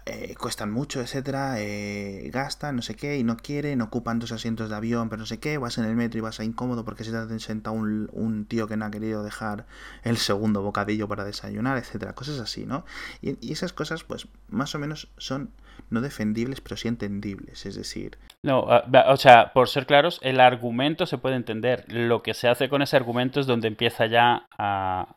eh, 0.07 0.35
cuestan 0.39 0.71
mucho, 0.71 1.01
etcétera, 1.01 1.55
eh, 1.61 2.29
gastan, 2.31 2.77
no 2.77 2.83
sé 2.83 2.95
qué, 2.95 3.17
y 3.17 3.25
no 3.25 3.39
quieren, 3.39 3.81
ocupan 3.81 4.19
dos 4.19 4.33
asientos 4.33 4.69
de 4.69 4.77
avión, 4.77 5.09
pero 5.09 5.21
no 5.21 5.27
sé 5.27 5.39
qué, 5.39 5.57
vas 5.57 5.79
en 5.79 5.85
el 5.85 5.97
metro 5.97 6.19
y 6.19 6.21
vas 6.21 6.41
a 6.41 6.45
incómodo 6.45 6.85
porque 6.85 7.05
se 7.05 7.11
te 7.11 7.17
ha 7.17 7.39
sentado 7.39 7.75
un, 7.75 8.11
un, 8.13 8.45
tío 8.45 8.67
que 8.69 8.77
no 8.77 8.85
ha 8.85 8.91
querido 8.91 9.25
dejar 9.25 9.67
el 10.03 10.19
segundo 10.19 10.63
bocadillo 10.63 11.09
para 11.09 11.25
desayunar, 11.25 11.79
etcétera, 11.79 12.15
cosas 12.15 12.39
así, 12.39 12.67
¿no? 12.67 12.85
Y, 13.23 13.39
y 13.41 13.53
esas 13.53 13.73
cosas, 13.73 14.05
pues, 14.05 14.29
más 14.49 14.75
o 14.75 14.79
menos 14.79 15.09
son 15.17 15.51
no 15.91 16.01
defendibles, 16.01 16.61
pero 16.61 16.77
sí 16.77 16.89
entendibles. 16.89 17.67
Es 17.67 17.77
decir. 17.77 18.19
No, 18.43 18.67
ah, 18.69 18.85
o 19.09 19.17
sea, 19.17 19.53
por 19.53 19.69
ser 19.69 19.87
claros, 19.87 20.19
el 20.23 20.41
argumento 20.41 21.07
se 21.07 21.19
puede 21.19 21.37
entender. 21.37 21.85
Lo 21.89 22.23
que 22.23 22.35
se 22.35 22.49
hace 22.49 22.69
con 22.69 22.83
ese 22.83 22.97
argumento 22.97 23.41
es 23.41 23.47
donde 23.47 23.69
empieza 23.69 24.07
ya 24.07 24.47
a, 24.59 25.17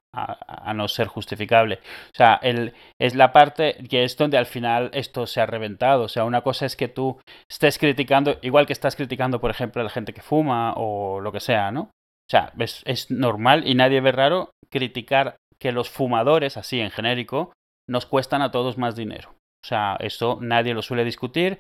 no 0.74 0.88
ser 0.88 1.08
justificable. 1.08 1.80
O 2.14 2.16
sea, 2.16 2.40
el, 2.42 2.74
es 3.00 3.16
la 3.16 3.34
parte 3.34 3.78
que 3.90 4.04
es 4.04 4.18
donde 4.18 4.38
al 4.38 4.46
final 4.46 4.90
esto 4.94 5.28
se 5.28 5.42
ha 5.42 5.46
reventado. 5.46 6.04
O 6.04 6.10
sea, 6.10 6.24
una 6.24 6.42
cosa 6.42 6.66
es 6.66 6.76
que 6.76 6.88
tú 6.88 7.20
estés 7.50 7.78
criticando, 7.78 8.38
igual 8.42 8.66
que 8.66 8.74
estás 8.74 8.96
criticando, 8.96 9.40
por 9.40 9.52
ejemplo, 9.52 9.82
a 9.82 9.84
la 9.84 9.90
gente 9.90 10.14
que 10.14 10.22
fuma 10.22 10.74
o 10.76 11.20
lo 11.20 11.32
que 11.32 11.40
sea, 11.40 11.72
¿no? 11.72 11.82
O 11.82 12.30
sea, 12.30 12.52
es 12.58 13.10
normal 13.10 13.64
y 13.66 13.76
nadie 13.76 14.02
ve 14.02 14.12
raro 14.12 14.52
criticar 14.70 15.38
que 15.60 15.72
los 15.72 15.90
fumadores, 15.90 16.58
así 16.58 16.80
en 16.80 16.92
genérico, 16.92 17.54
nos 17.88 18.06
cuestan 18.06 18.42
a 18.42 18.52
todos 18.52 18.78
más 18.78 18.96
dinero. 18.96 19.34
O 19.68 19.70
sea, 19.70 19.98
esto 20.00 20.38
nadie 20.40 20.74
lo 20.74 20.82
suele 20.82 21.04
discutir. 21.04 21.60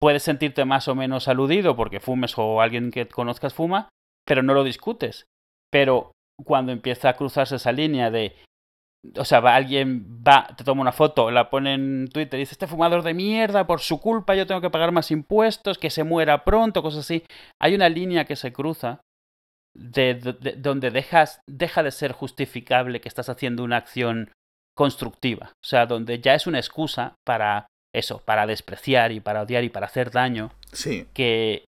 Puedes 0.00 0.22
sentirte 0.22 0.64
más 0.64 0.86
o 0.86 0.94
menos 0.94 1.26
aludido 1.26 1.74
porque 1.74 1.98
fumes 1.98 2.38
o 2.38 2.60
alguien 2.60 2.92
que 2.92 3.08
conozcas 3.08 3.52
fuma, 3.52 3.88
pero 4.24 4.44
no 4.44 4.54
lo 4.54 4.62
discutes. 4.62 5.26
Pero 5.72 6.12
cuando 6.44 6.70
empieza 6.70 7.08
a 7.08 7.14
cruzarse 7.14 7.56
esa 7.56 7.72
línea 7.72 8.12
de 8.12 8.36
o 9.18 9.24
sea, 9.24 9.38
alguien 9.40 10.22
va, 10.22 10.54
te 10.56 10.62
toma 10.62 10.82
una 10.82 10.92
foto, 10.92 11.32
la 11.32 11.50
pone 11.50 11.74
en 11.74 12.08
Twitter 12.12 12.38
y 12.38 12.42
dice, 12.42 12.54
este 12.54 12.68
fumador 12.68 13.02
de 13.02 13.14
mierda, 13.14 13.66
por 13.66 13.80
su 13.80 14.00
culpa 14.00 14.36
yo 14.36 14.46
tengo 14.46 14.60
que 14.60 14.70
pagar 14.70 14.92
más 14.92 15.10
impuestos, 15.10 15.78
que 15.78 15.90
se 15.90 16.04
muera 16.04 16.44
pronto, 16.44 16.80
cosas 16.80 17.00
así. 17.00 17.24
Hay 17.60 17.74
una 17.74 17.88
línea 17.88 18.24
que 18.24 18.36
se 18.36 18.52
cruza 18.52 19.00
de, 19.74 20.14
donde 20.56 20.92
dejas, 20.92 21.40
deja 21.48 21.82
de 21.82 21.90
ser 21.90 22.12
justificable 22.12 23.00
que 23.00 23.08
estás 23.08 23.28
haciendo 23.28 23.64
una 23.64 23.78
acción 23.78 24.30
constructiva. 24.74 25.52
O 25.62 25.66
sea, 25.66 25.86
donde 25.86 26.20
ya 26.20 26.34
es 26.34 26.46
una 26.46 26.58
excusa 26.58 27.14
para 27.24 27.66
eso, 27.94 28.22
para 28.24 28.46
despreciar 28.46 29.12
y 29.12 29.20
para 29.20 29.42
odiar 29.42 29.64
y 29.64 29.68
para 29.68 29.86
hacer 29.86 30.10
daño. 30.10 30.52
Sí. 30.72 31.06
Que, 31.12 31.64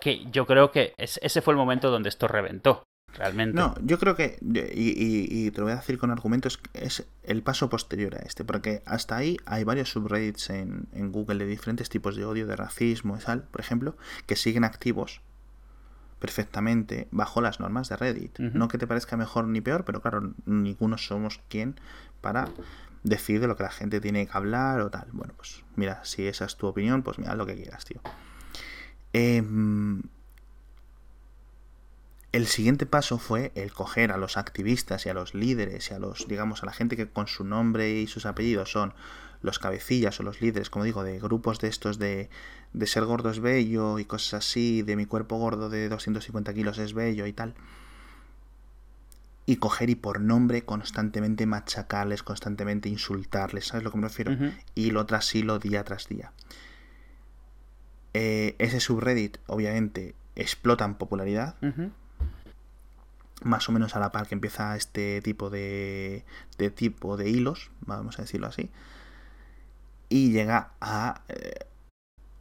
que 0.00 0.26
yo 0.30 0.46
creo 0.46 0.70
que 0.70 0.92
ese 0.98 1.42
fue 1.42 1.52
el 1.52 1.58
momento 1.58 1.90
donde 1.90 2.08
esto 2.08 2.28
reventó. 2.28 2.84
Realmente. 3.16 3.56
No, 3.56 3.76
yo 3.80 4.00
creo 4.00 4.16
que, 4.16 4.38
y, 4.42 5.50
te 5.52 5.58
lo 5.58 5.66
voy 5.66 5.72
a 5.72 5.76
decir 5.76 5.98
con 5.98 6.10
argumentos, 6.10 6.58
es 6.72 7.06
el 7.22 7.42
paso 7.42 7.70
posterior 7.70 8.16
a 8.16 8.18
este, 8.18 8.44
porque 8.44 8.82
hasta 8.86 9.16
ahí 9.16 9.36
hay 9.46 9.62
varios 9.62 9.90
subreddits 9.90 10.50
en, 10.50 10.88
en 10.92 11.12
Google 11.12 11.38
de 11.38 11.46
diferentes 11.46 11.88
tipos 11.88 12.16
de 12.16 12.24
odio, 12.24 12.48
de 12.48 12.56
racismo 12.56 13.16
y 13.16 13.20
tal, 13.20 13.42
por 13.42 13.60
ejemplo, 13.60 13.96
que 14.26 14.34
siguen 14.34 14.64
activos 14.64 15.20
perfectamente 16.24 17.06
bajo 17.10 17.42
las 17.42 17.60
normas 17.60 17.90
de 17.90 17.96
Reddit. 17.96 18.38
No 18.38 18.66
que 18.68 18.78
te 18.78 18.86
parezca 18.86 19.14
mejor 19.18 19.46
ni 19.46 19.60
peor, 19.60 19.84
pero 19.84 20.00
claro, 20.00 20.32
ninguno 20.46 20.96
somos 20.96 21.38
quien 21.50 21.78
para 22.24 22.48
decir 23.02 23.38
de 23.38 23.46
lo 23.46 23.54
que 23.54 23.62
la 23.62 23.70
gente 23.70 24.00
tiene 24.00 24.26
que 24.26 24.32
hablar 24.32 24.80
o 24.80 24.90
tal. 24.90 25.08
Bueno, 25.12 25.34
pues 25.36 25.62
mira, 25.76 26.02
si 26.04 26.26
esa 26.26 26.46
es 26.46 26.56
tu 26.56 26.66
opinión, 26.66 27.02
pues 27.02 27.18
mira 27.18 27.34
lo 27.34 27.44
que 27.44 27.54
quieras, 27.54 27.84
tío. 27.84 28.00
Em, 29.12 30.02
el 32.32 32.46
siguiente 32.46 32.86
paso 32.86 33.18
fue 33.18 33.52
el 33.54 33.72
coger 33.72 34.10
a 34.10 34.16
los 34.16 34.38
activistas 34.38 35.04
y 35.04 35.10
a 35.10 35.14
los 35.14 35.34
líderes 35.34 35.90
y 35.90 35.94
a 35.94 35.98
los, 35.98 36.26
digamos, 36.26 36.62
a 36.62 36.66
la 36.66 36.72
gente 36.72 36.96
que 36.96 37.06
con 37.06 37.28
su 37.28 37.44
nombre 37.44 37.90
y 37.90 38.06
sus 38.06 38.24
apellidos 38.24 38.72
son 38.72 38.94
los 39.42 39.58
cabecillas 39.58 40.18
o 40.18 40.22
los 40.22 40.40
líderes, 40.40 40.70
como 40.70 40.86
digo, 40.86 41.04
de 41.04 41.20
grupos 41.20 41.60
de 41.60 41.68
estos 41.68 41.98
de, 41.98 42.30
de 42.72 42.86
ser 42.86 43.04
gordo 43.04 43.28
es 43.28 43.40
bello 43.40 43.98
y 43.98 44.06
cosas 44.06 44.34
así, 44.34 44.80
de 44.80 44.96
mi 44.96 45.04
cuerpo 45.04 45.36
gordo 45.36 45.68
de 45.68 45.90
250 45.90 46.54
kilos 46.54 46.78
es 46.78 46.94
bello 46.94 47.26
y 47.26 47.34
tal. 47.34 47.54
Y 49.46 49.56
coger 49.56 49.90
y 49.90 49.94
por 49.94 50.20
nombre 50.20 50.64
constantemente 50.64 51.46
machacarles, 51.46 52.22
constantemente 52.22 52.88
insultarles, 52.88 53.66
¿sabes 53.66 53.84
lo 53.84 53.90
que 53.90 53.98
me 53.98 54.08
refiero? 54.08 54.36
Y 54.74 54.90
lo 54.90 55.04
tras 55.04 55.34
hilo 55.34 55.58
día 55.58 55.84
tras 55.84 56.08
día. 56.08 56.32
Eh, 58.14 58.56
ese 58.58 58.80
subreddit, 58.80 59.38
obviamente, 59.46 60.14
explota 60.34 60.84
en 60.84 60.94
popularidad. 60.94 61.56
Más 63.42 63.68
o 63.68 63.72
menos 63.72 63.96
a 63.96 64.00
la 64.00 64.12
par 64.12 64.26
que 64.26 64.34
empieza 64.34 64.76
este 64.76 65.20
tipo 65.20 65.50
de, 65.50 66.24
de 66.56 66.70
tipo 66.70 67.18
de 67.18 67.28
hilos, 67.28 67.70
vamos 67.80 68.18
a 68.18 68.22
decirlo 68.22 68.46
así 68.46 68.70
y 70.08 70.30
llega 70.30 70.70
a 70.80 71.22
eh, 71.28 71.66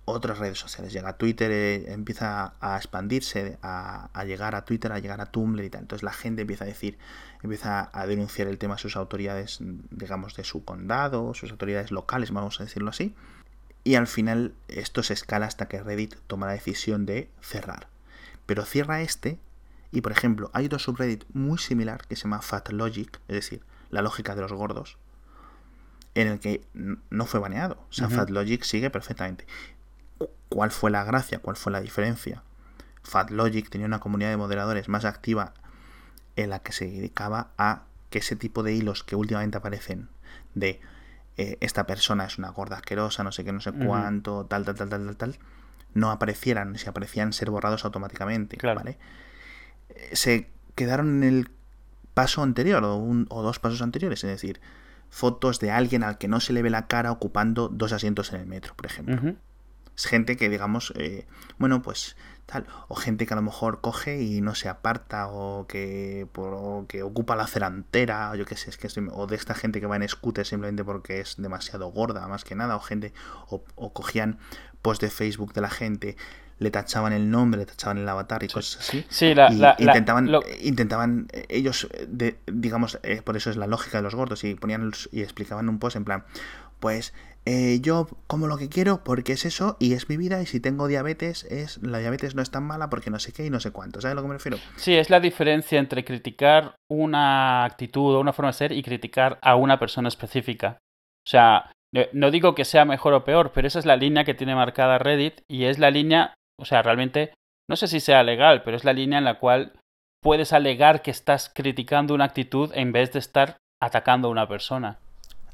otras 0.06 0.38
redes 0.38 0.60
sociales. 0.60 0.94
Llega 0.94 1.10
a 1.10 1.18
Twitter, 1.18 1.52
eh, 1.52 1.92
empieza 1.94 2.54
a 2.60 2.78
expandirse, 2.78 3.58
a, 3.62 4.10
llegar 4.26 4.56
a 4.56 4.66
Twitter, 4.66 4.92
a 4.92 5.00
llegar 5.00 5.22
a 5.22 5.28
Tumblr 5.28 5.64
y 5.64 5.70
tal. 5.70 5.82
Entonces 5.82 6.04
la 6.04 6.14
gente 6.14 6.42
empieza 6.42 6.66
a 6.66 6.68
decir, 6.68 6.98
empieza 7.42 7.90
a 7.94 8.06
denunciar 8.08 8.48
el 8.48 8.58
tema 8.58 8.76
a 8.76 8.78
sus 8.78 8.96
autoridades, 8.96 9.60
digamos, 9.62 10.36
de 10.36 10.44
su 10.44 10.64
condado, 10.64 11.34
sus 11.34 11.52
autoridades 11.52 11.92
locales, 11.92 12.32
vamos 12.32 12.60
a 12.60 12.64
decirlo 12.64 12.90
así. 12.90 13.16
Y 13.84 13.96
al 13.96 14.08
final 14.08 14.54
esto 14.68 15.04
se 15.04 15.14
escala 15.14 15.46
hasta 15.46 15.68
que 15.68 15.82
Reddit 15.82 16.16
toma 16.28 16.48
la 16.48 16.54
decisión 16.54 17.06
de 17.06 17.30
cerrar. 17.42 17.88
Pero 18.46 18.66
cierra 18.66 19.02
este 19.02 19.40
y, 19.92 20.02
por 20.02 20.12
ejemplo, 20.12 20.50
hay 20.54 20.66
otro 20.66 20.80
subreddit 20.80 21.24
muy 21.34 21.58
similar 21.58 22.06
que 22.08 22.16
se 22.16 22.24
llama 22.24 22.42
Fat 22.42 22.70
Logic, 22.70 23.20
es 23.28 23.36
decir, 23.36 23.62
la 23.94 24.02
lógica 24.02 24.36
de 24.36 24.42
los 24.42 24.52
gordos, 24.52 24.98
en 26.16 26.28
el 26.28 26.40
que 26.40 26.62
no 27.10 27.26
fue 27.26 27.40
baneado. 27.40 27.76
O 27.90 27.94
sea, 27.94 28.10
FatLogic 28.10 28.64
sigue 28.64 28.90
perfectamente. 28.90 29.46
¿Cuál 30.50 30.72
fue 30.72 30.92
la 30.92 31.04
gracia? 31.04 31.40
¿Cuál 31.40 31.56
fue 31.56 31.72
la 31.72 31.82
diferencia? 31.82 32.44
FatLogic 33.04 33.70
tenía 33.70 33.88
una 33.88 34.00
comunidad 34.00 34.30
de 34.30 34.38
moderadores 34.38 34.90
más 34.90 35.06
activa 35.06 35.54
en 36.36 36.50
la 36.50 36.60
que 36.60 36.72
se 36.72 36.86
dedicaba 36.86 37.50
a 37.58 37.84
que 38.10 38.20
ese 38.20 38.36
tipo 38.36 38.64
de 38.64 38.74
hilos 38.74 39.04
que 39.04 39.16
últimamente 39.16 39.58
aparecen 39.58 40.10
de 40.56 40.80
eh, 41.38 41.58
esta 41.62 41.86
persona 41.86 42.26
es 42.26 42.38
una 42.38 42.50
gorda 42.50 42.78
asquerosa, 42.78 43.24
no 43.24 43.32
sé 43.32 43.44
qué, 43.44 43.52
no 43.52 43.62
sé 43.62 43.72
cuánto, 43.72 44.46
tal, 44.46 44.66
tal, 44.66 44.76
tal, 44.76 44.90
tal, 44.90 45.06
tal, 45.06 45.18
tal, 45.18 45.40
no 45.94 46.12
aparecieran, 46.12 46.78
si 46.78 46.88
aparecían 46.88 47.34
ser 47.34 47.50
borrados 47.50 47.86
automáticamente, 47.86 48.58
¿vale? 48.64 48.98
Eh, 49.90 50.16
se 50.16 50.50
quedaron 50.76 51.24
en 51.24 51.24
el 51.24 51.50
paso 52.14 52.44
anterior 52.44 52.84
o, 52.84 52.96
un, 52.96 53.26
o 53.30 53.42
dos 53.42 53.60
pasos 53.60 53.82
anteriores, 53.82 54.24
es 54.24 54.30
decir, 54.30 54.62
fotos 55.10 55.60
de 55.60 55.72
alguien 55.72 56.04
al 56.04 56.18
que 56.18 56.28
no 56.28 56.40
se 56.40 56.54
le 56.54 56.62
ve 56.62 56.70
la 56.70 56.88
cara 56.88 57.12
ocupando 57.12 57.68
dos 57.68 57.94
asientos 57.94 58.32
en 58.34 58.42
el 58.42 58.48
metro, 58.48 58.76
por 58.76 58.86
ejemplo. 58.86 59.34
Es 59.96 60.06
gente 60.06 60.38
que, 60.38 60.50
digamos, 60.50 60.94
eh, 60.96 61.26
bueno, 61.58 61.82
pues 61.82 62.16
tal, 62.46 62.66
o 62.88 62.96
gente 62.96 63.26
que 63.26 63.34
a 63.34 63.36
lo 63.36 63.42
mejor 63.42 63.82
coge 63.82 64.22
y 64.22 64.42
no 64.42 64.56
se 64.56 64.70
aparta, 64.70 65.28
o 65.28 65.66
que, 65.68 66.28
por, 66.32 66.88
que 66.88 67.04
ocupa 67.04 67.36
la 67.36 67.48
cerantera, 67.48 68.32
o 68.32 68.36
yo 68.36 68.46
qué 68.46 68.58
sé, 68.58 68.70
es 68.70 68.78
que 68.78 68.88
o 69.12 69.28
de 69.28 69.36
esta 69.36 69.54
gente 69.54 69.80
que 69.80 69.88
va 69.88 69.96
en 69.96 70.08
scooter 70.08 70.46
simplemente 70.46 70.84
porque 70.84 71.20
es 71.20 71.36
demasiado 71.38 71.88
gorda, 71.88 72.28
más 72.28 72.44
que 72.44 72.56
nada, 72.56 72.76
o 72.76 72.80
gente, 72.80 73.14
o, 73.50 73.64
o 73.76 73.94
cogían 73.94 74.40
post 74.82 75.02
de 75.02 75.10
Facebook 75.10 75.54
de 75.54 75.62
la 75.62 75.70
gente 75.70 76.18
le 76.60 76.72
tachaban 76.72 77.14
el 77.14 77.30
nombre, 77.30 77.60
le 77.60 77.66
tachaban 77.66 77.98
el 77.98 78.08
avatar 78.08 78.44
y 78.44 78.48
cosas 78.48 78.82
así. 78.82 79.06
Sí, 79.10 79.36
la, 79.36 79.76
y 79.78 79.84
intentaban, 79.84 80.30
intentaban 80.62 81.28
eh, 81.32 81.46
ellos, 81.50 81.88
de, 82.08 82.38
digamos, 82.48 83.00
eh, 83.04 83.22
por 83.22 83.38
eso 83.38 83.50
es 83.50 83.58
la 83.58 83.68
lógica 83.68 83.98
de 83.98 84.04
los 84.04 84.16
gordos, 84.16 84.44
y 84.44 84.56
ponían 84.56 84.92
y 85.12 85.22
explicaban 85.22 85.70
un 85.70 85.80
post 85.80 85.96
en 85.96 86.06
plan, 86.06 86.24
pues 86.80 87.14
eh, 87.46 87.80
yo 87.82 88.08
como 88.28 88.48
lo 88.48 88.58
que 88.58 88.70
quiero 88.70 89.04
porque 89.04 89.34
es 89.34 89.46
eso 89.46 89.78
y 89.80 89.94
es 89.94 90.10
mi 90.10 90.18
vida 90.18 90.42
y 90.42 90.46
si 90.46 90.60
tengo 90.60 90.88
diabetes 90.88 91.44
es 91.46 91.82
la 91.84 92.00
diabetes 92.00 92.36
no 92.36 92.42
es 92.42 92.52
tan 92.52 92.64
mala 92.64 92.90
porque 92.90 93.10
no 93.10 93.20
sé 93.20 93.34
qué 93.34 93.46
y 93.46 93.50
no 93.50 93.60
sé 93.60 93.72
cuánto, 93.72 94.00
¿sabes 94.00 94.14
a 94.14 94.16
lo 94.16 94.22
que 94.22 94.28
me 94.30 94.36
refiero? 94.36 94.58
Sí, 94.76 94.96
es 94.96 95.10
la 95.10 95.20
diferencia 95.20 95.80
entre 95.80 96.06
criticar 96.06 96.76
una 96.90 97.66
actitud 97.66 98.16
o 98.16 98.20
una 98.20 98.34
forma 98.34 98.52
de 98.52 98.58
ser 98.58 98.72
y 98.72 98.84
criticar 98.84 99.40
a 99.42 99.56
una 99.56 99.80
persona 99.80 100.08
específica. 100.08 100.78
O 101.26 101.30
sea, 101.30 101.72
no 102.12 102.32
digo 102.32 102.56
que 102.56 102.66
sea 102.66 102.86
mejor 102.86 103.14
o 103.14 103.24
peor, 103.24 103.52
pero 103.54 103.68
esa 103.68 103.80
es 103.80 103.86
la 103.86 103.96
línea 103.96 104.24
que 104.24 104.34
tiene 104.34 104.56
marcada 104.56 104.98
Reddit 104.98 105.42
y 105.48 105.66
es 105.66 105.80
la 105.80 105.92
línea 105.92 106.34
o 106.60 106.66
sea, 106.66 106.82
realmente, 106.82 107.34
no 107.70 107.76
sé 107.76 107.88
si 107.88 108.00
sea 108.00 108.24
legal, 108.24 108.64
pero 108.64 108.78
es 108.78 108.84
la 108.84 108.94
línea 108.94 109.18
en 109.18 109.26
la 109.26 109.40
cual 109.40 109.74
puedes 110.22 110.54
alegar 110.54 111.02
que 111.02 111.12
estás 111.12 111.52
criticando 111.54 112.14
una 112.14 112.26
actitud 112.26 112.72
en 112.74 112.92
vez 112.92 113.12
de 113.12 113.20
estar 113.20 113.58
atacando 113.82 114.28
a 114.28 114.32
una 114.32 114.48
persona. 114.48 115.00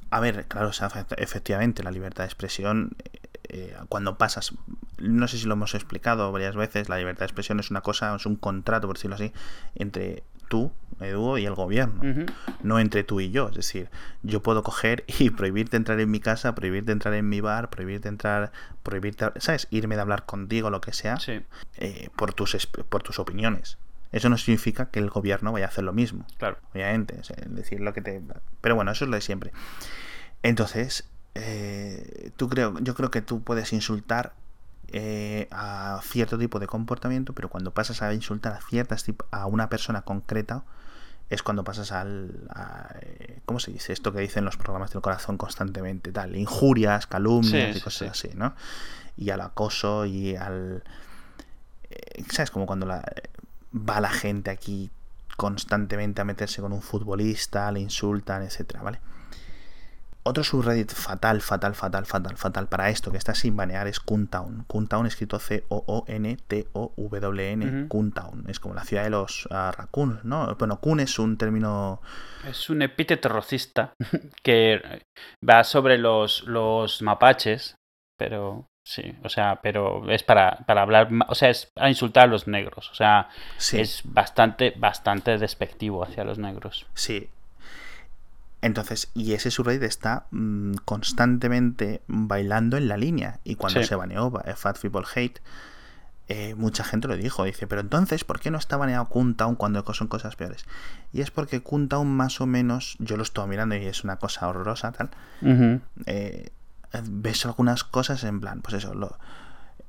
A 0.09 0.19
ver, 0.19 0.45
claro, 0.47 0.69
o 0.69 0.73
sea, 0.73 0.89
efectivamente, 1.17 1.83
la 1.83 1.91
libertad 1.91 2.23
de 2.23 2.27
expresión, 2.27 2.91
eh, 3.03 3.19
eh, 3.49 3.77
cuando 3.89 4.17
pasas, 4.17 4.53
no 4.97 5.27
sé 5.27 5.37
si 5.37 5.45
lo 5.45 5.53
hemos 5.53 5.75
explicado 5.75 6.31
varias 6.31 6.55
veces, 6.55 6.89
la 6.89 6.97
libertad 6.97 7.21
de 7.21 7.25
expresión 7.25 7.59
es 7.59 7.71
una 7.71 7.81
cosa, 7.81 8.15
es 8.15 8.25
un 8.25 8.35
contrato, 8.35 8.87
por 8.87 8.97
decirlo 8.97 9.15
así, 9.15 9.31
entre 9.75 10.23
tú, 10.49 10.71
Edu, 10.99 11.37
y 11.37 11.45
el 11.45 11.55
gobierno, 11.55 12.01
no 12.61 12.79
entre 12.79 13.03
tú 13.03 13.21
y 13.21 13.31
yo. 13.31 13.49
Es 13.49 13.55
decir, 13.55 13.89
yo 14.23 14.41
puedo 14.41 14.63
coger 14.63 15.05
y 15.19 15.29
prohibirte 15.29 15.77
entrar 15.77 15.99
en 15.99 16.11
mi 16.11 16.19
casa, 16.19 16.55
prohibirte 16.55 16.91
entrar 16.91 17.13
en 17.13 17.29
mi 17.29 17.39
bar, 17.39 17.69
prohibirte 17.69 18.09
entrar, 18.09 18.51
prohibirte, 18.83 19.31
¿sabes? 19.37 19.67
Irme 19.69 19.95
de 19.95 20.01
hablar 20.01 20.25
contigo, 20.25 20.69
lo 20.69 20.81
que 20.81 20.91
sea, 20.91 21.17
eh, 21.77 22.09
por, 22.17 22.33
tus, 22.33 22.67
por 22.67 23.03
tus 23.03 23.19
opiniones. 23.19 23.77
Eso 24.11 24.29
no 24.29 24.37
significa 24.37 24.89
que 24.89 24.99
el 24.99 25.09
gobierno 25.09 25.51
vaya 25.51 25.65
a 25.65 25.69
hacer 25.69 25.83
lo 25.83 25.93
mismo. 25.93 26.25
Claro. 26.37 26.57
Obviamente. 26.73 27.19
Es 27.19 27.31
decir, 27.47 27.79
lo 27.79 27.93
que 27.93 28.01
te... 28.01 28.21
Pero 28.61 28.75
bueno, 28.75 28.91
eso 28.91 29.05
es 29.05 29.09
lo 29.09 29.15
de 29.15 29.21
siempre. 29.21 29.51
Entonces, 30.41 31.07
eh, 31.35 32.31
tú 32.35 32.49
creo, 32.49 32.79
yo 32.79 32.95
creo 32.95 33.11
que 33.11 33.21
tú 33.21 33.43
puedes 33.43 33.71
insultar 33.73 34.33
eh, 34.91 35.47
a 35.51 35.99
cierto 36.03 36.37
tipo 36.39 36.59
de 36.59 36.65
comportamiento, 36.65 37.33
pero 37.33 37.49
cuando 37.49 37.71
pasas 37.71 38.01
a 38.01 38.13
insultar 38.13 38.53
a 38.53 38.61
ciertas 38.61 39.05
a 39.29 39.45
una 39.45 39.69
persona 39.69 40.01
concreta, 40.01 40.63
es 41.29 41.43
cuando 41.43 41.63
pasas 41.63 41.91
al. 41.91 42.49
Eh, 43.01 43.39
¿Cómo 43.45 43.59
se 43.59 43.71
dice? 43.71 43.93
Esto 43.93 44.11
que 44.11 44.19
dicen 44.19 44.45
los 44.45 44.57
programas 44.57 44.91
del 44.91 45.01
corazón 45.01 45.37
constantemente, 45.37 46.11
tal. 46.11 46.35
Injurias, 46.35 47.05
calumnias 47.05 47.77
y 47.77 47.81
cosas 47.81 48.11
así, 48.11 48.29
¿no? 48.33 48.55
Y 49.15 49.29
al 49.29 49.41
acoso 49.41 50.05
y 50.05 50.35
al. 50.35 50.83
Eh, 51.91 52.23
¿Sabes? 52.31 52.49
Como 52.49 52.65
cuando 52.65 52.87
la, 52.87 53.03
va 53.73 53.99
la 53.99 54.09
gente 54.09 54.49
aquí 54.49 54.89
constantemente 55.37 56.21
a 56.21 56.25
meterse 56.25 56.61
con 56.61 56.73
un 56.73 56.81
futbolista, 56.81 57.71
le 57.71 57.79
insultan, 57.79 58.43
etcétera, 58.43 58.81
¿vale? 58.83 58.99
Otro 60.23 60.43
subreddit 60.43 60.91
fatal, 60.91 61.39
fatal, 61.41 61.73
fatal, 61.75 62.05
fatal, 62.05 62.35
fatal 62.35 62.67
para 62.67 62.89
esto 62.89 63.09
que 63.09 63.17
está 63.17 63.33
sin 63.33 63.55
banear 63.55 63.87
es 63.87 64.01
Kuntown. 64.01 64.65
Kuntown 64.67 65.05
escrito 65.05 65.39
C-O-O-N-T-O-W-N. 65.39 65.87
Kuntown. 67.87 68.43
Es 68.49 68.59
como 68.59 68.75
la 68.75 68.83
ciudad 68.83 69.05
de 69.05 69.11
los 69.11 69.45
uh, 69.45 69.71
raccoons, 69.71 70.25
¿no? 70.25 70.53
Bueno, 70.55 70.81
Kun 70.81 70.99
es 70.99 71.17
un 71.19 71.37
término... 71.37 72.01
Es 72.45 72.69
un 72.69 72.81
epíteto 72.81 73.29
racista 73.29 73.93
que 74.43 74.81
va 75.47 75.63
sobre 75.63 75.97
los, 75.97 76.43
los 76.43 77.01
mapaches, 77.01 77.77
pero 78.17 78.67
Sí, 78.89 79.03
o 79.23 79.29
sea, 79.29 79.59
pero 79.61 80.09
es 80.09 80.23
para, 80.23 80.63
para 80.65 80.81
hablar, 80.81 81.09
o 81.27 81.35
sea, 81.35 81.51
es 81.51 81.71
a 81.75 81.89
insultar 81.89 82.23
a 82.23 82.27
los 82.27 82.47
negros, 82.47 82.89
o 82.89 82.95
sea, 82.95 83.29
es 83.71 84.01
bastante, 84.03 84.73
bastante 84.75 85.37
despectivo 85.37 86.03
hacia 86.03 86.23
los 86.23 86.39
negros. 86.39 86.87
Sí, 86.95 87.29
entonces, 88.63 89.11
y 89.13 89.33
ese 89.33 89.51
subreddit 89.51 89.83
está 89.83 90.25
mm, 90.31 90.77
constantemente 90.85 92.01
bailando 92.07 92.77
en 92.77 92.87
la 92.87 92.97
línea. 92.97 93.41
Y 93.43 93.57
cuando 93.57 93.83
se 93.83 93.93
baneó 93.93 94.31
Fat 94.55 94.79
People 94.79 95.05
Hate, 95.15 95.39
eh, 96.27 96.55
mucha 96.55 96.83
gente 96.83 97.07
lo 97.07 97.15
dijo, 97.15 97.43
dice, 97.43 97.67
pero 97.67 97.81
entonces, 97.81 98.23
¿por 98.23 98.39
qué 98.39 98.49
no 98.49 98.57
está 98.57 98.75
baneado 98.75 99.07
Kuntown 99.07 99.55
cuando 99.55 99.83
son 99.93 100.07
cosas 100.07 100.35
peores? 100.35 100.65
Y 101.13 101.21
es 101.21 101.29
porque 101.29 101.61
Kuntown 101.61 102.07
más 102.07 102.41
o 102.41 102.47
menos, 102.47 102.95
yo 102.97 103.17
lo 103.17 103.23
estoy 103.23 103.47
mirando 103.47 103.75
y 103.75 103.85
es 103.85 104.03
una 104.03 104.15
cosa 104.15 104.47
horrorosa, 104.47 104.91
tal, 104.93 105.11
eh, 106.07 106.49
ves 107.09 107.45
algunas 107.45 107.83
cosas 107.83 108.23
en 108.23 108.39
plan, 108.39 108.61
pues 108.61 108.75
eso, 108.75 108.93
lo, 108.93 109.17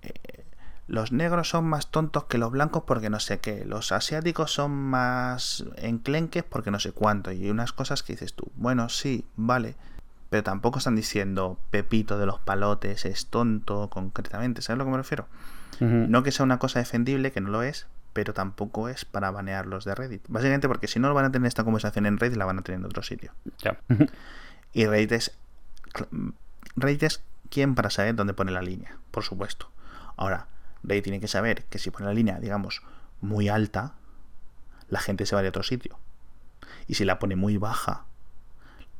eh, 0.02 0.44
los 0.86 1.12
negros 1.12 1.48
son 1.48 1.66
más 1.66 1.90
tontos 1.90 2.24
que 2.24 2.38
los 2.38 2.50
blancos 2.50 2.82
porque 2.86 3.10
no 3.10 3.20
sé 3.20 3.38
qué, 3.38 3.64
los 3.64 3.92
asiáticos 3.92 4.52
son 4.52 4.72
más 4.72 5.64
enclenques 5.76 6.42
porque 6.44 6.70
no 6.70 6.80
sé 6.80 6.92
cuánto, 6.92 7.32
y 7.32 7.48
unas 7.48 7.72
cosas 7.72 8.02
que 8.02 8.14
dices 8.14 8.34
tú, 8.34 8.50
bueno, 8.56 8.88
sí, 8.88 9.24
vale, 9.36 9.76
pero 10.30 10.42
tampoco 10.42 10.78
están 10.78 10.96
diciendo 10.96 11.58
Pepito 11.70 12.18
de 12.18 12.26
los 12.26 12.40
palotes 12.40 13.04
es 13.04 13.26
tonto 13.26 13.88
concretamente, 13.90 14.62
¿sabes 14.62 14.76
a 14.76 14.78
lo 14.78 14.84
que 14.84 14.90
me 14.90 14.96
refiero? 14.96 15.26
No 15.80 16.22
que 16.22 16.30
sea 16.30 16.44
una 16.44 16.58
cosa 16.58 16.78
defendible, 16.78 17.32
que 17.32 17.40
no 17.40 17.48
lo 17.48 17.62
es, 17.62 17.86
pero 18.12 18.34
tampoco 18.34 18.90
es 18.90 19.06
para 19.06 19.30
banearlos 19.30 19.86
de 19.86 19.94
Reddit. 19.94 20.22
Básicamente 20.28 20.68
porque 20.68 20.88
si 20.88 20.98
no 20.98 21.12
van 21.14 21.24
a 21.24 21.32
tener 21.32 21.48
esta 21.48 21.64
conversación 21.64 22.04
en 22.04 22.18
Reddit, 22.18 22.36
la 22.36 22.44
van 22.44 22.58
a 22.58 22.62
tener 22.62 22.80
en 22.80 22.84
otro 22.84 23.02
sitio. 23.02 23.32
y 24.74 24.84
Reddit 24.84 25.12
es, 25.12 25.38
Reddit 26.76 27.02
es 27.02 27.22
quien 27.50 27.74
para 27.74 27.90
saber 27.90 28.14
dónde 28.14 28.34
pone 28.34 28.52
la 28.52 28.62
línea, 28.62 28.96
por 29.10 29.24
supuesto. 29.24 29.70
Ahora, 30.16 30.46
Reddit 30.82 31.04
tiene 31.04 31.20
que 31.20 31.28
saber 31.28 31.64
que 31.64 31.78
si 31.78 31.90
pone 31.90 32.06
la 32.06 32.14
línea, 32.14 32.38
digamos, 32.38 32.82
muy 33.20 33.48
alta, 33.48 33.94
la 34.88 35.00
gente 35.00 35.26
se 35.26 35.34
va 35.34 35.42
de 35.42 35.48
otro 35.48 35.62
sitio. 35.62 35.98
Y 36.86 36.94
si 36.94 37.04
la 37.04 37.18
pone 37.18 37.36
muy 37.36 37.56
baja, 37.56 38.04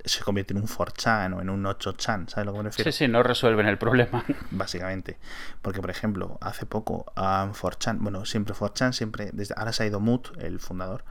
se 0.05 0.23
convierte 0.23 0.55
en 0.55 0.61
un 0.61 0.67
4chan 0.67 1.37
o 1.37 1.41
en 1.41 1.51
un 1.51 1.65
8chan, 1.65 2.29
¿sabes 2.29 2.47
lo 2.47 2.53
que 2.53 2.59
me 2.59 2.65
refiero? 2.65 2.91
Sí, 2.91 2.99
sí, 2.99 3.09
no 3.09 3.23
resuelven 3.23 3.67
el 3.67 3.79
problema. 3.79 4.25
Básicamente. 4.51 5.19
Porque, 5.63 5.81
por 5.81 5.91
ejemplo, 5.91 6.39
hace 6.41 6.67
poco 6.67 7.13
a 7.17 7.51
4chan, 7.53 7.99
bueno, 8.01 8.25
siempre 8.25 8.55
4chan, 8.55 8.93
siempre, 8.93 9.31
desde 9.33 9.55
ahora 9.57 9.73
se 9.73 9.83
ha 9.83 9.87
ido 9.87 10.01
Moot, 10.01 10.37
el 10.39 10.61
fundador, 10.61 11.05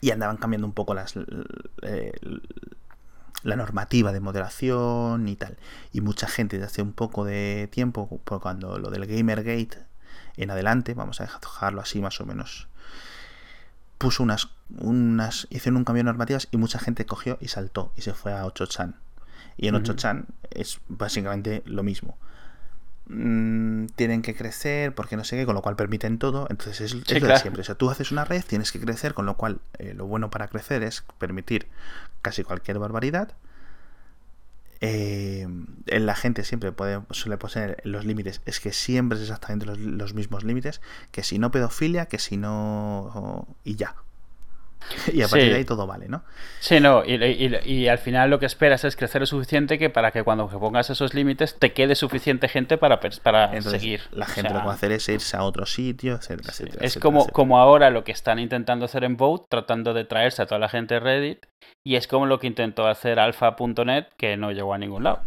y 0.00 0.10
andaban 0.10 0.38
cambiando 0.38 0.66
un 0.66 0.72
poco 0.72 0.94
las 0.94 1.14
eh, 1.82 2.12
la 3.42 3.56
normativa 3.56 4.12
de 4.12 4.20
moderación 4.20 5.28
y 5.28 5.36
tal. 5.36 5.56
Y 5.92 6.00
mucha 6.00 6.26
gente 6.26 6.56
desde 6.56 6.66
hace 6.66 6.82
un 6.82 6.92
poco 6.92 7.24
de 7.24 7.68
tiempo, 7.70 8.08
cuando 8.24 8.78
lo 8.78 8.90
del 8.90 9.06
Gamergate 9.06 9.78
en 10.36 10.50
adelante, 10.50 10.94
vamos 10.94 11.20
a 11.20 11.24
dejarlo 11.24 11.80
así 11.80 12.00
más 12.00 12.20
o 12.20 12.26
menos 12.26 12.68
puso 14.02 14.24
unas, 14.24 14.48
unas, 14.80 15.46
hicieron 15.48 15.76
un 15.76 15.84
cambio 15.84 16.00
de 16.00 16.06
normativas 16.06 16.48
y 16.50 16.56
mucha 16.56 16.80
gente 16.80 17.06
cogió 17.06 17.38
y 17.40 17.46
saltó 17.46 17.92
y 17.96 18.02
se 18.02 18.14
fue 18.14 18.32
a 18.32 18.44
8chan. 18.44 18.96
Y 19.56 19.68
en 19.68 19.76
8chan 19.76 20.24
es 20.50 20.80
básicamente 20.88 21.62
lo 21.66 21.84
mismo. 21.84 22.18
Mm, 23.06 23.86
tienen 23.96 24.22
que 24.22 24.34
crecer 24.34 24.94
porque 24.94 25.16
no 25.16 25.24
sé 25.24 25.36
qué, 25.36 25.44
con 25.44 25.54
lo 25.54 25.62
cual 25.62 25.76
permiten 25.76 26.18
todo. 26.18 26.46
Entonces 26.50 26.80
es, 26.80 26.94
lo 26.94 27.28
de 27.28 27.38
siempre. 27.38 27.62
O 27.62 27.64
sea, 27.64 27.74
tú 27.74 27.90
haces 27.90 28.12
una 28.12 28.24
red, 28.24 28.44
tienes 28.46 28.72
que 28.72 28.80
crecer, 28.80 29.14
con 29.14 29.26
lo 29.26 29.36
cual 29.36 29.60
eh, 29.78 29.94
lo 29.94 30.06
bueno 30.06 30.30
para 30.30 30.48
crecer 30.48 30.82
es 30.82 31.04
permitir 31.18 31.66
casi 32.22 32.44
cualquier 32.44 32.78
barbaridad 32.78 33.34
eh, 34.84 35.46
la 35.86 36.16
gente 36.16 36.42
siempre 36.42 36.72
puede, 36.72 37.00
suele 37.10 37.38
poner 37.38 37.80
los 37.84 38.04
límites, 38.04 38.42
es 38.46 38.58
que 38.58 38.72
siempre 38.72 39.16
es 39.16 39.22
exactamente 39.22 39.64
los, 39.64 40.12
mismos 40.12 40.42
límites, 40.42 40.80
que 41.12 41.22
si 41.22 41.38
no 41.38 41.52
pedofilia, 41.52 42.06
que 42.06 42.18
si 42.18 42.36
no... 42.36 43.46
y 43.62 43.76
ya. 43.76 43.94
Y 45.12 45.22
a 45.22 45.28
partir 45.28 45.50
de 45.50 45.56
ahí 45.56 45.64
todo 45.64 45.86
vale, 45.86 46.08
¿no? 46.08 46.22
Sí, 46.60 46.80
no, 46.80 47.02
y, 47.04 47.88
al 47.88 47.98
final 47.98 48.30
lo 48.30 48.38
que 48.38 48.46
esperas 48.46 48.84
es 48.84 48.96
crecer 48.96 49.20
lo 49.20 49.26
suficiente 49.26 49.78
que 49.78 49.90
para 49.90 50.10
que 50.12 50.22
cuando 50.22 50.48
pongas 50.48 50.90
esos 50.90 51.14
límites 51.14 51.56
te 51.58 51.72
quede 51.72 51.94
suficiente 51.94 52.48
gente 52.48 52.78
para, 52.78 53.00
para 53.22 53.60
seguir. 53.62 54.02
La 54.12 54.26
gente 54.26 54.52
lo 54.52 54.60
que 54.60 54.66
va 54.66 54.72
a 54.72 54.74
hacer 54.74 54.92
es 54.92 55.08
irse 55.08 55.36
a 55.36 55.42
otro 55.42 55.66
sitio, 55.66 56.20
Es 56.80 56.98
como, 56.98 57.26
como 57.28 57.58
ahora 57.58 57.90
lo 57.90 58.04
que 58.04 58.12
están 58.12 58.38
intentando 58.38 58.84
hacer 58.84 59.04
en 59.04 59.16
Vote, 59.16 59.46
tratando 59.48 59.94
de 59.94 60.04
traerse 60.04 60.42
a 60.42 60.46
toda 60.46 60.58
la 60.58 60.68
gente 60.68 60.94
de 60.94 61.00
Reddit 61.00 61.46
y 61.84 61.96
es 61.96 62.06
como 62.06 62.26
lo 62.26 62.38
que 62.38 62.46
intentó 62.46 62.86
hacer 62.86 63.18
alfa.net, 63.18 64.06
que 64.16 64.36
no 64.36 64.52
llegó 64.52 64.74
a 64.74 64.78
ningún 64.78 65.04
lado. 65.04 65.20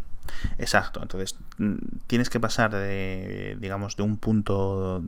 Exacto, 0.58 1.02
entonces 1.02 1.38
mm, 1.58 1.76
tienes 2.08 2.30
que 2.30 2.40
pasar 2.40 2.72
de, 2.72 3.58
digamos, 3.60 3.96
de 3.96 4.04
un 4.04 4.18
punto 4.18 5.04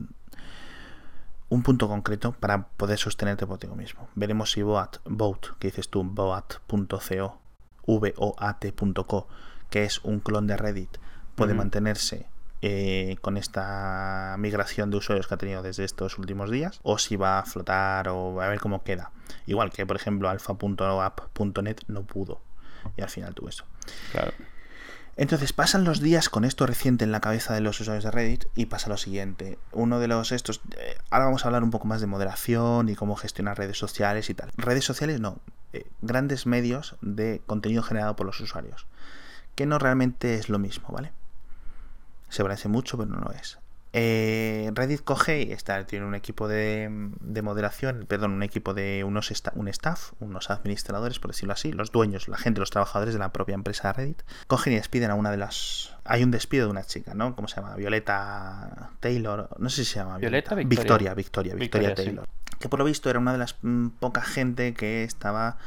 un 1.48 1.62
punto 1.62 1.88
concreto 1.88 2.32
para 2.32 2.68
poder 2.68 2.98
sostenerte 2.98 3.46
por 3.46 3.58
ti 3.58 3.66
mismo. 3.68 4.08
Veremos 4.14 4.52
si 4.52 4.62
Boat, 4.62 4.98
Boat 5.04 5.46
que 5.58 5.68
dices 5.68 5.88
tú, 5.88 6.04
boat.co, 6.04 7.38
voat.co, 7.86 9.28
que 9.70 9.84
es 9.84 10.04
un 10.04 10.20
clon 10.20 10.46
de 10.46 10.56
Reddit, 10.56 10.98
puede 11.34 11.54
mantenerse 11.54 12.26
eh, 12.60 13.16
con 13.20 13.36
esta 13.36 14.34
migración 14.38 14.90
de 14.90 14.96
usuarios 14.96 15.28
que 15.28 15.34
ha 15.34 15.38
tenido 15.38 15.62
desde 15.62 15.84
estos 15.84 16.18
últimos 16.18 16.50
días 16.50 16.80
o 16.82 16.98
si 16.98 17.14
va 17.14 17.38
a 17.38 17.44
flotar 17.44 18.08
o 18.08 18.40
a 18.40 18.48
ver 18.48 18.60
cómo 18.60 18.82
queda. 18.82 19.12
Igual 19.46 19.70
que, 19.70 19.86
por 19.86 19.96
ejemplo, 19.96 20.28
alfa.app.net 20.28 21.76
no 21.86 22.02
pudo 22.02 22.40
y 22.96 23.02
al 23.02 23.08
final 23.08 23.34
tuvo 23.34 23.48
eso. 23.48 23.64
Claro. 24.12 24.32
Entonces 25.18 25.52
pasan 25.52 25.82
los 25.82 26.00
días 26.00 26.28
con 26.28 26.44
esto 26.44 26.64
reciente 26.64 27.04
en 27.04 27.10
la 27.10 27.20
cabeza 27.20 27.52
de 27.52 27.60
los 27.60 27.80
usuarios 27.80 28.04
de 28.04 28.12
Reddit 28.12 28.44
y 28.54 28.66
pasa 28.66 28.88
lo 28.88 28.96
siguiente. 28.96 29.58
Uno 29.72 29.98
de 29.98 30.06
los 30.06 30.30
estos... 30.30 30.60
Eh, 30.76 30.96
ahora 31.10 31.24
vamos 31.24 31.44
a 31.44 31.48
hablar 31.48 31.64
un 31.64 31.72
poco 31.72 31.88
más 31.88 32.00
de 32.00 32.06
moderación 32.06 32.88
y 32.88 32.94
cómo 32.94 33.16
gestionar 33.16 33.58
redes 33.58 33.76
sociales 33.76 34.30
y 34.30 34.34
tal. 34.34 34.52
Redes 34.56 34.84
sociales 34.84 35.20
no. 35.20 35.40
Eh, 35.72 35.90
grandes 36.02 36.46
medios 36.46 36.94
de 37.00 37.42
contenido 37.46 37.82
generado 37.82 38.14
por 38.14 38.26
los 38.26 38.38
usuarios. 38.38 38.86
Que 39.56 39.66
no 39.66 39.80
realmente 39.80 40.36
es 40.36 40.48
lo 40.48 40.60
mismo, 40.60 40.86
¿vale? 40.92 41.10
Se 42.28 42.44
parece 42.44 42.68
mucho, 42.68 42.96
pero 42.96 43.10
no 43.10 43.18
lo 43.18 43.32
es. 43.32 43.58
Eh, 43.92 44.70
Reddit 44.74 45.02
coge 45.02 45.42
y 45.42 45.52
está, 45.52 45.86
tiene 45.86 46.04
un 46.04 46.14
equipo 46.14 46.46
de, 46.46 46.90
moderación, 47.42 48.04
perdón, 48.06 48.32
un 48.32 48.42
equipo 48.42 48.74
de 48.74 49.02
unos 49.04 49.32
un 49.54 49.68
staff, 49.68 50.12
unos 50.20 50.50
administradores, 50.50 51.18
por 51.18 51.30
decirlo 51.30 51.54
así, 51.54 51.72
los 51.72 51.90
dueños, 51.90 52.28
la 52.28 52.36
gente, 52.36 52.60
los 52.60 52.70
trabajadores 52.70 53.14
de 53.14 53.20
la 53.20 53.32
propia 53.32 53.54
empresa 53.54 53.92
Reddit, 53.92 54.22
cogen 54.46 54.74
y 54.74 54.76
despiden 54.76 55.10
a 55.10 55.14
una 55.14 55.30
de 55.30 55.38
las... 55.38 55.96
Hay 56.04 56.22
un 56.22 56.30
despido 56.30 56.66
de 56.66 56.70
una 56.70 56.84
chica, 56.84 57.14
¿no? 57.14 57.34
¿Cómo 57.34 57.48
se 57.48 57.56
llama? 57.56 57.76
Violeta 57.76 58.90
Taylor, 59.00 59.48
no 59.58 59.70
sé 59.70 59.84
si 59.84 59.92
se 59.92 59.98
llama 60.00 60.18
Violeta. 60.18 60.54
Victoria, 60.54 61.14
Victoria, 61.14 61.54
Victoria, 61.54 61.94
Taylor. 61.94 62.28
Que 62.58 62.68
por 62.68 62.78
lo 62.78 62.84
visto 62.84 63.08
era 63.08 63.18
una 63.18 63.32
de 63.32 63.38
las 63.38 63.56
mm, 63.62 63.88
poca 64.00 64.22
gente 64.22 64.74
que 64.74 65.04
estaba 65.04 65.58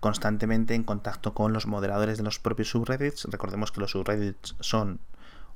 constantemente 0.00 0.74
en 0.74 0.84
contacto 0.84 1.34
con 1.34 1.52
los 1.52 1.66
moderadores 1.66 2.18
de 2.18 2.24
los 2.24 2.38
propios 2.38 2.70
subreddits. 2.70 3.24
Recordemos 3.30 3.72
que 3.72 3.80
los 3.80 3.90
subreddits 3.90 4.56
son 4.60 5.00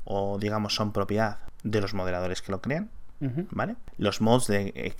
o 0.04 0.38
digamos 0.38 0.74
son 0.74 0.92
propiedad 0.92 1.38
de 1.62 1.80
los 1.80 1.94
moderadores 1.94 2.42
que 2.42 2.52
lo 2.52 2.60
crean, 2.60 2.90
¿vale? 3.50 3.76
Los 3.98 4.20
mods 4.20 4.48
de, 4.48 4.72
eh, 4.74 4.94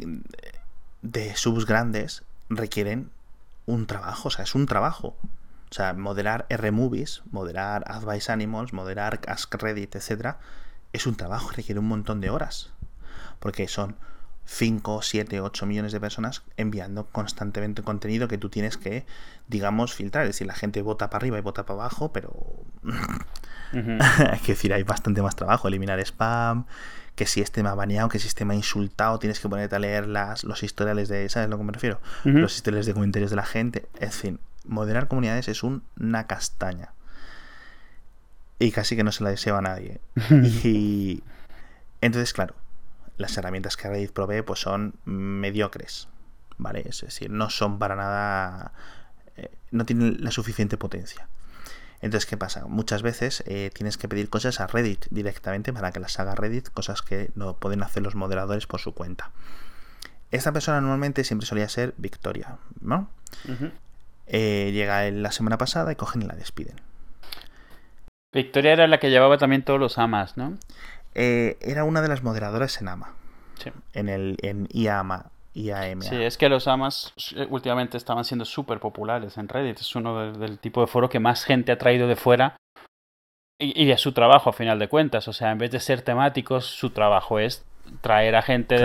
de 1.03 1.36
subs 1.36 1.66
grandes 1.66 2.22
requieren 2.48 3.11
un 3.66 3.86
trabajo, 3.86 4.28
o 4.28 4.30
sea, 4.30 4.44
es 4.44 4.55
un 4.55 4.66
trabajo. 4.66 5.16
O 5.70 5.74
sea, 5.74 5.94
moderar 5.94 6.44
R-Movies, 6.50 7.22
moderar 7.30 7.84
Advice 7.86 8.30
Animals, 8.30 8.72
moderar 8.72 9.20
Ask 9.26 9.55
Reddit, 9.55 9.96
etc. 9.96 10.36
Es 10.92 11.07
un 11.07 11.14
trabajo 11.14 11.50
requiere 11.50 11.80
un 11.80 11.88
montón 11.88 12.20
de 12.20 12.30
horas. 12.30 12.70
Porque 13.38 13.66
son 13.68 13.96
5, 14.44 15.00
7, 15.03 15.40
8 15.40 15.66
millones 15.66 15.92
de 15.92 16.00
personas 16.00 16.42
enviando 16.57 17.07
constantemente 17.07 17.82
contenido 17.82 18.28
que 18.28 18.38
tú 18.38 18.50
tienes 18.50 18.76
que, 18.76 19.07
digamos, 19.48 19.94
filtrar. 19.94 20.24
Es 20.24 20.30
decir, 20.30 20.46
la 20.46 20.55
gente 20.55 20.82
vota 20.82 21.09
para 21.09 21.22
arriba 21.22 21.38
y 21.38 21.42
vota 21.42 21.64
para 21.64 21.80
abajo, 21.80 22.12
pero 22.12 22.34
hay 23.73 24.39
que 24.45 24.53
decir, 24.53 24.73
hay 24.73 24.83
bastante 24.83 25.23
más 25.23 25.37
trabajo. 25.37 25.68
Eliminar 25.68 25.99
spam, 26.01 26.66
que 27.14 27.27
si 27.27 27.41
este 27.41 27.62
me 27.62 27.68
ha 27.68 27.75
baneado, 27.75 28.09
que 28.09 28.18
si 28.18 28.29
este 28.29 28.45
me 28.45 28.55
ha 28.55 28.57
insultado, 28.57 29.18
tienes 29.18 29.41
que 29.41 29.49
ponerte 29.49 29.77
a 29.77 29.79
leer 29.79 30.07
las, 30.07 30.45
los 30.45 30.62
historiales 30.62 31.09
de. 31.09 31.29
¿Sabes 31.29 31.47
a 31.47 31.51
lo 31.51 31.59
que 31.59 31.64
me 31.64 31.73
refiero? 31.73 32.01
Los 32.25 32.55
historiales 32.55 32.87
de 32.87 32.95
comentarios 32.95 33.31
de 33.31 33.37
la 33.37 33.45
gente. 33.45 33.87
En 33.99 34.12
fin, 34.12 34.41
moderar 34.64 35.09
comunidades 35.09 35.49
es 35.49 35.62
una 35.62 36.27
castaña. 36.27 36.93
Y 38.59 38.70
casi 38.70 38.97
que 38.97 39.05
no 39.05 39.12
se 39.12 39.25
la 39.25 39.31
deseo 39.31 39.57
a 39.57 39.62
nadie. 39.62 40.01
y. 40.64 41.23
Entonces, 42.01 42.33
claro, 42.33 42.55
las 43.16 43.37
herramientas 43.37 43.77
que 43.77 43.89
Reddit 43.89 44.12
provee 44.12 44.43
pues 44.43 44.61
son 44.61 44.95
mediocres. 45.05 46.09
¿Vale? 46.59 46.85
Es 46.87 47.01
decir, 47.01 47.31
no 47.31 47.51
son 47.51 47.79
para 47.79 47.97
nada. 47.97 48.73
Eh, 49.37 49.51
no 49.70 49.85
tienen 49.85 50.23
la 50.23 50.31
suficiente 50.31 50.77
potencia. 50.77 51.29
Entonces, 52.03 52.28
¿qué 52.28 52.36
pasa? 52.36 52.66
Muchas 52.66 53.03
veces 53.03 53.44
eh, 53.46 53.70
tienes 53.72 53.96
que 53.96 54.09
pedir 54.09 54.28
cosas 54.28 54.61
a 54.61 54.66
Reddit 54.66 55.07
directamente 55.11 55.72
para 55.72 55.92
que 55.92 56.00
las 56.00 56.18
haga 56.18 56.34
Reddit, 56.34 56.68
cosas 56.68 57.00
que 57.00 57.30
no 57.36 57.57
pueden 57.57 57.82
hacer 57.82 58.03
los 58.03 58.16
moderadores 58.16 58.66
por 58.66 58.80
su 58.80 58.92
cuenta. 58.92 59.30
Esta 60.32 60.53
persona 60.53 60.80
normalmente 60.80 61.22
siempre 61.24 61.46
solía 61.46 61.68
ser 61.68 61.94
Victoria, 61.98 62.59
¿no? 62.80 63.09
Eh, 64.26 64.70
llega 64.72 65.09
la 65.11 65.30
semana 65.30 65.59
pasada 65.59 65.92
y 65.92 65.96
cogen 65.96 66.22
y 66.22 66.26
la 66.26 66.34
despiden. 66.34 66.80
Victoria 68.32 68.72
era 68.72 68.86
la 68.88 68.98
que 68.98 69.11
llevaba 69.11 69.38
también 69.38 69.62
todos 69.62 69.78
los 69.78 69.98
amas, 69.98 70.36
¿no? 70.36 70.59
Eh, 71.14 71.59
era 71.61 71.84
una 71.84 72.03
de 72.03 72.09
las 72.09 72.22
moderadoras 72.22 72.80
en 72.80 72.88
AMA. 72.88 73.12
Sí. 73.62 73.70
En 73.92 74.09
el 74.09 74.38
en 74.42 74.66
IAMA. 74.72 75.26
Sí, 76.00 76.22
es 76.22 76.38
que 76.38 76.48
los 76.48 76.66
AMAs 76.66 77.12
eh, 77.36 77.46
últimamente 77.50 77.96
estaban 77.96 78.24
siendo 78.24 78.44
súper 78.44 78.80
populares 78.80 79.36
en 79.36 79.48
Reddit. 79.48 79.80
Es 79.80 79.94
uno 79.94 80.32
del, 80.32 80.59
tipo 80.59 80.80
de 80.80 80.86
foro 80.86 81.09
que 81.09 81.20
más 81.20 81.44
gente 81.44 81.72
ha 81.72 81.78
traído 81.78 82.09
de 82.09 82.16
fuera 82.16 82.57
Y, 83.59 83.90
es 83.90 84.00
su 84.00 84.12
trabajo 84.12 84.50
a 84.50 84.55
final 84.55 84.78
de 84.78 84.88
cuentas. 84.88 85.28
O 85.28 85.32
sea, 85.32 85.50
en 85.50 85.59
vez 85.59 85.70
de 85.70 85.80
ser 85.80 86.03
temáticos, 86.03 86.66
su 86.66 86.90
trabajo 86.90 87.38
es 87.38 87.64
traer 88.00 88.36
a 88.36 88.42
gente 88.42 88.76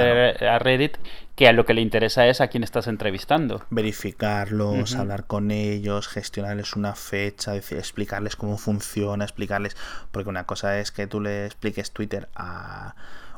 a 0.45 0.59
Reddit 0.59 0.97
que 1.35 1.47
a 1.47 1.53
lo 1.53 1.65
que 1.65 1.73
le 1.73 1.81
interesa 1.81 2.27
es 2.27 2.41
a 2.41 2.47
quién 2.47 2.63
estás 2.63 2.87
entrevistando. 2.87 3.63
Verificarlos, 3.69 4.95
hablar 4.95 5.25
con 5.25 5.51
ellos, 5.51 6.07
gestionarles 6.07 6.75
una 6.75 6.95
fecha, 6.95 7.53
decir, 7.53 7.77
explicarles 7.77 8.35
cómo 8.35 8.57
funciona, 8.57 9.23
explicarles. 9.23 9.77
Porque 10.11 10.29
una 10.29 10.45
cosa 10.45 10.79
es 10.79 10.91
que 10.91 11.07
tú 11.07 11.21
le 11.21 11.45
expliques 11.45 11.91
Twitter 11.91 12.27
a 12.35 12.95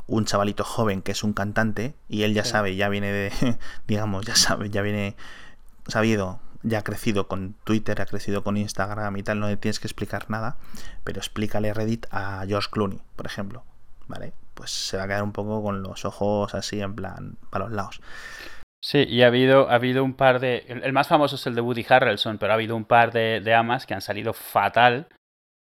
un 0.09 0.25
chavalito 0.25 0.63
joven 0.63 1.01
que 1.01 1.11
es 1.11 1.23
un 1.23 1.33
cantante 1.33 1.95
y 2.07 2.23
él 2.23 2.33
ya 2.33 2.43
sabe, 2.43 2.75
ya 2.75 2.89
viene 2.89 3.11
de, 3.11 3.57
digamos, 3.87 4.25
ya 4.25 4.35
sabe, 4.35 4.69
ya 4.69 4.81
viene 4.81 5.15
sabido, 5.87 6.39
ya 6.63 6.79
ha 6.79 6.83
crecido 6.83 7.27
con 7.27 7.55
Twitter, 7.63 8.01
ha 8.01 8.05
crecido 8.05 8.43
con 8.43 8.57
Instagram 8.57 9.15
y 9.17 9.23
tal, 9.23 9.39
no 9.39 9.47
le 9.47 9.57
tienes 9.57 9.79
que 9.79 9.87
explicar 9.87 10.29
nada, 10.29 10.57
pero 11.03 11.19
explícale 11.19 11.73
Reddit 11.73 12.07
a 12.11 12.43
George 12.47 12.69
Clooney, 12.71 13.01
por 13.15 13.25
ejemplo, 13.25 13.63
¿vale? 14.07 14.33
Pues 14.55 14.71
se 14.71 14.97
va 14.97 15.03
a 15.03 15.07
quedar 15.07 15.23
un 15.23 15.31
poco 15.31 15.63
con 15.63 15.83
los 15.83 16.03
ojos 16.05 16.53
así 16.53 16.81
en 16.81 16.95
plan 16.95 17.37
para 17.49 17.65
los 17.65 17.73
lados. 17.73 18.01
Sí, 18.81 19.03
y 19.07 19.23
ha 19.23 19.27
habido, 19.27 19.69
ha 19.69 19.75
habido 19.75 20.03
un 20.03 20.13
par 20.13 20.39
de... 20.39 20.65
El 20.67 20.93
más 20.93 21.09
famoso 21.09 21.35
es 21.35 21.45
el 21.47 21.55
de 21.55 21.61
Woody 21.61 21.85
Harrelson, 21.87 22.37
pero 22.37 22.53
ha 22.53 22.55
habido 22.55 22.77
un 22.77 22.85
par 22.85 23.11
de, 23.11 23.41
de 23.41 23.53
amas 23.53 23.85
que 23.85 23.93
han 23.93 24.01
salido 24.01 24.31
fatal 24.33 25.09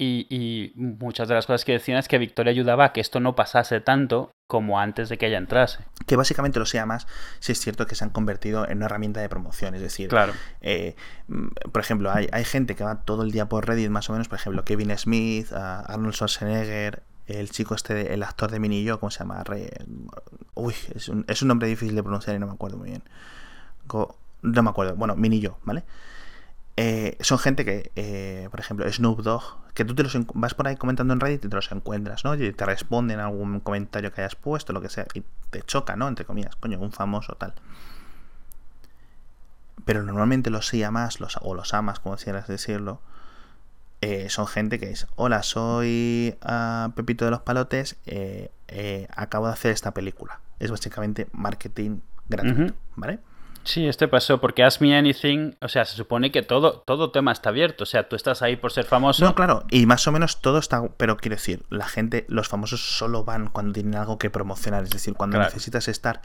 y, 0.04 0.74
muchas 0.76 1.28
de 1.28 1.36
las 1.36 1.45
cosas 1.45 1.64
que 1.64 1.74
decían 1.74 1.97
es 1.97 2.08
que 2.08 2.18
Victoria 2.18 2.52
ayudaba 2.52 2.86
a 2.86 2.93
que 2.93 3.02
esto 3.02 3.20
no 3.20 3.36
pasase 3.36 3.82
tanto 3.82 4.32
como 4.47 4.80
antes 4.80 5.10
de 5.10 5.18
que 5.18 5.28
ella 5.28 5.38
entrase. 5.38 5.80
Que 6.08 6.16
básicamente 6.16 6.60
lo 6.60 6.66
sea 6.66 6.86
más 6.86 7.08
si 7.39 7.52
es 7.52 7.60
cierto 7.60 7.86
que 7.86 7.95
se 7.95 8.04
han 8.04 8.10
convertido 8.10 8.68
en 8.68 8.78
una 8.78 8.88
herramienta 8.88 9.22
de 9.22 9.30
promoción. 9.30 9.76
Es 9.76 9.82
decir, 9.82 10.10
claro. 10.10 10.34
Eh, 10.62 10.95
mm, 11.28 11.47
por 11.72 11.82
ejemplo, 11.82 12.12
hay, 12.12 12.28
hay, 12.32 12.43
gente 12.43 12.76
que 12.76 12.84
va 12.84 13.04
todo 13.04 13.24
el 13.24 13.32
día 13.32 13.47
por 13.47 13.68
Reddit, 13.68 13.89
más 13.89 14.10
o 14.10 14.14
menos, 14.14 14.28
por 14.28 14.39
ejemplo, 14.39 14.66
Kevin 14.66 14.97
Smith, 14.97 15.54
Arnold 15.54 16.16
Schwarzenegger, 16.16 17.04
el 17.28 17.52
chico 17.52 17.76
este, 17.76 18.14
el 18.14 18.24
actor 18.24 18.52
de 18.52 18.60
Mini 18.60 18.84
Yo, 18.84 18.99
¿cómo 18.99 19.12
se 19.12 19.20
llama? 19.20 19.43
Uy, 20.56 20.74
es 20.95 21.10
un, 21.10 21.26
es 21.28 21.41
un 21.41 21.47
nombre 21.47 21.68
difícil 21.68 21.95
de 21.95 22.04
pronunciar 22.04 22.36
y 22.36 22.39
no 22.39 22.47
me 22.47 22.54
acuerdo 22.54 22.78
muy 22.78 22.89
bien. 22.89 23.04
no 24.41 24.64
me 24.64 24.70
acuerdo. 24.70 24.95
Bueno, 24.95 25.16
Mini 25.16 25.39
Yo, 25.39 25.60
¿vale? 25.64 25.84
Eh, 26.84 27.16
son 27.20 27.38
gente 27.38 27.64
que, 27.64 27.92
eh, 27.96 28.48
por 28.50 28.60
ejemplo, 28.60 28.92
Snoop 28.92 29.22
Dogg, 29.22 29.44
que 29.76 29.86
tú 29.86 29.94
te 29.94 30.02
los 30.02 30.18
vas 30.34 30.56
por 30.56 30.68
ahí 30.68 30.78
comentando 30.78 31.14
en 31.14 31.20
Reddit 31.20 31.46
y 31.46 31.48
te 31.48 31.56
los 31.56 31.72
encuentras, 31.72 32.26
¿no? 32.26 32.34
Y 32.34 32.52
te 32.54 32.66
responden 32.66 33.20
a 33.20 33.26
algún 33.28 33.60
comentario 33.60 34.12
que 34.12 34.22
hayas 34.22 34.34
puesto, 34.34 34.74
lo 34.74 34.82
que 34.82 34.90
sea, 34.90 35.06
y 35.14 35.22
te 35.52 35.62
choca, 35.62 35.96
¿no? 35.96 36.08
Entre 36.08 36.26
comillas, 36.26 36.56
coño, 36.56 36.80
un 36.80 36.92
famoso 36.92 37.36
tal. 37.36 37.54
Pero 39.86 40.02
normalmente 40.02 40.50
los 40.50 40.70
sí 40.70 40.84
más 40.90 41.20
los, 41.20 41.38
o 41.44 41.54
los 41.54 41.76
amas, 41.76 42.00
como 42.00 42.16
quieras 42.16 42.48
decirlo, 42.48 43.00
eh, 44.02 44.32
son 44.32 44.48
gente 44.48 44.80
que 44.80 44.90
es, 44.90 45.06
hola, 45.16 45.44
soy 45.44 46.36
ah, 46.42 46.90
Pepito 46.96 47.26
de 47.26 47.32
los 47.32 47.42
Palotes, 47.42 47.98
acabo 49.16 49.46
de 49.46 49.54
hacer 49.54 49.72
esta 49.72 49.92
película. 49.92 50.40
Es 50.58 50.72
básicamente 50.72 51.28
marketing 51.32 52.00
gratuito, 52.28 52.74
¿vale? 52.96 53.20
Sí, 53.64 53.86
este 53.88 54.07
pasó 54.07 54.41
porque 54.41 54.64
Ask 54.64 54.82
Me 54.82 54.97
Anything, 54.97 55.55
o 55.62 55.68
sea, 55.68 55.86
se 55.86 55.95
supone 55.95 56.32
que 56.32 56.41
todo, 56.41 56.84
todo 56.86 57.12
tema 57.12 57.32
está 57.32 57.49
abierto, 57.49 57.84
o 57.84 57.86
sea, 57.86 58.09
tú 58.09 58.16
estás 58.16 58.41
ahí 58.41 58.55
por 58.55 58.72
ser 58.72 58.86
famoso. 58.86 59.24
No, 59.24 59.36
claro, 59.36 59.66
y 59.70 59.86
más 59.86 60.07
o 60.07 60.12
menos 60.12 60.41
todo 60.41 60.57
está, 60.57 60.84
pero 60.97 61.18
quiero 61.18 61.36
decir, 61.36 61.64
la 61.70 61.88
gente, 61.88 62.26
los 62.28 62.47
famosos 62.47 62.82
solo 62.82 63.24
van 63.24 63.49
cuando 63.49 63.74
tienen 63.74 63.95
algo 63.95 64.18
que 64.18 64.30
promocionar, 64.30 64.84
es 64.84 64.89
decir, 64.89 65.14
cuando 65.14 65.38
necesitas 65.38 65.88
estar 65.88 66.22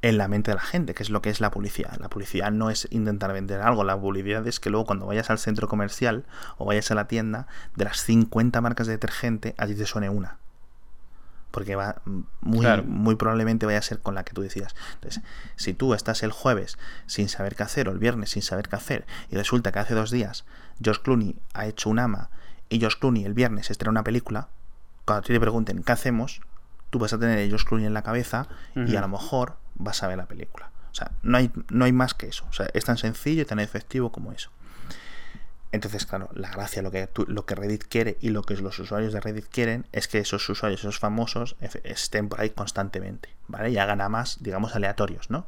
en 0.00 0.16
la 0.16 0.28
mente 0.28 0.50
de 0.50 0.56
la 0.56 0.62
gente, 0.62 0.94
que 0.94 1.02
es 1.02 1.10
lo 1.10 1.20
que 1.20 1.30
es 1.30 1.40
la 1.40 1.50
publicidad. 1.50 1.96
La 1.98 2.08
publicidad 2.08 2.50
no 2.52 2.70
es 2.70 2.88
intentar 2.90 3.32
vender 3.32 3.60
algo, 3.60 3.84
la 3.84 4.00
publicidad 4.00 4.46
es 4.46 4.60
que 4.60 4.70
luego 4.70 4.86
cuando 4.86 5.06
vayas 5.06 5.28
al 5.28 5.38
centro 5.38 5.68
comercial 5.68 6.24
o 6.56 6.64
vayas 6.64 6.90
a 6.90 6.94
la 6.94 7.08
tienda, 7.08 7.48
de 7.76 7.84
las 7.84 8.00
50 8.02 8.60
marcas 8.60 8.86
de 8.86 8.94
detergente, 8.94 9.54
allí 9.58 9.74
te 9.74 9.86
suene 9.86 10.08
una 10.08 10.38
porque 11.50 11.76
va 11.76 12.02
muy, 12.40 12.66
muy 12.84 13.16
probablemente 13.16 13.66
vaya 13.66 13.78
a 13.78 13.82
ser 13.82 14.00
con 14.00 14.14
la 14.14 14.24
que 14.24 14.32
tú 14.32 14.42
decidas. 14.42 14.74
Entonces, 14.94 15.22
si 15.56 15.74
tú 15.74 15.94
estás 15.94 16.22
el 16.22 16.32
jueves 16.32 16.78
sin 17.06 17.28
saber 17.28 17.56
qué 17.56 17.62
hacer 17.62 17.88
o 17.88 17.92
el 17.92 17.98
viernes 17.98 18.30
sin 18.30 18.42
saber 18.42 18.68
qué 18.68 18.76
hacer 18.76 19.06
y 19.30 19.36
resulta 19.36 19.72
que 19.72 19.78
hace 19.78 19.94
dos 19.94 20.10
días 20.10 20.44
George 20.82 21.02
Clooney 21.02 21.36
ha 21.54 21.66
hecho 21.66 21.90
un 21.90 21.98
ama 21.98 22.30
y 22.68 22.78
George 22.78 22.98
Clooney 23.00 23.24
el 23.24 23.34
viernes 23.34 23.70
estrena 23.70 23.90
una 23.90 24.04
película, 24.04 24.48
cuando 25.04 25.26
te 25.26 25.40
pregunten 25.40 25.82
qué 25.82 25.92
hacemos, 25.92 26.40
tú 26.90 26.98
vas 26.98 27.12
a 27.12 27.18
tener 27.18 27.38
a 27.38 27.48
George 27.48 27.64
Clooney 27.66 27.86
en 27.86 27.94
la 27.94 28.02
cabeza 28.02 28.48
y 28.74 28.96
a 28.96 29.00
lo 29.00 29.08
mejor 29.08 29.56
vas 29.74 30.02
a 30.02 30.08
ver 30.08 30.18
la 30.18 30.26
película. 30.26 30.70
O 30.90 30.94
sea, 30.94 31.12
no 31.22 31.38
hay, 31.38 31.50
no 31.70 31.84
hay 31.84 31.92
más 31.92 32.14
que 32.14 32.26
eso. 32.26 32.44
O 32.50 32.52
sea, 32.52 32.68
es 32.74 32.84
tan 32.84 32.98
sencillo 32.98 33.42
y 33.42 33.44
tan 33.44 33.60
efectivo 33.60 34.10
como 34.10 34.32
eso. 34.32 34.50
Entonces, 35.70 36.06
claro, 36.06 36.30
la 36.32 36.50
gracia, 36.50 36.80
lo 36.80 36.90
que, 36.90 37.08
lo 37.26 37.44
que 37.44 37.54
Reddit 37.54 37.84
quiere 37.84 38.16
y 38.20 38.30
lo 38.30 38.42
que 38.42 38.56
los 38.56 38.78
usuarios 38.78 39.12
de 39.12 39.20
Reddit 39.20 39.46
quieren 39.48 39.86
es 39.92 40.08
que 40.08 40.18
esos 40.18 40.48
usuarios, 40.48 40.80
esos 40.80 40.98
famosos, 40.98 41.56
estén 41.84 42.28
por 42.28 42.40
ahí 42.40 42.50
constantemente, 42.50 43.28
¿vale? 43.48 43.70
Y 43.70 43.78
hagan 43.78 44.00
a 44.00 44.08
más, 44.08 44.42
digamos, 44.42 44.74
aleatorios, 44.74 45.28
¿no? 45.28 45.46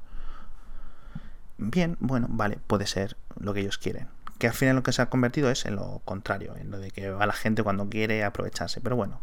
Bien, 1.56 1.96
bueno, 2.00 2.26
vale, 2.30 2.58
puede 2.66 2.86
ser 2.86 3.16
lo 3.38 3.54
que 3.54 3.60
ellos 3.60 3.78
quieren. 3.78 4.08
Que 4.38 4.46
al 4.46 4.54
final 4.54 4.76
lo 4.76 4.82
que 4.82 4.92
se 4.92 5.02
ha 5.02 5.10
convertido 5.10 5.50
es 5.50 5.64
en 5.64 5.76
lo 5.76 6.00
contrario, 6.04 6.54
en 6.56 6.70
lo 6.70 6.78
de 6.78 6.90
que 6.90 7.10
va 7.10 7.26
la 7.26 7.32
gente 7.32 7.62
cuando 7.62 7.88
quiere 7.88 8.24
aprovecharse. 8.24 8.80
Pero 8.80 8.96
bueno, 8.96 9.20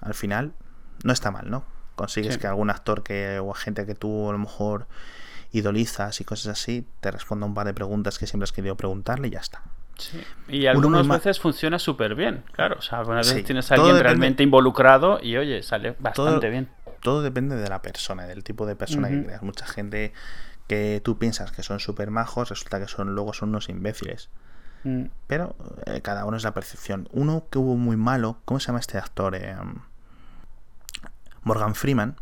al 0.00 0.14
final 0.14 0.52
no 1.04 1.12
está 1.12 1.30
mal, 1.30 1.50
¿no? 1.50 1.64
Consigues 1.96 2.38
que 2.38 2.46
algún 2.46 2.70
actor 2.70 3.02
que, 3.02 3.38
o 3.40 3.52
gente 3.52 3.84
que 3.84 3.94
tú 3.94 4.28
a 4.28 4.32
lo 4.32 4.38
mejor 4.38 4.86
idolizas 5.52 6.20
y 6.20 6.24
cosas 6.24 6.58
así 6.58 6.86
te 7.00 7.10
responda 7.10 7.46
un 7.46 7.54
par 7.54 7.66
de 7.66 7.74
preguntas 7.74 8.18
que 8.18 8.26
siempre 8.26 8.44
has 8.44 8.52
querido 8.52 8.76
preguntarle 8.76 9.28
y 9.28 9.30
ya 9.32 9.40
está. 9.40 9.62
Y 10.48 10.66
algunas 10.66 11.06
veces 11.06 11.40
funciona 11.40 11.78
súper 11.78 12.14
bien, 12.14 12.44
claro. 12.52 12.76
O 12.78 12.82
sea, 12.82 12.98
algunas 12.98 13.28
veces 13.28 13.44
tienes 13.44 13.70
a 13.70 13.76
alguien 13.76 13.98
realmente 13.98 14.42
involucrado 14.42 15.20
y 15.22 15.36
oye, 15.36 15.62
sale 15.62 15.94
bastante 15.98 16.50
bien. 16.50 16.68
Todo 17.00 17.22
depende 17.22 17.56
de 17.56 17.68
la 17.68 17.80
persona, 17.80 18.26
del 18.26 18.44
tipo 18.44 18.66
de 18.66 18.76
persona 18.76 19.08
que 19.08 19.24
creas. 19.24 19.42
Mucha 19.42 19.66
gente 19.66 20.12
que 20.66 21.00
tú 21.02 21.18
piensas 21.18 21.50
que 21.52 21.62
son 21.62 21.80
súper 21.80 22.10
majos, 22.10 22.50
resulta 22.50 22.78
que 22.78 22.86
son 22.86 23.14
luego 23.14 23.32
son 23.32 23.48
unos 23.50 23.68
imbéciles. 23.68 24.28
Mm. 24.84 25.06
Pero 25.26 25.56
eh, 25.86 26.00
cada 26.00 26.24
uno 26.24 26.36
es 26.36 26.44
la 26.44 26.54
percepción. 26.54 27.08
Uno 27.12 27.46
que 27.50 27.58
hubo 27.58 27.76
muy 27.76 27.96
malo, 27.96 28.38
¿cómo 28.44 28.60
se 28.60 28.68
llama 28.68 28.80
este 28.80 28.98
actor? 28.98 29.34
Eh, 29.34 29.56
Morgan 31.42 31.74
Freeman. 31.74 32.16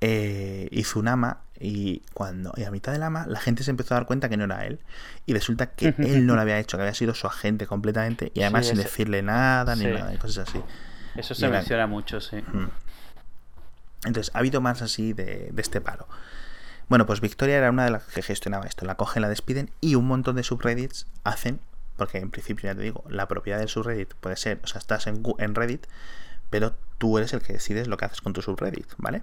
Eh, 0.00 0.68
hizo 0.70 0.98
un 0.98 1.08
ama 1.08 1.43
y 1.60 2.02
cuando 2.14 2.52
y 2.56 2.64
a 2.64 2.70
mitad 2.70 2.92
del 2.92 3.02
ama 3.02 3.26
la 3.28 3.38
gente 3.38 3.62
se 3.62 3.70
empezó 3.70 3.94
a 3.94 3.98
dar 3.98 4.06
cuenta 4.06 4.28
que 4.28 4.36
no 4.36 4.44
era 4.44 4.66
él 4.66 4.80
y 5.24 5.32
resulta 5.34 5.66
que 5.66 5.94
él 5.98 6.26
no 6.26 6.34
lo 6.34 6.40
había 6.40 6.58
hecho, 6.58 6.76
que 6.76 6.82
había 6.82 6.94
sido 6.94 7.14
su 7.14 7.26
agente 7.26 7.66
completamente 7.66 8.32
y 8.34 8.42
además 8.42 8.66
sin 8.66 8.76
decirle 8.76 9.22
nada 9.22 9.76
ni 9.76 9.86
nada 9.86 10.12
y 10.12 10.18
cosas 10.18 10.48
así. 10.48 10.60
Eso 11.14 11.34
se 11.34 11.48
menciona 11.48 11.86
mucho, 11.86 12.20
sí. 12.20 12.42
Entonces, 14.04 14.34
ha 14.34 14.38
habido 14.38 14.60
más 14.60 14.82
así 14.82 15.12
de, 15.12 15.52
este 15.56 15.80
paro. 15.80 16.06
Bueno, 16.88 17.06
pues 17.06 17.20
Victoria 17.20 17.56
era 17.56 17.70
una 17.70 17.84
de 17.84 17.90
las 17.90 18.04
que 18.04 18.22
gestionaba 18.22 18.66
esto. 18.66 18.84
La 18.84 18.96
cogen, 18.96 19.22
la 19.22 19.28
despiden 19.28 19.70
y 19.80 19.94
un 19.94 20.06
montón 20.06 20.36
de 20.36 20.42
subreddits 20.42 21.06
hacen, 21.24 21.60
porque 21.96 22.18
en 22.18 22.30
principio 22.30 22.68
ya 22.68 22.74
te 22.74 22.82
digo, 22.82 23.04
la 23.08 23.26
propiedad 23.28 23.58
del 23.58 23.68
subreddit 23.68 24.12
puede 24.14 24.36
ser, 24.36 24.60
o 24.62 24.66
sea, 24.66 24.80
estás 24.80 25.06
en, 25.06 25.22
en 25.38 25.54
Reddit, 25.54 25.86
pero 26.50 26.74
tú 26.98 27.18
eres 27.18 27.32
el 27.32 27.42
que 27.42 27.54
decides 27.54 27.88
lo 27.88 27.96
que 27.96 28.04
haces 28.04 28.20
con 28.20 28.32
tu 28.32 28.42
subreddit, 28.42 28.92
¿vale? 28.98 29.22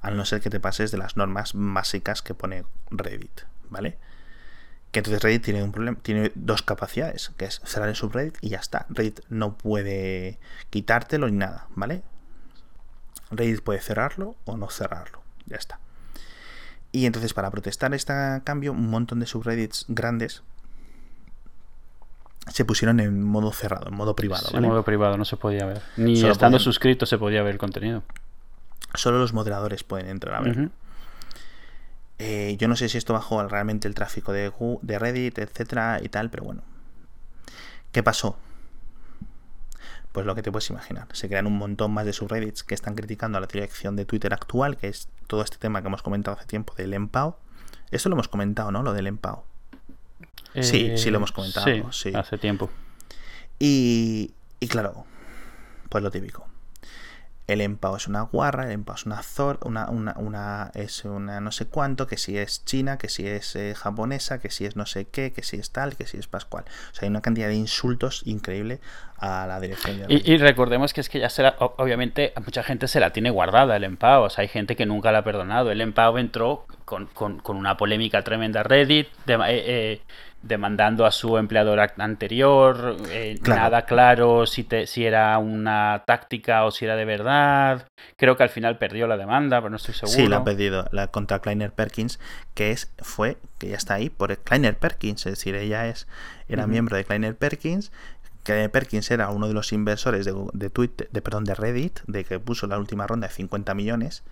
Al 0.00 0.16
no 0.16 0.24
ser 0.24 0.40
que 0.40 0.50
te 0.50 0.60
pases 0.60 0.90
de 0.90 0.98
las 0.98 1.16
normas 1.16 1.52
básicas 1.54 2.22
que 2.22 2.34
pone 2.34 2.64
Reddit, 2.90 3.42
¿vale? 3.70 3.98
Que 4.90 5.00
entonces 5.00 5.22
Reddit 5.22 5.42
tiene 5.42 5.62
un 5.62 5.72
problema, 5.72 5.98
tiene 6.02 6.32
dos 6.34 6.62
capacidades, 6.62 7.32
que 7.36 7.46
es 7.46 7.60
cerrar 7.64 7.88
el 7.88 7.96
subreddit 7.96 8.36
y 8.40 8.50
ya 8.50 8.58
está. 8.58 8.86
Reddit 8.90 9.20
no 9.28 9.56
puede 9.56 10.38
quitártelo 10.70 11.28
ni 11.28 11.36
nada, 11.36 11.66
¿vale? 11.74 12.02
Reddit 13.30 13.62
puede 13.62 13.80
cerrarlo 13.80 14.36
o 14.44 14.56
no 14.56 14.68
cerrarlo, 14.68 15.22
ya 15.46 15.56
está. 15.56 15.80
Y 16.92 17.06
entonces 17.06 17.32
para 17.32 17.50
protestar 17.50 17.94
este 17.94 18.12
cambio, 18.44 18.72
un 18.72 18.90
montón 18.90 19.20
de 19.20 19.26
subreddits 19.26 19.86
grandes 19.88 20.42
se 22.50 22.64
pusieron 22.64 23.00
en 23.00 23.22
modo 23.22 23.52
cerrado, 23.52 23.88
en 23.88 23.94
modo 23.94 24.16
privado. 24.16 24.48
En 24.52 24.62
modo 24.62 24.82
privado, 24.84 25.16
no 25.16 25.24
se 25.24 25.36
podía 25.36 25.66
ver. 25.66 25.82
Ni 25.96 26.20
estando 26.20 26.58
suscrito 26.58 27.06
se 27.06 27.18
podía 27.18 27.42
ver 27.42 27.52
el 27.52 27.58
contenido. 27.58 28.02
Solo 28.94 29.18
los 29.18 29.32
moderadores 29.32 29.84
pueden 29.84 30.08
entrar 30.08 30.34
a 30.34 30.40
ver. 30.40 30.70
Eh, 32.18 32.56
yo 32.58 32.68
no 32.68 32.76
sé 32.76 32.88
si 32.88 32.98
esto 32.98 33.12
bajó 33.12 33.46
realmente 33.48 33.88
el 33.88 33.94
tráfico 33.94 34.32
de, 34.32 34.52
de 34.82 34.98
Reddit, 34.98 35.38
etcétera 35.38 36.00
y 36.02 36.08
tal, 36.08 36.30
pero 36.30 36.44
bueno. 36.44 36.62
¿Qué 37.90 38.02
pasó? 38.02 38.36
Pues 40.12 40.26
lo 40.26 40.34
que 40.34 40.42
te 40.42 40.52
puedes 40.52 40.68
imaginar. 40.68 41.08
Se 41.12 41.28
crean 41.28 41.46
un 41.46 41.56
montón 41.56 41.92
más 41.92 42.04
de 42.04 42.12
subreddits 42.12 42.64
que 42.64 42.74
están 42.74 42.94
criticando 42.94 43.38
a 43.38 43.40
la 43.40 43.46
dirección 43.46 43.96
de 43.96 44.04
Twitter 44.04 44.34
actual, 44.34 44.76
que 44.76 44.88
es 44.88 45.08
todo 45.26 45.42
este 45.42 45.56
tema 45.56 45.80
que 45.80 45.88
hemos 45.88 46.02
comentado 46.02 46.36
hace 46.36 46.46
tiempo 46.46 46.74
del 46.74 46.92
EMPAO. 46.92 47.38
Esto 47.90 48.08
lo 48.08 48.16
hemos 48.16 48.28
comentado, 48.28 48.70
¿no? 48.72 48.82
Lo 48.82 48.92
del 48.92 49.06
EMPAO 49.06 49.46
sí, 50.60 50.96
sí 50.96 51.10
lo 51.10 51.18
hemos 51.18 51.32
comentado. 51.32 51.92
Sí, 51.92 52.12
hace 52.14 52.38
tiempo. 52.38 52.70
Y, 53.58 54.32
y 54.60 54.68
claro, 54.68 55.06
pues 55.88 56.02
lo 56.02 56.10
típico. 56.10 56.46
el 57.48 57.60
empao 57.60 57.96
es 57.96 58.06
una 58.06 58.22
guarra, 58.22 58.64
el 58.66 58.72
empao 58.72 58.94
es 58.96 59.04
una 59.06 59.22
zor, 59.22 59.58
una, 59.64 59.88
una, 59.90 60.14
una, 60.16 60.70
es 60.74 61.04
una 61.04 61.40
no 61.40 61.52
sé 61.52 61.66
cuánto, 61.66 62.06
que 62.06 62.16
si 62.16 62.38
es 62.38 62.64
china, 62.64 62.98
que 62.98 63.08
si 63.08 63.26
es 63.26 63.56
eh, 63.56 63.74
japonesa, 63.74 64.40
que 64.40 64.50
si 64.50 64.64
es 64.64 64.76
no 64.76 64.86
sé 64.86 65.06
qué, 65.06 65.32
que 65.32 65.42
si 65.42 65.56
es 65.56 65.70
tal, 65.70 65.96
que 65.96 66.06
si 66.06 66.16
es 66.18 66.26
pascual. 66.28 66.64
O 66.92 66.94
sea, 66.94 67.06
hay 67.06 67.10
una 67.10 67.20
cantidad 67.20 67.48
de 67.48 67.54
insultos 67.54 68.22
increíble 68.24 68.80
a 69.18 69.46
la 69.46 69.60
dirección 69.60 69.98
de 69.98 70.06
y, 70.08 70.32
y, 70.32 70.36
recordemos 70.38 70.92
que 70.92 71.00
es 71.00 71.08
que 71.08 71.20
ya 71.20 71.28
será, 71.30 71.56
obviamente, 71.58 72.32
a 72.34 72.40
mucha 72.40 72.62
gente 72.62 72.88
se 72.88 73.00
la 73.00 73.10
tiene 73.10 73.30
guardada 73.30 73.76
el 73.76 73.84
empao, 73.84 74.24
o 74.24 74.30
sea, 74.30 74.42
hay 74.42 74.48
gente 74.48 74.74
que 74.76 74.86
nunca 74.86 75.12
la 75.12 75.18
ha 75.18 75.24
perdonado. 75.24 75.70
El 75.70 75.80
empao 75.80 76.18
entró 76.18 76.66
con, 76.84 77.06
con, 77.06 77.38
con 77.38 77.56
una 77.56 77.76
polémica 77.76 78.22
tremenda 78.22 78.62
Reddit, 78.62 79.08
de, 79.26 79.34
eh, 79.34 79.40
eh, 79.48 80.00
demandando 80.42 81.06
a 81.06 81.10
su 81.10 81.38
empleador 81.38 81.80
anterior, 81.80 82.96
eh, 83.10 83.38
nada 83.46 83.86
claro 83.86 84.46
si, 84.46 84.64
te, 84.64 84.86
si 84.86 85.04
era 85.04 85.38
una 85.38 86.02
táctica 86.06 86.64
o 86.64 86.70
si 86.70 86.84
era 86.84 86.96
de 86.96 87.04
verdad. 87.04 87.86
Creo 88.16 88.36
que 88.36 88.42
al 88.42 88.48
final 88.48 88.78
perdió 88.78 89.06
la 89.06 89.16
demanda, 89.16 89.58
pero 89.60 89.70
no 89.70 89.76
estoy 89.76 89.94
seguro. 89.94 90.16
Sí, 90.16 90.26
la 90.26 90.38
ha 90.38 90.44
pedido 90.44 90.88
la 90.92 91.08
contra 91.08 91.40
Kleiner 91.40 91.72
Perkins, 91.72 92.18
que 92.54 92.72
es 92.72 92.92
fue 92.98 93.38
que 93.58 93.68
ya 93.68 93.76
está 93.76 93.94
ahí 93.94 94.10
por 94.10 94.36
Kleiner 94.38 94.76
Perkins, 94.76 95.26
es 95.26 95.32
decir, 95.32 95.54
ella 95.54 95.86
es 95.86 96.06
era 96.48 96.66
miembro 96.66 96.96
de 96.96 97.04
Kleiner 97.04 97.36
Perkins. 97.36 97.92
Kleiner 98.42 98.70
Perkins 98.70 99.10
era 99.10 99.30
uno 99.30 99.46
de 99.46 99.54
los 99.54 99.72
inversores 99.72 100.24
de, 100.24 100.34
de 100.52 100.70
Twitter, 100.70 101.08
de 101.12 101.22
perdón, 101.22 101.44
de 101.44 101.54
Reddit, 101.54 102.00
de 102.06 102.24
que 102.24 102.40
puso 102.40 102.66
la 102.66 102.78
última 102.78 103.06
ronda 103.06 103.28
de 103.28 103.34
50 103.34 103.74
millones. 103.74 104.24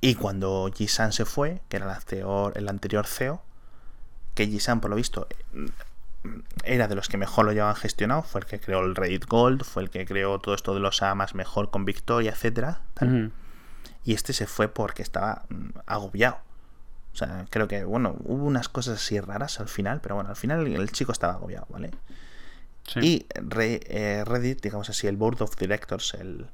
Y 0.00 0.14
cuando 0.14 0.70
Jisan 0.72 1.12
se 1.12 1.24
fue, 1.24 1.60
que 1.68 1.78
era 1.78 1.86
el 1.86 1.92
anterior, 1.92 2.52
el 2.54 2.68
anterior 2.68 3.06
CEO, 3.06 3.42
que 4.40 4.46
Jisan, 4.46 4.80
por 4.80 4.88
lo 4.88 4.96
visto, 4.96 5.28
era 6.64 6.88
de 6.88 6.94
los 6.94 7.08
que 7.08 7.18
mejor 7.18 7.44
lo 7.44 7.52
llevaban 7.52 7.76
gestionado, 7.76 8.22
fue 8.22 8.40
el 8.40 8.46
que 8.46 8.58
creó 8.58 8.80
el 8.80 8.94
Reddit 8.94 9.26
Gold, 9.26 9.64
fue 9.64 9.82
el 9.82 9.90
que 9.90 10.06
creó 10.06 10.38
todo 10.38 10.54
esto 10.54 10.72
de 10.72 10.80
los 10.80 11.02
AMAs 11.02 11.34
mejor 11.34 11.70
con 11.70 11.84
Victoria, 11.84 12.30
etcétera. 12.30 12.80
Y 14.02 14.14
este 14.14 14.32
se 14.32 14.46
fue 14.46 14.68
porque 14.68 15.02
estaba 15.02 15.42
mm, 15.50 15.78
agobiado. 15.84 16.38
O 17.12 17.16
sea, 17.16 17.44
creo 17.50 17.68
que, 17.68 17.84
bueno, 17.84 18.16
hubo 18.24 18.46
unas 18.46 18.70
cosas 18.70 18.96
así 18.96 19.20
raras 19.20 19.60
al 19.60 19.68
final, 19.68 20.00
pero 20.00 20.14
bueno, 20.14 20.30
al 20.30 20.36
final 20.36 20.66
el 20.66 20.90
chico 20.90 21.12
estaba 21.12 21.34
agobiado, 21.34 21.66
¿vale? 21.68 21.90
Y 22.96 23.26
eh, 23.52 24.24
Reddit, 24.26 24.62
digamos 24.62 24.88
así, 24.88 25.06
el 25.06 25.18
Board 25.18 25.42
of 25.42 25.54
Directors 25.56 26.14
el, 26.14 26.46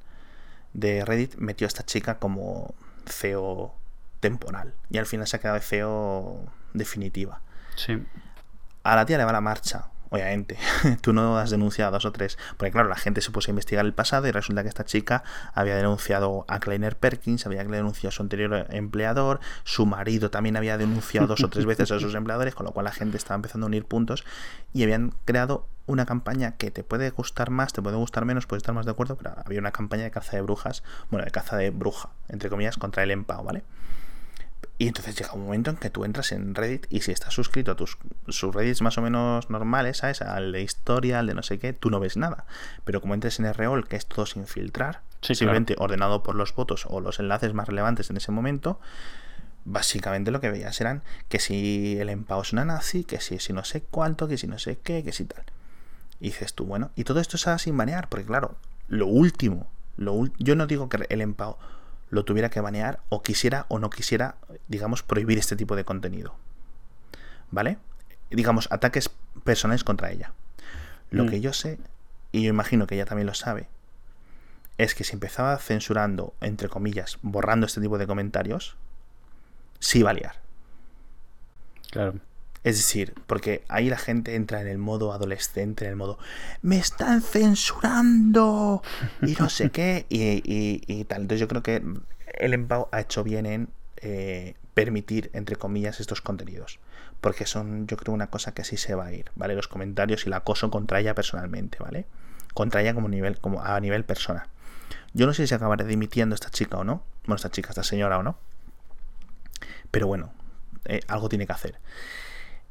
de 0.73 1.05
Reddit 1.05 1.35
metió 1.35 1.65
a 1.65 1.69
esta 1.69 1.85
chica 1.85 2.19
como 2.19 2.75
CEO 3.05 3.73
temporal. 4.19 4.73
Y 4.89 4.97
al 4.97 5.05
final 5.05 5.25
se 5.25 5.37
ha 5.37 5.39
quedado 5.39 5.57
de 5.57 5.63
CEO 5.63 6.41
definitiva. 6.73 7.41
Sí. 7.77 8.03
A 8.83 8.95
la 8.95 9.05
tía 9.05 9.17
le 9.17 9.25
va 9.25 9.31
la 9.31 9.41
marcha, 9.41 9.89
obviamente. 10.09 10.57
Tú 11.01 11.13
no 11.13 11.37
has 11.37 11.49
denunciado 11.49 11.89
a 11.89 11.91
dos 11.91 12.05
o 12.05 12.11
tres. 12.11 12.37
Porque 12.57 12.71
claro, 12.71 12.89
la 12.89 12.95
gente 12.95 13.21
se 13.21 13.31
puso 13.31 13.49
a 13.49 13.51
investigar 13.51 13.85
el 13.85 13.93
pasado 13.93 14.27
y 14.27 14.31
resulta 14.31 14.63
que 14.63 14.69
esta 14.69 14.85
chica 14.85 15.23
había 15.53 15.75
denunciado 15.75 16.45
a 16.47 16.59
Kleiner 16.59 16.97
Perkins, 16.97 17.45
había 17.45 17.63
denunciado 17.63 18.09
a 18.09 18.11
su 18.11 18.21
anterior 18.21 18.67
empleador, 18.69 19.39
su 19.63 19.85
marido 19.85 20.31
también 20.31 20.57
había 20.57 20.77
denunciado 20.77 21.27
dos 21.27 21.43
o 21.43 21.49
tres 21.49 21.65
veces 21.65 21.91
a 21.91 21.99
sus 21.99 22.15
empleadores, 22.15 22.55
con 22.55 22.65
lo 22.65 22.71
cual 22.71 22.85
la 22.85 22.91
gente 22.91 23.17
estaba 23.17 23.35
empezando 23.35 23.65
a 23.65 23.67
unir 23.67 23.85
puntos 23.85 24.25
y 24.73 24.83
habían 24.83 25.13
creado 25.25 25.67
una 25.85 26.05
campaña 26.05 26.57
que 26.57 26.69
te 26.69 26.83
puede 26.83 27.09
gustar 27.11 27.49
más, 27.49 27.71
te 27.71 27.81
puede 27.81 27.95
gustar 27.95 28.25
menos, 28.25 28.45
puedes 28.45 28.61
estar 28.61 28.75
más 28.75 28.85
de 28.85 28.91
acuerdo, 28.91 29.15
pero 29.17 29.33
había 29.45 29.59
una 29.59 29.71
campaña 29.71 30.03
de 30.03 30.11
caza 30.11 30.35
de 30.35 30.41
brujas, 30.41 30.83
bueno, 31.09 31.25
de 31.25 31.31
caza 31.31 31.55
de 31.55 31.69
bruja, 31.69 32.09
entre 32.27 32.49
comillas, 32.49 32.77
contra 32.77 33.03
el 33.03 33.11
empao, 33.11 33.43
¿vale? 33.43 33.63
Y 34.79 34.87
entonces 34.87 35.15
llega 35.15 35.33
un 35.33 35.45
momento 35.45 35.71
en 35.71 35.77
que 35.77 35.89
tú 35.89 36.05
entras 36.05 36.31
en 36.31 36.53
Reddit 36.53 36.85
y 36.91 37.01
si 37.01 37.11
estás 37.11 37.33
suscrito 37.33 37.71
a 37.71 37.75
tus 37.75 37.97
subreddits 38.27 38.83
más 38.83 38.97
o 38.99 39.01
menos 39.01 39.49
normales, 39.49 39.97
¿sabes? 39.97 40.21
Al 40.21 40.51
de 40.51 40.61
historia, 40.61 41.19
al 41.19 41.27
de 41.27 41.33
no 41.33 41.41
sé 41.41 41.57
qué, 41.57 41.73
tú 41.73 41.89
no 41.89 41.99
ves 41.99 42.15
nada. 42.15 42.45
Pero 42.83 43.01
como 43.01 43.15
entres 43.15 43.39
en 43.39 43.51
REOL, 43.51 43.87
que 43.87 43.95
es 43.95 44.05
todo 44.05 44.27
sin 44.27 44.45
filtrar, 44.45 45.01
simplemente 45.21 45.75
ordenado 45.79 46.21
por 46.21 46.35
los 46.35 46.53
votos 46.53 46.85
o 46.89 47.01
los 47.01 47.19
enlaces 47.19 47.55
más 47.55 47.67
relevantes 47.67 48.11
en 48.11 48.17
ese 48.17 48.31
momento, 48.31 48.79
básicamente 49.65 50.29
lo 50.29 50.39
que 50.41 50.51
veías 50.51 50.79
eran 50.79 51.01
que 51.27 51.39
si 51.39 51.97
el 51.99 52.09
empao 52.09 52.43
es 52.43 52.53
una 52.53 52.63
nazi, 52.63 53.03
que 53.03 53.19
si, 53.19 53.39
si 53.39 53.53
no 53.53 53.63
sé 53.63 53.81
cuánto, 53.81 54.27
que 54.27 54.37
si 54.37 54.45
no 54.45 54.59
sé 54.59 54.77
qué, 54.77 55.03
que 55.03 55.11
si 55.11 55.25
tal. 55.25 55.43
Y 56.19 56.27
dices 56.27 56.53
tú, 56.53 56.65
bueno, 56.65 56.91
y 56.95 57.03
todo 57.03 57.19
esto 57.19 57.35
está 57.35 57.57
sin 57.57 57.75
banear, 57.77 58.09
porque 58.09 58.25
claro, 58.25 58.57
lo 58.87 59.07
último, 59.07 59.67
lo 59.97 60.25
yo 60.37 60.55
no 60.55 60.67
digo 60.67 60.87
que 60.87 61.03
el 61.09 61.21
empao 61.21 61.57
lo 62.09 62.25
tuviera 62.25 62.49
que 62.49 62.61
banear 62.61 62.99
o 63.09 63.21
quisiera 63.21 63.65
o 63.69 63.79
no 63.79 63.89
quisiera, 63.89 64.35
digamos, 64.67 65.03
prohibir 65.03 65.37
este 65.37 65.55
tipo 65.55 65.75
de 65.75 65.83
contenido. 65.83 66.35
¿Vale? 67.51 67.77
Digamos, 68.29 68.67
ataques 68.71 69.09
personales 69.43 69.83
contra 69.83 70.11
ella. 70.11 70.33
Lo 71.09 71.25
mm. 71.25 71.29
que 71.29 71.41
yo 71.41 71.53
sé, 71.53 71.79
y 72.31 72.43
yo 72.43 72.49
imagino 72.49 72.87
que 72.87 72.95
ella 72.95 73.05
también 73.05 73.27
lo 73.27 73.33
sabe, 73.33 73.67
es 74.77 74.93
que 74.93 75.03
si 75.03 75.13
empezaba 75.13 75.57
censurando, 75.57 76.33
entre 76.41 76.69
comillas, 76.69 77.17
borrando 77.21 77.65
este 77.65 77.81
tipo 77.81 77.97
de 77.97 78.07
comentarios, 78.07 78.75
sí 79.79 80.03
va 80.03 80.11
a 80.11 80.13
liar. 80.13 80.35
Claro. 81.91 82.19
Es 82.63 82.77
decir, 82.77 83.13
porque 83.27 83.63
ahí 83.69 83.89
la 83.89 83.97
gente 83.97 84.35
entra 84.35 84.61
en 84.61 84.67
el 84.67 84.77
modo 84.77 85.13
adolescente, 85.13 85.85
en 85.85 85.91
el 85.91 85.95
modo, 85.95 86.17
me 86.61 86.77
están 86.77 87.21
censurando 87.21 88.81
y 89.21 89.33
no 89.39 89.49
sé 89.49 89.69
qué, 89.69 90.05
y, 90.09 91.03
tal. 91.05 91.21
Entonces 91.21 91.39
yo 91.39 91.47
creo 91.47 91.63
que 91.63 91.83
el 92.33 92.53
Empao 92.53 92.89
ha 92.91 93.01
hecho 93.01 93.23
bien 93.23 93.45
en 93.45 93.69
eh, 93.97 94.55
permitir, 94.73 95.29
entre 95.33 95.55
comillas, 95.55 95.99
estos 95.99 96.21
contenidos. 96.21 96.79
Porque 97.21 97.45
son, 97.45 97.87
yo 97.87 97.97
creo, 97.97 98.13
una 98.13 98.27
cosa 98.27 98.53
que 98.53 98.61
así 98.61 98.77
se 98.77 98.93
va 98.93 99.07
a 99.07 99.13
ir, 99.13 99.31
¿vale? 99.35 99.55
Los 99.55 99.67
comentarios 99.67 100.25
y 100.25 100.27
el 100.27 100.33
acoso 100.33 100.69
contra 100.69 100.99
ella 100.99 101.15
personalmente, 101.15 101.79
¿vale? 101.79 102.05
Contra 102.53 102.81
ella 102.81 102.93
como, 102.93 103.09
nivel, 103.09 103.39
como 103.39 103.63
a 103.63 103.79
nivel 103.79 104.03
persona. 104.03 104.49
Yo 105.13 105.25
no 105.25 105.33
sé 105.33 105.47
si 105.47 105.55
acabará 105.55 105.83
dimitiendo 105.83 106.35
esta 106.35 106.51
chica 106.51 106.77
o 106.77 106.83
no. 106.83 107.01
Bueno, 107.23 107.37
esta 107.37 107.49
chica, 107.49 107.69
esta 107.69 107.83
señora 107.83 108.19
o 108.19 108.23
no. 108.23 108.37
Pero 109.89 110.05
bueno, 110.05 110.31
eh, 110.85 110.99
algo 111.07 111.27
tiene 111.27 111.47
que 111.47 111.53
hacer. 111.53 111.79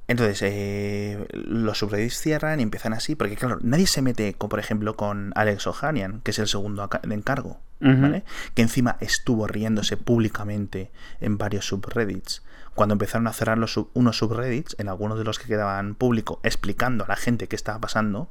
Entonces, 0.08 0.40
eh, 0.42 1.26
los 1.32 1.78
subreddits 1.78 2.20
cierran 2.20 2.60
y 2.60 2.62
empiezan 2.62 2.92
así, 2.92 3.16
porque 3.16 3.34
claro, 3.34 3.58
nadie 3.62 3.86
se 3.86 4.02
mete, 4.02 4.34
con, 4.34 4.48
por 4.48 4.60
ejemplo, 4.60 4.96
con 4.96 5.32
Alex 5.34 5.66
Ohanian, 5.66 6.20
que 6.20 6.30
es 6.30 6.38
el 6.38 6.46
segundo 6.46 6.88
de 7.02 7.14
encargo, 7.14 7.60
¿vale? 7.80 8.24
Que 8.54 8.62
encima 8.62 8.96
estuvo 9.00 9.48
riéndose 9.48 9.96
públicamente 9.96 10.92
en 11.20 11.38
varios 11.38 11.66
subreddits. 11.66 12.44
Cuando 12.74 12.92
empezaron 12.92 13.26
a 13.26 13.32
cerrar 13.32 13.58
los 13.58 13.76
unos 13.94 14.18
subreddits, 14.18 14.76
en 14.78 14.88
algunos 14.88 15.18
de 15.18 15.24
los 15.24 15.38
que 15.38 15.46
quedaban 15.46 15.96
público, 15.96 16.38
explicando 16.44 17.04
a 17.04 17.08
la 17.08 17.16
gente 17.16 17.48
qué 17.48 17.56
estaba 17.56 17.80
pasando, 17.80 18.30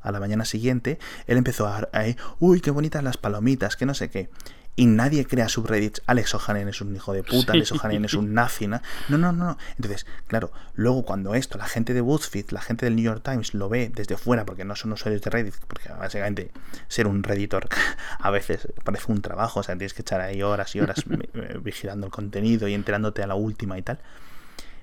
a 0.00 0.12
la 0.12 0.20
mañana 0.20 0.44
siguiente, 0.44 0.98
él 1.26 1.36
empezó 1.36 1.66
a, 1.66 1.88
a 1.92 2.04
uy, 2.38 2.60
qué 2.60 2.70
bonitas 2.70 3.02
las 3.02 3.16
palomitas, 3.16 3.76
que 3.76 3.86
no 3.86 3.94
sé 3.94 4.08
qué 4.10 4.30
y 4.76 4.86
nadie 4.86 5.24
crea 5.24 5.48
subreddits, 5.48 6.02
Alex 6.06 6.34
O'Hanlon 6.34 6.68
es 6.68 6.80
un 6.80 6.94
hijo 6.96 7.12
de 7.12 7.22
puta, 7.22 7.52
Alex 7.52 7.72
O'Hanlon 7.72 8.04
es 8.06 8.14
un 8.14 8.34
nazi, 8.34 8.66
¿no? 8.66 8.80
no, 9.08 9.18
no, 9.18 9.32
no. 9.32 9.56
Entonces, 9.76 10.06
claro, 10.26 10.50
luego 10.74 11.04
cuando 11.04 11.34
esto, 11.34 11.58
la 11.58 11.66
gente 11.66 11.94
de 11.94 12.00
BuzzFeed, 12.00 12.50
la 12.50 12.60
gente 12.60 12.86
del 12.86 12.96
New 12.96 13.04
York 13.04 13.22
Times 13.22 13.54
lo 13.54 13.68
ve 13.68 13.92
desde 13.94 14.16
fuera, 14.16 14.44
porque 14.44 14.64
no 14.64 14.74
son 14.74 14.92
usuarios 14.92 15.22
de 15.22 15.30
Reddit, 15.30 15.54
porque 15.68 15.88
básicamente 15.90 16.50
ser 16.88 17.06
un 17.06 17.22
redditor 17.22 17.68
a 18.18 18.30
veces 18.30 18.68
parece 18.82 19.12
un 19.12 19.22
trabajo, 19.22 19.60
o 19.60 19.62
sea, 19.62 19.76
tienes 19.76 19.94
que 19.94 20.02
echar 20.02 20.20
ahí 20.20 20.42
horas 20.42 20.74
y 20.74 20.80
horas 20.80 21.04
vigilando 21.62 22.06
el 22.06 22.12
contenido 22.12 22.66
y 22.66 22.74
enterándote 22.74 23.22
a 23.22 23.26
la 23.28 23.36
última 23.36 23.78
y 23.78 23.82
tal. 23.82 24.00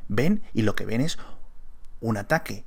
Ven 0.08 0.42
y 0.54 0.62
lo 0.62 0.76
que 0.76 0.86
ven 0.86 1.02
es 1.02 1.18
un 2.00 2.18
ataque 2.18 2.64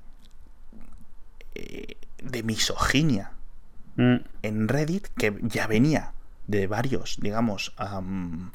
eh, 1.55 1.97
de 2.22 2.43
misoginia 2.43 3.33
mm. 3.97 4.16
en 4.43 4.68
Reddit 4.68 5.09
que 5.16 5.39
ya 5.43 5.66
venía 5.66 6.14
de 6.47 6.67
varios, 6.67 7.17
digamos. 7.21 7.75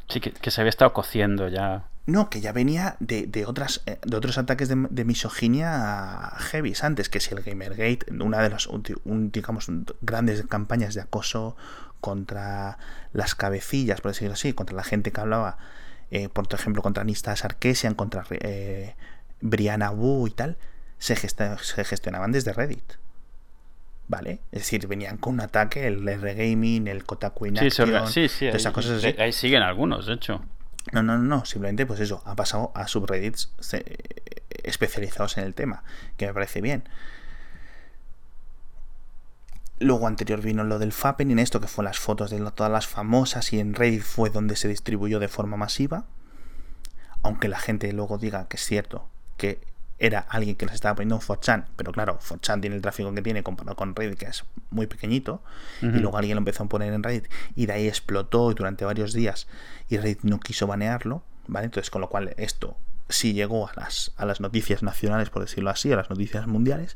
sí, 0.08 0.20
que, 0.20 0.52
se 0.52 0.62
había 0.62 0.70
estado 0.70 0.94
cociendo 0.94 1.48
ya. 1.48 1.86
No, 2.06 2.30
que 2.30 2.42
ya 2.42 2.52
venía 2.52 2.96
de, 3.00 3.28
de 3.28 3.46
otras, 3.46 3.82
eh, 3.86 4.00
de 4.04 4.18
otros 4.18 4.38
ataques 4.38 4.68
de, 4.68 5.06
misoginia 5.06 6.32
heavy 6.38 6.74
antes, 6.82 7.10
que 7.10 7.20
si 7.20 7.34
el 7.36 7.44
Gamergate, 7.44 8.06
una 8.20 8.42
de 8.42 8.50
las 8.50 8.68
digamos, 9.06 9.68
grandes 10.02 10.44
campañas 10.48 10.96
de 10.96 11.02
acoso 11.02 11.56
contra 12.02 12.80
las 13.14 13.36
cabecillas, 13.36 14.02
por 14.02 14.12
decirlo 14.12 14.34
así, 14.34 14.54
contra 14.54 14.76
la 14.76 14.84
gente 14.84 15.12
que 15.12 15.22
hablaba, 15.22 15.58
eh, 16.10 16.30
por 16.30 16.48
ejemplo, 16.52 16.82
contra 16.82 17.04
Nista 17.04 17.36
Sarkesian, 17.36 17.94
contra 17.94 18.26
eh, 18.32 18.96
Brianna 19.42 19.92
Wu 19.92 20.28
y 20.28 20.32
tal, 20.32 20.58
se, 20.98 21.16
se 21.16 21.84
gestionaban 21.84 22.32
desde 22.32 22.54
Reddit. 22.54 22.94
¿Vale? 24.10 24.42
Es 24.52 24.64
decir, 24.64 24.88
venían 24.88 25.18
con 25.18 25.36
un 25.36 25.42
ataque, 25.42 25.88
el 25.88 26.06
R-Gaming, 26.06 26.88
el 26.88 27.06
Kotaku 27.06 27.46
Inaction, 27.46 28.08
sí, 28.08 28.28
sí, 28.28 28.48
esas 28.48 28.74
cosas 28.74 29.02
Ahí 29.18 29.32
siguen 29.32 29.62
algunos, 29.62 30.08
de 30.08 30.16
hecho. 30.16 30.42
No, 30.92 31.04
no, 31.04 31.18
no, 31.18 31.46
simplemente 31.46 31.86
pues 31.86 32.00
eso, 32.00 32.22
ha 32.26 32.36
pasado 32.36 32.72
a 32.74 32.88
subreddits 32.88 33.54
especializados 34.64 35.38
en 35.38 35.46
el 35.46 35.54
tema, 35.54 35.84
que 36.18 36.26
me 36.26 36.34
parece 36.34 36.60
bien. 36.60 36.90
Luego 39.78 40.08
anterior 40.08 40.42
vino 40.42 40.64
lo 40.64 40.80
del 40.80 40.92
Fappen 40.92 41.32
en 41.32 41.40
esto 41.40 41.62
que 41.62 41.68
fue 41.68 41.86
las 41.86 42.00
fotos 42.00 42.32
de 42.32 42.40
todas 42.52 42.72
las 42.72 42.88
famosas 42.88 43.54
y 43.54 43.60
en 43.60 43.76
Reddit 43.76 44.02
fue 44.02 44.30
donde 44.30 44.56
se 44.56 44.68
distribuyó 44.68 45.20
de 45.20 45.30
forma 45.30 45.56
masiva. 45.56 46.06
Aunque 47.22 47.48
la 47.48 47.60
gente 47.60 47.94
luego 47.94 48.18
diga 48.18 48.48
que 48.50 48.58
es 48.58 48.66
cierto 48.66 49.08
que 49.38 49.62
era 50.00 50.20
alguien 50.20 50.56
que 50.56 50.66
les 50.66 50.76
estaba 50.76 50.96
poniendo 50.96 51.16
en 51.16 51.22
4chan, 51.22 51.66
pero 51.76 51.92
claro, 51.92 52.20
4chan 52.20 52.62
tiene 52.62 52.76
el 52.78 52.82
tráfico 52.82 53.14
que 53.14 53.22
tiene 53.22 53.44
comparado 53.44 53.76
con 53.76 53.96
Reddit, 53.96 54.18
que 54.18 54.26
es 54.26 54.46
muy 54.70 54.88
pequeñito, 54.88 55.44
y 55.82 55.88
luego 55.88 56.18
alguien 56.18 56.36
lo 56.36 56.40
empezó 56.40 56.64
a 56.64 56.68
poner 56.68 56.94
en 56.94 57.04
Reddit, 57.04 57.28
y 57.56 57.66
de 57.66 57.74
ahí 57.74 57.88
explotó 57.88 58.54
durante 58.54 58.86
varios 58.86 59.14
días, 59.14 59.48
y 59.90 59.98
Reddit 59.98 60.22
no 60.24 60.40
quiso 60.40 60.68
banearlo, 60.68 61.24
¿vale? 61.48 61.66
Entonces, 61.66 61.90
con 61.90 62.02
lo 62.02 62.10
cual 62.10 62.34
esto 62.38 62.78
sí 63.10 63.34
llegó 63.34 63.68
a 63.68 63.74
las, 63.76 64.14
a 64.16 64.26
las 64.26 64.40
noticias 64.40 64.84
nacionales, 64.84 65.30
por 65.30 65.42
decirlo 65.42 65.70
así, 65.70 65.92
a 65.92 65.98
las 65.98 66.10
noticias 66.10 66.48
mundiales. 66.48 66.96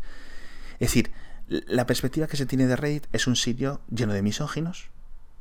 Es 0.73 0.89
decir, 0.89 1.11
la 1.47 1.85
perspectiva 1.85 2.27
que 2.27 2.37
se 2.37 2.45
tiene 2.45 2.67
de 2.67 2.75
Reddit 2.75 3.07
es 3.11 3.27
un 3.27 3.35
sitio 3.35 3.81
lleno 3.89 4.13
de 4.13 4.21
misóginos, 4.21 4.89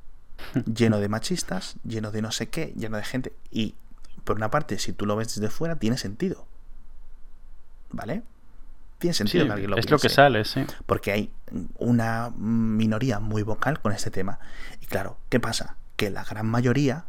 lleno 0.75 0.99
de 0.99 1.09
machistas, 1.09 1.77
lleno 1.85 2.11
de 2.11 2.23
no 2.23 2.33
sé 2.33 2.49
qué, 2.49 2.73
lleno 2.77 2.97
de 2.97 3.05
gente. 3.05 3.33
Y 3.51 3.77
por 4.25 4.37
una 4.37 4.51
parte, 4.51 4.79
si 4.79 4.93
tú 4.93 5.07
lo 5.07 5.17
ves 5.17 5.35
desde 5.35 5.51
fuera, 5.51 5.77
tiene 5.77 5.97
sentido. 5.99 6.47
¿Vale? 7.93 8.23
Tiene 8.99 9.15
sentido 9.15 9.47
que 9.47 9.53
alguien 9.53 9.71
lo 9.71 9.77
Es 9.77 9.91
lo 9.91 9.99
que 9.99 10.09
sale, 10.09 10.45
sí. 10.45 10.65
Porque 10.87 11.13
hay 11.13 11.33
una 11.79 12.31
minoría 12.37 13.19
muy 13.19 13.43
vocal 13.43 13.81
con 13.81 13.93
este 13.93 14.11
tema. 14.11 14.39
Y 14.81 14.87
claro, 14.87 15.19
¿qué 15.29 15.41
pasa? 15.41 15.77
Que 15.97 16.11
la 16.11 16.25
gran 16.25 16.47
mayoría 16.47 17.05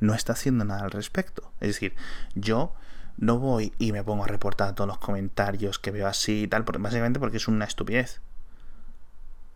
no 0.00 0.14
está 0.14 0.32
haciendo 0.32 0.64
nada 0.64 0.84
al 0.84 0.90
respecto. 0.90 1.52
Es 1.60 1.68
decir, 1.68 1.94
yo 2.34 2.74
no 3.18 3.38
voy 3.38 3.72
y 3.78 3.92
me 3.92 4.02
pongo 4.04 4.24
a 4.24 4.26
reportar 4.26 4.74
todos 4.74 4.88
los 4.88 4.98
comentarios 4.98 5.78
que 5.78 5.90
veo 5.90 6.06
así 6.06 6.44
y 6.44 6.48
tal, 6.48 6.64
porque, 6.64 6.80
básicamente 6.80 7.20
porque 7.20 7.36
es 7.36 7.48
una 7.48 7.64
estupidez. 7.64 8.20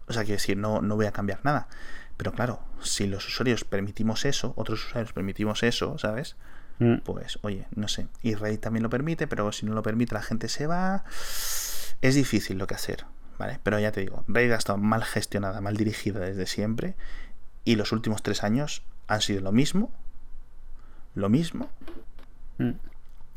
O 0.08 0.12
sea, 0.12 0.24
quiero 0.24 0.36
decir, 0.36 0.56
no, 0.56 0.82
no 0.82 0.96
voy 0.96 1.06
a 1.06 1.12
cambiar 1.12 1.40
nada. 1.44 1.68
Pero 2.16 2.32
claro, 2.32 2.60
si 2.82 3.06
los 3.06 3.26
usuarios 3.26 3.64
permitimos 3.64 4.24
eso, 4.24 4.52
otros 4.56 4.84
usuarios 4.84 5.12
permitimos 5.12 5.62
eso, 5.62 5.96
¿sabes? 5.98 6.36
Mm. 6.82 6.98
Pues, 7.04 7.38
oye, 7.42 7.66
no 7.74 7.86
sé. 7.86 8.08
Y 8.22 8.34
Reddit 8.34 8.60
también 8.60 8.82
lo 8.82 8.90
permite, 8.90 9.28
pero 9.28 9.52
si 9.52 9.64
no 9.66 9.72
lo 9.72 9.82
permite, 9.82 10.14
la 10.14 10.22
gente 10.22 10.48
se 10.48 10.66
va. 10.66 11.04
Es 12.00 12.14
difícil 12.16 12.58
lo 12.58 12.66
que 12.66 12.74
hacer, 12.74 13.04
¿vale? 13.38 13.60
Pero 13.62 13.78
ya 13.78 13.92
te 13.92 14.00
digo, 14.00 14.24
Reddit 14.26 14.52
ha 14.52 14.56
estado 14.56 14.78
mal 14.78 15.04
gestionada, 15.04 15.60
mal 15.60 15.76
dirigida 15.76 16.18
desde 16.20 16.46
siempre. 16.46 16.96
Y 17.64 17.76
los 17.76 17.92
últimos 17.92 18.22
tres 18.24 18.42
años 18.42 18.82
han 19.06 19.20
sido 19.20 19.40
lo 19.40 19.52
mismo. 19.52 19.92
Lo 21.14 21.28
mismo. 21.28 21.70
Mm. 22.58 22.72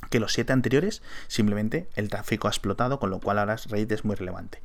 Que 0.09 0.19
los 0.19 0.33
siete 0.33 0.51
anteriores, 0.51 1.03
simplemente 1.27 1.87
el 1.95 2.09
tráfico 2.09 2.47
ha 2.47 2.51
explotado, 2.51 2.99
con 2.99 3.11
lo 3.11 3.19
cual 3.19 3.37
ahora 3.37 3.57
Reddit 3.69 3.91
es 3.91 4.05
muy 4.05 4.15
relevante. 4.15 4.61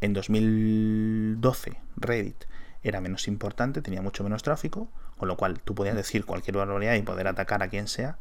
En 0.00 0.12
2012, 0.12 1.80
Reddit 1.96 2.44
era 2.88 3.00
menos 3.00 3.28
importante, 3.28 3.82
tenía 3.82 4.02
mucho 4.02 4.24
menos 4.24 4.42
tráfico, 4.42 4.88
con 5.16 5.28
lo 5.28 5.36
cual 5.36 5.60
tú 5.60 5.74
podías 5.74 5.96
decir 5.96 6.24
cualquier 6.24 6.56
barbaridad 6.56 6.94
y 6.94 7.02
poder 7.02 7.28
atacar 7.28 7.62
a 7.62 7.68
quien 7.68 7.88
sea, 7.88 8.16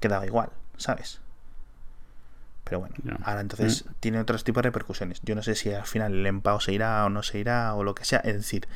quedaba 0.00 0.26
igual, 0.26 0.50
¿sabes? 0.76 1.20
Pero 2.64 2.80
bueno, 2.80 2.94
ahora 3.22 3.40
entonces 3.40 3.86
mm. 3.86 3.92
tiene 4.00 4.20
otros 4.20 4.44
tipos 4.44 4.62
de 4.62 4.68
repercusiones. 4.68 5.20
Yo 5.22 5.34
no 5.34 5.42
sé 5.42 5.54
si 5.54 5.72
al 5.72 5.86
final 5.86 6.12
el 6.12 6.26
empao 6.26 6.60
se 6.60 6.72
irá 6.72 7.04
o 7.06 7.08
no 7.08 7.22
se 7.22 7.38
irá 7.38 7.74
o 7.74 7.82
lo 7.82 7.94
que 7.94 8.04
sea. 8.04 8.18
Es 8.18 8.34
decir, 8.34 8.68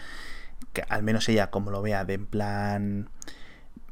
que 0.73 0.83
al 0.89 1.03
menos 1.03 1.29
ella 1.29 1.51
como 1.51 1.71
lo 1.71 1.83
vea 1.83 2.05
de 2.05 2.15
en 2.15 2.27
plan 2.27 3.11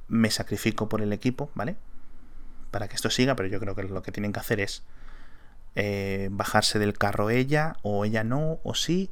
me 0.09 0.31
sacrifico 0.31 0.89
por 0.89 1.03
el 1.03 1.13
equipo, 1.13 1.51
¿vale? 1.55 1.77
Para 2.71 2.89
que 2.89 2.97
esto 2.97 3.11
siga, 3.11 3.37
pero 3.37 3.49
yo 3.49 3.61
creo 3.61 3.75
que 3.75 3.83
lo 3.83 4.03
que 4.03 4.11
tienen 4.11 4.33
que 4.33 4.41
hacer 4.41 4.61
es 4.61 4.85
eh, 5.77 6.29
bajarse 6.33 6.79
del 6.79 6.97
carro 6.97 7.31
ella 7.31 7.77
o 7.83 8.05
ella 8.05 8.25
no 8.25 8.59
o 8.65 8.75
sí 8.75 9.11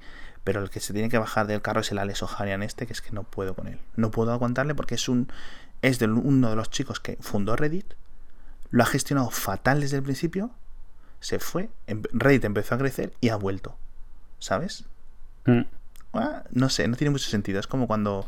pero 0.49 0.63
el 0.63 0.71
que 0.71 0.81
se 0.81 0.95
tiene 0.95 1.11
que 1.11 1.19
bajar 1.19 1.47
del 1.47 1.61
carro 1.61 1.83
es 1.83 1.93
el 1.93 1.99
Alex 1.99 2.23
O'Harian 2.23 2.63
este, 2.63 2.87
que 2.87 2.95
es 2.95 3.03
que 3.03 3.11
no 3.13 3.23
puedo 3.23 3.53
con 3.53 3.67
él. 3.67 3.79
No 3.97 4.11
puedo 4.11 4.33
aguantarle 4.33 4.75
porque 4.75 4.95
es 4.95 5.07
un 5.07 5.31
es 5.83 5.99
de 5.99 6.07
uno 6.07 6.49
de 6.49 6.57
los 6.57 6.71
chicos 6.71 7.01
que 7.01 7.19
fundó 7.21 7.55
Reddit, 7.55 7.93
lo 8.71 8.83
ha 8.83 8.87
gestionado 8.87 9.29
fatal 9.29 9.83
desde 9.83 9.99
el 9.99 10.03
principio, 10.03 10.51
se 11.21 11.39
fue, 11.39 11.69
em, 11.87 12.03
Reddit 12.15 12.47
empezó 12.47 12.77
a 12.77 12.79
crecer 12.79 13.13
y 13.21 13.29
ha 13.29 13.37
vuelto. 13.37 13.77
¿Sabes? 14.39 14.87
Mm. 15.45 15.65
Ah, 16.15 16.45
no 16.51 16.71
sé, 16.71 16.89
no 16.89 16.97
tiene 16.97 17.11
mucho 17.11 17.29
sentido. 17.29 17.61
Es 17.61 17.67
como 17.67 17.87
cuando 17.87 18.27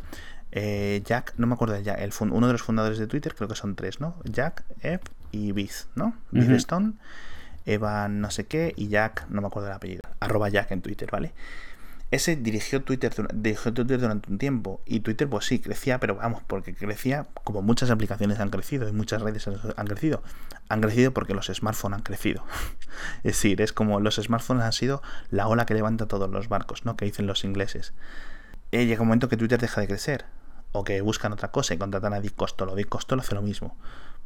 eh, 0.53 1.01
Jack, 1.07 1.33
no 1.39 1.47
me 1.47 1.55
acuerdo 1.55 1.73
de 1.73 1.85
Jack, 1.85 2.01
el 2.01 2.13
uno 2.21 2.49
de 2.49 2.53
los 2.53 2.61
fundadores 2.61 2.99
de 2.99 3.07
Twitter, 3.07 3.35
creo 3.35 3.49
que 3.49 3.55
son 3.55 3.77
tres, 3.77 3.99
¿no? 3.99 4.17
Jack, 4.25 4.63
Eve 4.83 5.01
y 5.33 5.53
Biz, 5.53 5.89
¿no? 5.95 6.15
Uh 6.33 6.53
Stone, 6.57 6.93
Evan 7.65 8.21
no 8.21 8.31
sé 8.31 8.45
qué 8.45 8.75
y 8.77 8.89
Jack, 8.89 9.25
no 9.31 9.41
me 9.41 9.47
acuerdo 9.47 9.69
del 9.69 9.77
apellido, 9.77 10.03
arroba 10.21 10.51
Jack 10.51 10.73
en 10.73 10.83
Twitter, 10.83 11.09
¿vale? 11.11 11.33
Ese 12.11 12.35
dirigió 12.35 12.83
Twitter, 12.83 13.13
dirigió 13.35 13.73
Twitter 13.73 14.01
durante 14.01 14.31
un 14.31 14.39
tiempo 14.39 14.81
y 14.85 15.01
Twitter 15.01 15.29
pues 15.29 15.47
sí, 15.47 15.61
crecía, 15.61 16.01
pero 16.01 16.17
vamos, 16.17 16.43
porque 16.45 16.75
crecía 16.75 17.29
como 17.45 17.63
muchas 17.63 17.91
aplicaciones 17.91 18.41
han 18.41 18.51
crecido 18.51 18.89
y 18.89 18.93
muchas 18.93 19.23
redes 19.23 19.47
han 19.49 19.87
crecido. 19.87 20.23
Han 20.69 20.81
crecido 20.81 21.13
porque 21.13 21.35
los 21.35 21.47
smartphones 21.47 21.99
han 21.99 22.03
crecido. 22.03 22.45
es 23.19 23.35
decir, 23.35 23.61
es 23.61 23.73
como 23.73 24.01
los 24.01 24.17
smartphones 24.17 24.65
han 24.65 24.73
sido 24.73 25.03
la 25.31 25.47
ola 25.47 25.67
que 25.67 25.75
levanta 25.75 26.07
todos 26.07 26.29
los 26.29 26.49
barcos, 26.49 26.85
¿no? 26.85 26.97
Que 26.97 27.05
dicen 27.05 27.29
los 27.29 27.45
ingleses. 27.45 27.93
Y 28.73 28.87
llega 28.87 29.03
un 29.03 29.09
momento 29.09 29.29
que 29.29 29.37
Twitter 29.37 29.61
deja 29.61 29.81
de 29.81 29.87
crecer 29.87 30.25
o 30.73 30.83
que 30.83 31.01
buscan 31.01 31.33
otra 31.33 31.53
cosa 31.53 31.75
y 31.75 31.79
contratan 31.79 32.13
a 32.13 32.21
Dick 32.21 32.35
Costolo. 32.35 32.75
Dick 32.75 32.89
Costolo 32.89 33.23
hace 33.23 33.37
lo 33.37 33.43
mismo. 33.43 33.77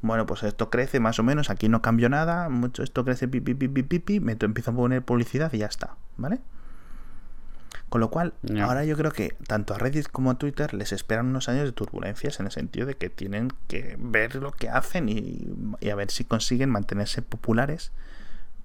Bueno, 0.01 0.25
pues 0.27 0.43
esto 0.43 0.71
crece 0.71 1.01
más 1.01 1.19
o 1.19 1.23
menos, 1.23 1.49
aquí 1.49 1.69
no 1.69 1.81
cambió 1.81 2.11
nada, 2.11 2.51
mucho 2.51 2.83
esto 2.83 3.05
crece 3.05 3.27
pipi 3.27 3.55
pipi 3.55 3.83
pipi, 3.83 4.21
me 4.21 4.37
empiezo 4.39 4.71
a 4.71 4.75
poner 4.75 5.03
publicidad 5.03 5.51
y 5.55 5.59
ya 5.59 5.67
está, 5.67 5.97
¿vale? 6.19 6.41
Con 7.95 8.01
lo 8.01 8.11
cual, 8.11 8.35
ahora 8.61 8.85
yo 8.85 8.97
creo 8.97 9.13
que 9.13 9.37
tanto 9.47 9.73
a 9.73 9.79
Reddit 9.79 10.09
como 10.09 10.33
a 10.33 10.35
Twitter 10.35 10.75
les 10.75 10.91
esperan 10.91 11.27
unos 11.27 11.49
años 11.49 11.63
de 11.63 11.71
turbulencias 11.71 12.41
en 12.41 12.47
el 12.47 12.51
sentido 12.51 12.89
de 12.89 12.97
que 12.97 13.09
tienen 13.09 13.53
que 13.69 13.95
ver 14.01 14.35
lo 14.35 14.51
que 14.51 14.69
hacen 14.69 15.09
y, 15.09 15.47
a 15.89 15.95
ver 15.95 16.11
si 16.11 16.25
consiguen 16.25 16.71
mantenerse 16.71 17.23
populares 17.23 17.93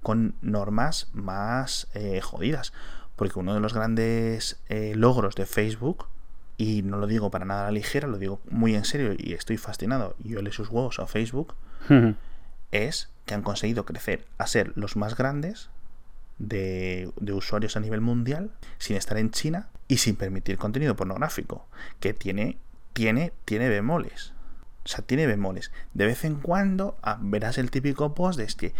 con 0.01 0.33
normas 0.41 1.09
más 1.13 1.89
eh, 1.93 2.21
jodidas. 2.21 2.73
Porque 3.15 3.37
uno 3.37 3.53
de 3.53 3.59
los 3.59 3.75
grandes 3.75 4.59
eh, 4.67 4.93
logros 4.95 5.35
de 5.35 5.45
Facebook, 5.45 6.07
y 6.57 6.81
no 6.81 6.97
lo 6.97 7.05
digo 7.05 7.29
para 7.29 7.45
nada 7.45 7.61
a 7.61 7.65
la 7.65 7.71
ligera, 7.73 8.07
lo 8.07 8.17
digo 8.17 8.41
muy 8.49 8.73
en 8.73 8.83
serio 8.83 9.13
y 9.15 9.33
estoy 9.33 9.57
fascinado, 9.57 10.15
y 10.17 10.29
yo 10.29 10.41
le 10.41 10.51
sus 10.51 10.69
huevos 10.69 10.97
a 10.97 11.05
Facebook, 11.05 11.53
es 12.71 13.09
que 13.27 13.35
han 13.35 13.43
conseguido 13.43 13.85
crecer 13.85 14.25
a 14.39 14.47
ser 14.47 14.73
los 14.75 14.95
más 14.95 15.15
grandes 15.15 15.69
de, 16.39 17.11
usuarios 17.33 17.75
a 17.75 17.79
nivel 17.79 18.01
mundial 18.01 18.49
sin 18.77 18.95
estar 18.95 19.17
en 19.17 19.31
China 19.31 19.67
y 19.87 19.97
sin 19.97 20.15
permitir 20.15 20.57
contenido 20.57 20.95
pornográfico, 20.95 21.67
que 21.99 22.13
tiene, 22.13 22.57
tiene, 22.93 23.33
tiene 23.45 23.69
bemoles. 23.69 24.33
O 24.85 24.87
sea, 24.87 25.03
tiene 25.03 25.27
bemoles. 25.27 25.71
De 25.93 26.05
vez 26.05 26.23
en 26.23 26.35
cuando 26.35 26.97
ah, 27.03 27.17
verás 27.21 27.57
el 27.57 27.69
típico 27.69 28.15
post 28.15 28.39
de 28.39 28.45
este. 28.45 28.73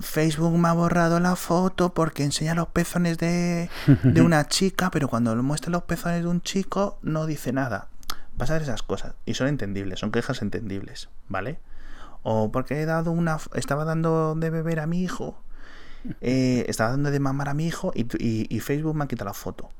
Facebook 0.00 0.58
me 0.58 0.68
ha 0.68 0.72
borrado 0.72 1.20
la 1.20 1.36
foto 1.36 1.94
porque 1.94 2.24
enseña 2.24 2.56
los 2.56 2.66
pezones 2.66 3.16
de, 3.16 3.70
de 4.02 4.22
una 4.22 4.44
chica, 4.48 4.90
pero 4.90 5.08
cuando 5.08 5.34
muestra 5.36 5.70
los 5.70 5.84
pezones 5.84 6.22
de 6.22 6.28
un 6.28 6.42
chico 6.42 6.98
no 7.02 7.26
dice 7.26 7.52
nada. 7.52 7.88
Ver 8.36 8.62
esas 8.62 8.82
cosas 8.82 9.14
y 9.24 9.34
son 9.34 9.46
entendibles, 9.46 10.00
son 10.00 10.10
quejas 10.10 10.42
entendibles, 10.42 11.08
¿vale? 11.28 11.60
O 12.24 12.50
porque 12.50 12.82
he 12.82 12.84
dado 12.84 13.12
una, 13.12 13.38
estaba 13.54 13.84
dando 13.84 14.34
de 14.34 14.50
beber 14.50 14.80
a 14.80 14.88
mi 14.88 15.04
hijo 15.04 15.43
eh, 16.20 16.64
estaba 16.68 16.90
dando 16.90 17.10
de 17.10 17.20
mamar 17.20 17.48
a 17.48 17.54
mi 17.54 17.66
hijo 17.66 17.92
y, 17.94 18.60
Facebook 18.60 18.94
me 18.94 19.04
ha 19.04 19.08
quitado 19.08 19.26
la 19.26 19.34
foto. 19.34 19.70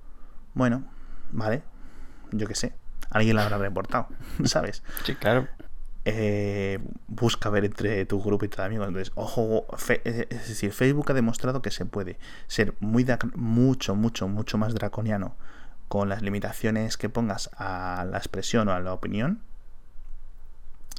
Bueno, 0.54 0.84
vale, 1.32 1.62
yo 2.32 2.46
qué 2.46 2.54
sé, 2.54 2.74
alguien 3.10 3.36
la 3.36 3.44
habrá 3.44 3.58
reportado, 3.58 4.08
¿sabes? 4.44 4.82
Sí, 5.04 5.14
claro. 5.14 5.48
Eh, 6.06 6.80
busca 7.08 7.48
ver 7.48 7.64
entre 7.64 8.04
tu 8.04 8.22
grupo 8.22 8.44
y 8.44 8.48
tus 8.48 8.60
amigos. 8.60 8.88
Entonces, 8.88 9.12
ojo, 9.14 9.66
es 10.04 10.28
decir, 10.28 10.72
Facebook 10.72 11.10
ha 11.10 11.14
demostrado 11.14 11.62
que 11.62 11.70
se 11.70 11.86
puede 11.86 12.18
ser 12.46 12.74
muy 12.80 13.06
mucho, 13.34 13.94
mucho, 13.94 14.28
mucho 14.28 14.58
más 14.58 14.74
draconiano 14.74 15.34
con 15.88 16.08
las 16.08 16.22
limitaciones 16.22 16.96
que 16.96 17.08
pongas 17.08 17.50
a 17.56 18.06
la 18.10 18.18
expresión 18.18 18.68
o 18.68 18.72
a 18.72 18.80
la 18.80 18.92
opinión 18.92 19.40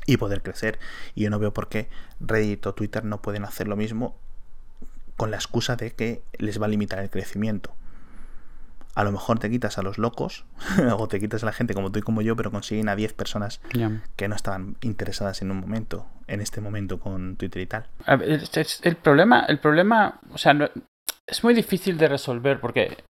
y 0.06 0.18
poder 0.18 0.42
crecer. 0.42 0.80
Y 1.14 1.24
yo 1.24 1.30
no 1.30 1.40
veo 1.40 1.54
por 1.54 1.70
qué 1.70 1.90
Reddit 2.20 2.66
o 2.66 2.74
Twitter 2.74 3.04
no 3.04 3.22
pueden 3.22 3.46
hacer 3.46 3.68
lo 3.68 3.76
mismo 3.76 4.18
con 5.18 5.32
la 5.32 5.38
excusa 5.38 5.76
de 5.76 5.92
que 5.92 6.22
les 6.38 6.62
va 6.62 6.66
a 6.66 6.70
limitar 6.70 7.00
el 7.00 7.10
crecimiento. 7.10 7.74
A 8.94 9.04
lo 9.04 9.12
mejor 9.12 9.40
te 9.40 9.50
quitas 9.50 9.78
a 9.78 9.82
los 9.82 9.98
locos 9.98 10.46
o 10.98 11.08
te 11.08 11.20
quitas 11.20 11.44
a 11.44 11.48
la 11.48 11.52
gente 11.52 11.74
como 11.74 11.92
tú 11.92 12.00
y 12.00 12.02
como 12.02 12.22
yo, 12.22 12.36
pero 12.36 12.52
consiguen 12.52 12.88
a 12.90 12.96
10 12.96 13.14
personas 13.14 13.60
que 14.16 14.28
no 14.28 14.36
estaban 14.36 14.78
interesadas 14.82 15.42
en 15.42 15.52
un 15.52 15.60
momento, 15.60 16.08
en 16.28 16.42
este 16.42 16.62
momento 16.62 17.00
con 17.00 17.36
Twitter 17.36 17.62
y 17.62 17.68
tal. 17.68 17.88
el 18.08 18.96
problema, 18.96 19.42
el 19.48 19.60
problema, 19.60 20.20
o 20.32 20.38
sea, 20.38 20.72
es 21.28 21.44
muy 21.44 21.54
difícil 21.54 21.98
de 21.98 22.08
resolver 22.08 22.62
porque 22.62 23.04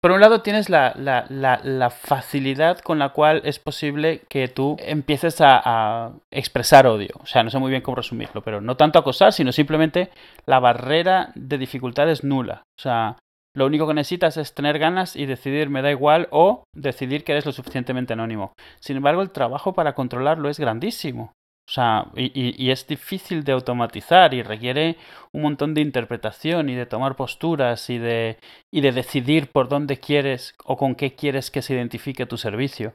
por 0.00 0.12
un 0.12 0.20
lado 0.20 0.42
tienes 0.42 0.68
la, 0.68 1.92
facilidad 2.02 2.78
con 2.78 2.98
la 2.98 3.10
cual 3.10 3.40
es 3.44 3.58
posible 3.58 4.22
que 4.28 4.48
tú 4.48 4.76
empieces 4.78 5.36
a, 5.40 6.12
expresar 6.30 6.86
odio. 6.86 7.14
O 7.20 7.26
sea, 7.26 7.42
no 7.42 7.50
sé 7.50 7.58
muy 7.58 7.70
bien 7.70 7.82
cómo 7.82 7.96
resumirlo, 7.96 8.42
pero 8.42 8.60
no 8.60 8.76
tanto 8.76 8.98
acosar, 8.98 9.32
sino 9.32 9.52
simplemente 9.52 10.10
la 10.46 10.60
barrera 10.60 11.32
de 11.34 11.58
dificultad 11.58 12.10
es 12.10 12.24
nula. 12.24 12.62
O 12.78 12.82
sea, 12.82 13.16
lo 13.56 13.66
único 13.66 13.86
que 13.86 13.94
necesitas 13.94 14.36
es 14.36 14.52
tener 14.52 14.78
ganas 14.78 15.16
y 15.16 15.26
decidir 15.26 15.70
me 15.70 15.82
da 15.82 15.90
igual 15.90 16.28
o 16.30 16.64
decidir 16.74 17.24
que 17.24 17.32
eres 17.32 17.46
lo 17.46 17.52
suficientemente 17.52 18.12
anónimo. 18.12 18.52
Sin 18.80 18.96
embargo, 18.96 19.22
el 19.22 19.30
trabajo 19.30 19.74
para 19.74 19.94
controlarlo 19.94 20.48
es 20.48 20.58
grandísimo. 20.58 21.32
O 21.66 21.72
sea, 21.72 22.08
y, 22.14 22.70
es 22.70 22.86
difícil 22.86 23.42
de 23.42 23.52
automatizar 23.52 24.34
y 24.34 24.42
requiere 24.42 24.96
un 25.32 25.42
montón 25.42 25.72
de 25.72 25.80
interpretación 25.80 26.68
y 26.68 26.74
de 26.74 26.84
tomar 26.84 27.16
posturas 27.16 27.88
y 27.88 27.96
de, 27.98 28.38
y 28.70 28.82
de 28.82 28.92
decidir 28.92 29.50
por 29.50 29.68
dónde 29.68 29.98
quieres 29.98 30.54
o 30.64 30.76
con 30.76 30.94
qué 30.94 31.14
quieres 31.14 31.50
que 31.50 31.62
se 31.62 31.74
identifique 31.74 32.26
tu 32.26 32.36
servicio. 32.36 32.94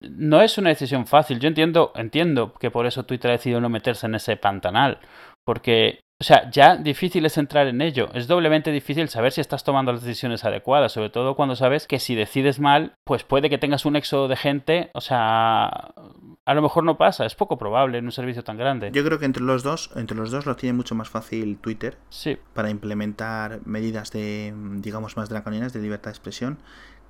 No 0.00 0.42
es 0.42 0.58
una 0.58 0.70
decisión 0.70 1.06
fácil. 1.06 1.38
Yo 1.38 1.48
entiendo, 1.48 1.92
entiendo 1.94 2.54
que 2.54 2.70
por 2.72 2.86
eso 2.86 3.04
Twitter 3.06 3.30
ha 3.30 3.32
decidido 3.32 3.60
no 3.60 3.68
meterse 3.68 4.06
en 4.06 4.16
ese 4.16 4.36
pantanal. 4.36 5.00
Porque 5.44 6.00
o 6.18 6.24
sea, 6.24 6.50
ya 6.50 6.76
difícil 6.76 7.26
es 7.26 7.36
entrar 7.36 7.66
en 7.66 7.82
ello. 7.82 8.08
Es 8.14 8.26
doblemente 8.26 8.72
difícil 8.72 9.08
saber 9.10 9.32
si 9.32 9.42
estás 9.42 9.64
tomando 9.64 9.92
las 9.92 10.02
decisiones 10.02 10.44
adecuadas, 10.44 10.92
sobre 10.92 11.10
todo 11.10 11.36
cuando 11.36 11.56
sabes 11.56 11.86
que 11.86 11.98
si 11.98 12.14
decides 12.14 12.58
mal, 12.58 12.94
pues 13.04 13.22
puede 13.22 13.50
que 13.50 13.58
tengas 13.58 13.84
un 13.84 13.96
éxodo 13.96 14.26
de 14.26 14.36
gente. 14.36 14.90
O 14.94 15.02
sea, 15.02 15.66
a 15.66 16.54
lo 16.54 16.62
mejor 16.62 16.84
no 16.84 16.96
pasa, 16.96 17.26
es 17.26 17.34
poco 17.34 17.58
probable 17.58 17.98
en 17.98 18.06
un 18.06 18.12
servicio 18.12 18.42
tan 18.42 18.56
grande. 18.56 18.90
Yo 18.92 19.04
creo 19.04 19.18
que 19.18 19.26
entre 19.26 19.42
los 19.42 19.62
dos, 19.62 19.90
entre 19.94 20.16
los 20.16 20.30
dos 20.30 20.46
lo 20.46 20.56
tiene 20.56 20.72
mucho 20.72 20.94
más 20.94 21.10
fácil 21.10 21.58
Twitter 21.58 21.98
sí. 22.08 22.38
para 22.54 22.70
implementar 22.70 23.60
medidas 23.66 24.10
de, 24.10 24.54
digamos, 24.76 25.18
más 25.18 25.28
draconianas 25.28 25.74
de 25.74 25.80
libertad 25.80 26.12
de 26.12 26.14
expresión 26.14 26.58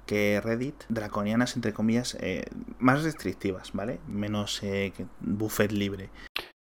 que 0.06 0.40
Reddit, 0.42 0.84
draconianas 0.88 1.56
entre 1.56 1.72
comillas, 1.72 2.16
eh, 2.20 2.44
más 2.78 3.02
restrictivas, 3.02 3.72
¿vale? 3.72 3.98
Menos 4.06 4.62
eh, 4.62 4.92
buffet 5.20 5.72
libre. 5.72 6.10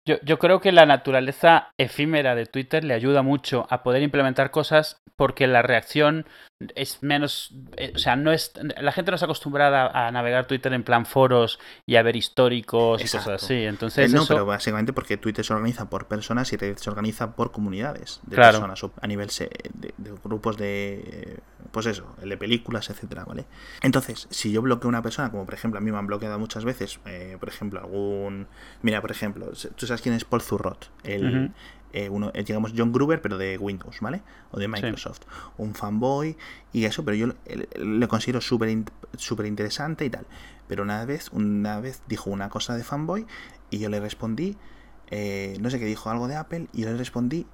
Yo, 0.07 0.17
yo, 0.23 0.37
creo 0.37 0.61
que 0.61 0.71
la 0.71 0.85
naturaleza 0.85 1.71
efímera 1.77 2.35
de 2.35 2.45
Twitter 2.45 2.83
le 2.83 2.93
ayuda 2.93 3.23
mucho 3.23 3.65
a 3.71 3.81
poder 3.81 4.03
implementar 4.03 4.51
cosas 4.51 5.01
porque 5.15 5.47
la 5.47 5.63
reacción 5.63 6.27
es 6.75 7.03
menos, 7.03 7.53
eh, 7.75 7.91
o 7.95 7.99
sea, 7.99 8.15
no 8.15 8.31
es, 8.31 8.53
la 8.79 8.93
gente 8.93 9.11
no 9.11 9.15
está 9.15 9.25
acostumbrada 9.25 9.87
a 9.87 10.09
navegar 10.11 10.47
Twitter 10.47 10.71
en 10.71 10.83
plan 10.83 11.05
foros 11.05 11.59
y 11.85 11.97
a 11.97 12.01
ver 12.01 12.15
históricos 12.15 13.01
y 13.01 13.03
cosas 13.03 13.43
así. 13.43 13.65
Entonces, 13.65 14.11
eh, 14.11 14.15
no, 14.15 14.25
pero 14.25 14.45
básicamente 14.45 14.93
porque 14.93 15.17
Twitter 15.17 15.43
se 15.43 15.53
organiza 15.53 15.89
por 15.89 16.07
personas 16.07 16.51
y 16.53 16.57
Reddit 16.57 16.77
se 16.77 16.89
organiza 16.89 17.35
por 17.35 17.51
comunidades 17.51 18.21
de 18.23 18.37
personas 18.37 18.81
a 19.01 19.07
nivel 19.07 19.29
de, 19.73 20.13
grupos 20.23 20.55
de, 20.55 21.39
pues 21.71 21.87
eso, 21.87 22.15
de 22.23 22.37
películas, 22.37 22.89
etcétera, 22.89 23.25
¿vale? 23.25 23.45
Entonces, 23.81 24.27
si 24.29 24.53
yo 24.53 24.61
bloqueo 24.61 24.87
a 24.87 24.89
una 24.89 25.03
persona, 25.03 25.31
como 25.31 25.43
por 25.43 25.55
ejemplo 25.55 25.77
a 25.77 25.81
mí 25.81 25.91
me 25.91 25.97
han 25.97 26.07
bloqueado 26.07 26.39
muchas 26.39 26.63
veces, 26.63 27.01
eh, 27.05 27.35
por 27.37 27.49
ejemplo, 27.49 27.81
algún, 27.81 28.47
mira, 28.81 29.01
por 29.01 29.11
ejemplo, 29.11 29.51
tú 29.75 29.87
sabes 29.87 30.01
quién 30.01 30.15
es 30.15 30.23
Paul 30.23 30.41
Zurrot, 30.41 30.89
el, 31.03 31.51
eh, 31.95 32.09
uno, 32.09 32.29
eh, 32.33 32.43
digamos, 32.43 32.73
John 32.75 32.91
Gruber, 32.91 33.21
pero 33.21 33.37
de 33.37 33.57
Windows, 33.57 34.01
¿vale? 34.01 34.21
O 34.51 34.59
de 34.59 34.67
Microsoft. 34.67 35.21
Un 35.57 35.75
fanboy 35.75 36.35
y 36.73 36.83
eso, 36.83 37.05
pero 37.05 37.15
yo 37.15 37.27
le, 37.77 38.07
considero 38.09 38.41
súper 38.41 39.45
interesante 39.45 40.03
y 40.03 40.09
tal. 40.09 40.27
Pero 40.67 40.83
una 40.83 41.05
vez, 41.05 41.29
una 41.31 41.79
vez 41.79 42.01
dijo 42.05 42.29
una 42.29 42.49
cosa 42.49 42.75
de 42.75 42.83
fanboy 42.83 43.25
y 43.69 43.79
yo 43.79 43.87
le 43.87 44.01
respondí, 44.01 44.57
eh, 45.09 45.55
no 45.61 45.69
sé 45.69 45.79
qué 45.79 45.85
dijo, 45.85 46.09
algo 46.09 46.27
de 46.27 46.35
Apple, 46.35 46.67
y 46.73 46.81
yo 46.81 46.89
le 46.89 46.97
respondí, 46.97 47.47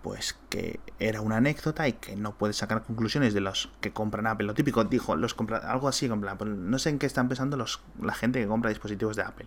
pues 0.00 0.38
que 0.48 0.80
era 0.98 1.20
una 1.20 1.36
anécdota 1.36 1.86
y 1.86 1.92
que 1.92 2.16
no 2.16 2.38
puedes 2.38 2.56
sacar 2.56 2.84
conclusiones 2.84 3.34
de 3.34 3.42
los 3.42 3.70
que 3.82 3.92
compran 3.92 4.26
Apple. 4.26 4.46
Lo 4.46 4.54
típico, 4.54 4.84
dijo, 4.84 5.14
los 5.14 5.34
compra, 5.34 5.58
algo 5.58 5.88
así, 5.88 6.08
pues 6.08 6.50
no 6.50 6.78
sé 6.78 6.88
en 6.88 6.98
qué 6.98 7.04
están 7.04 7.28
pensando 7.28 7.58
los, 7.58 7.82
la 8.00 8.14
gente 8.14 8.40
que 8.40 8.46
compra 8.46 8.70
dispositivos 8.70 9.14
de 9.14 9.24
Apple. 9.24 9.46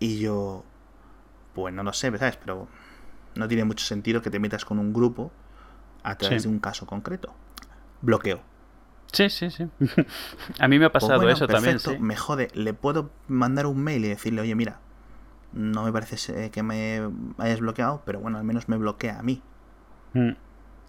Y 0.00 0.18
yo, 0.18 0.64
pues 1.54 1.72
no 1.72 1.82
lo 1.82 1.94
sé, 1.94 2.10
¿sabes? 2.18 2.36
Pero 2.36 2.68
no 3.34 3.48
tiene 3.48 3.64
mucho 3.64 3.84
sentido 3.84 4.22
que 4.22 4.30
te 4.30 4.38
metas 4.38 4.64
con 4.64 4.78
un 4.78 4.92
grupo 4.92 5.32
a 6.02 6.16
través 6.16 6.44
de 6.44 6.48
un 6.48 6.58
caso 6.58 6.86
concreto. 6.86 7.34
Bloqueo. 8.02 8.40
Sí, 9.12 9.30
sí, 9.30 9.50
sí. 9.50 9.68
a 10.58 10.68
mí 10.68 10.78
me 10.78 10.86
ha 10.86 10.92
pues 10.92 11.04
pasado 11.04 11.28
eso 11.28 11.46
también. 11.46 11.78
Me 12.00 12.16
jode. 12.16 12.48
Le 12.54 12.74
puedo 12.74 13.10
mandar 13.28 13.66
un 13.66 13.82
mail 13.82 14.04
y 14.04 14.08
decirle, 14.08 14.40
oye, 14.40 14.54
mira, 14.54 14.80
no 15.52 15.84
me 15.84 15.92
parece 15.92 16.50
que 16.50 16.62
me 16.62 17.08
hayas 17.38 17.60
bloqueado, 17.60 18.02
pero 18.04 18.20
bueno, 18.20 18.38
al 18.38 18.44
menos 18.44 18.68
me 18.68 18.76
bloquea 18.76 19.18
a 19.18 19.22
mí. 19.22 19.40
Mm. 20.12 20.32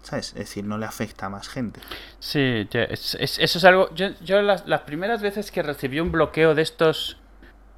¿Sabes? 0.02 0.28
Es 0.30 0.34
decir, 0.34 0.64
no 0.64 0.78
le 0.78 0.86
afecta 0.86 1.26
a 1.26 1.28
más 1.30 1.48
gente. 1.48 1.80
Sí, 2.18 2.68
eso 2.72 3.18
es 3.18 3.64
algo. 3.64 3.92
Yo, 3.94 4.08
yo 4.20 4.42
las, 4.42 4.66
las 4.66 4.82
primeras 4.82 5.22
veces 5.22 5.50
que 5.50 5.62
recibí 5.62 6.00
un 6.00 6.12
bloqueo 6.12 6.54
de 6.54 6.62
estos 6.62 7.18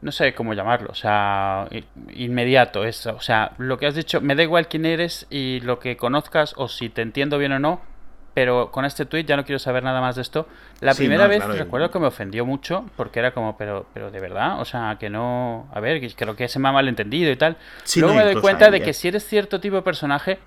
no 0.01 0.13
sé 0.13 0.35
cómo 0.35 0.55
llamarlo, 0.55 0.91
o 0.91 0.95
sea, 0.95 1.69
inmediato, 2.15 2.85
es, 2.85 3.07
o 3.07 3.21
sea, 3.21 3.53
lo 3.59 3.79
que 3.79 3.87
has 3.87 3.95
dicho, 3.95 4.21
me 4.21 4.35
da 4.35 4.43
igual 4.43 4.69
quién 4.69 4.87
eres 4.87 5.27
y 5.31 5.61
lo 5.61 5.79
que 5.79 5.97
conozcas 5.97 6.55
o 6.57 6.69
si 6.69 6.89
te 6.89 7.03
entiendo 7.03 7.39
bien 7.39 7.53
o 7.53 7.59
no, 7.59 7.81
pero 8.35 8.71
con 8.71 8.85
este 8.85 9.05
tweet 9.05 9.25
ya 9.25 9.37
no 9.37 9.45
quiero 9.45 9.59
saber 9.59 9.83
nada 9.83 10.01
más 10.01 10.15
de 10.15 10.23
esto. 10.23 10.47
La 10.81 10.95
primera 10.95 11.27
vez 11.27 11.45
recuerdo 11.45 11.91
que 11.91 11.99
me 11.99 12.07
ofendió 12.07 12.47
mucho 12.47 12.89
porque 12.97 13.19
era 13.19 13.33
como, 13.33 13.57
pero, 13.57 13.87
pero 13.93 14.13
de 14.13 14.21
verdad, 14.21 14.61
o 14.61 14.65
sea, 14.65 14.97
que 15.01 15.11
no, 15.11 15.69
a 15.73 15.81
ver, 15.81 16.01
creo 16.15 16.37
que 16.37 16.47
se 16.47 16.61
me 16.61 16.69
ha 16.69 16.73
malentendido 16.73 17.33
y 17.33 17.37
tal. 17.37 17.57
Luego 17.97 18.15
me 18.15 18.25
doy 18.25 18.41
cuenta 18.41 18.71
de 18.71 18.81
que 18.81 18.93
si 18.93 19.09
eres 19.09 19.27
cierto 19.27 19.59
tipo 19.59 19.75
de 19.75 19.83
personaje, 19.83 20.39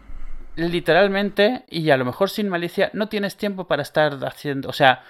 literalmente, 0.56 1.66
y 1.68 1.90
a 1.90 1.98
lo 1.98 2.06
mejor 2.06 2.30
sin 2.30 2.48
malicia, 2.48 2.92
no 2.94 3.10
tienes 3.10 3.36
tiempo 3.36 3.68
para 3.68 3.82
estar 3.82 4.18
haciendo, 4.24 4.70
o 4.70 4.74
sea, 4.74 5.04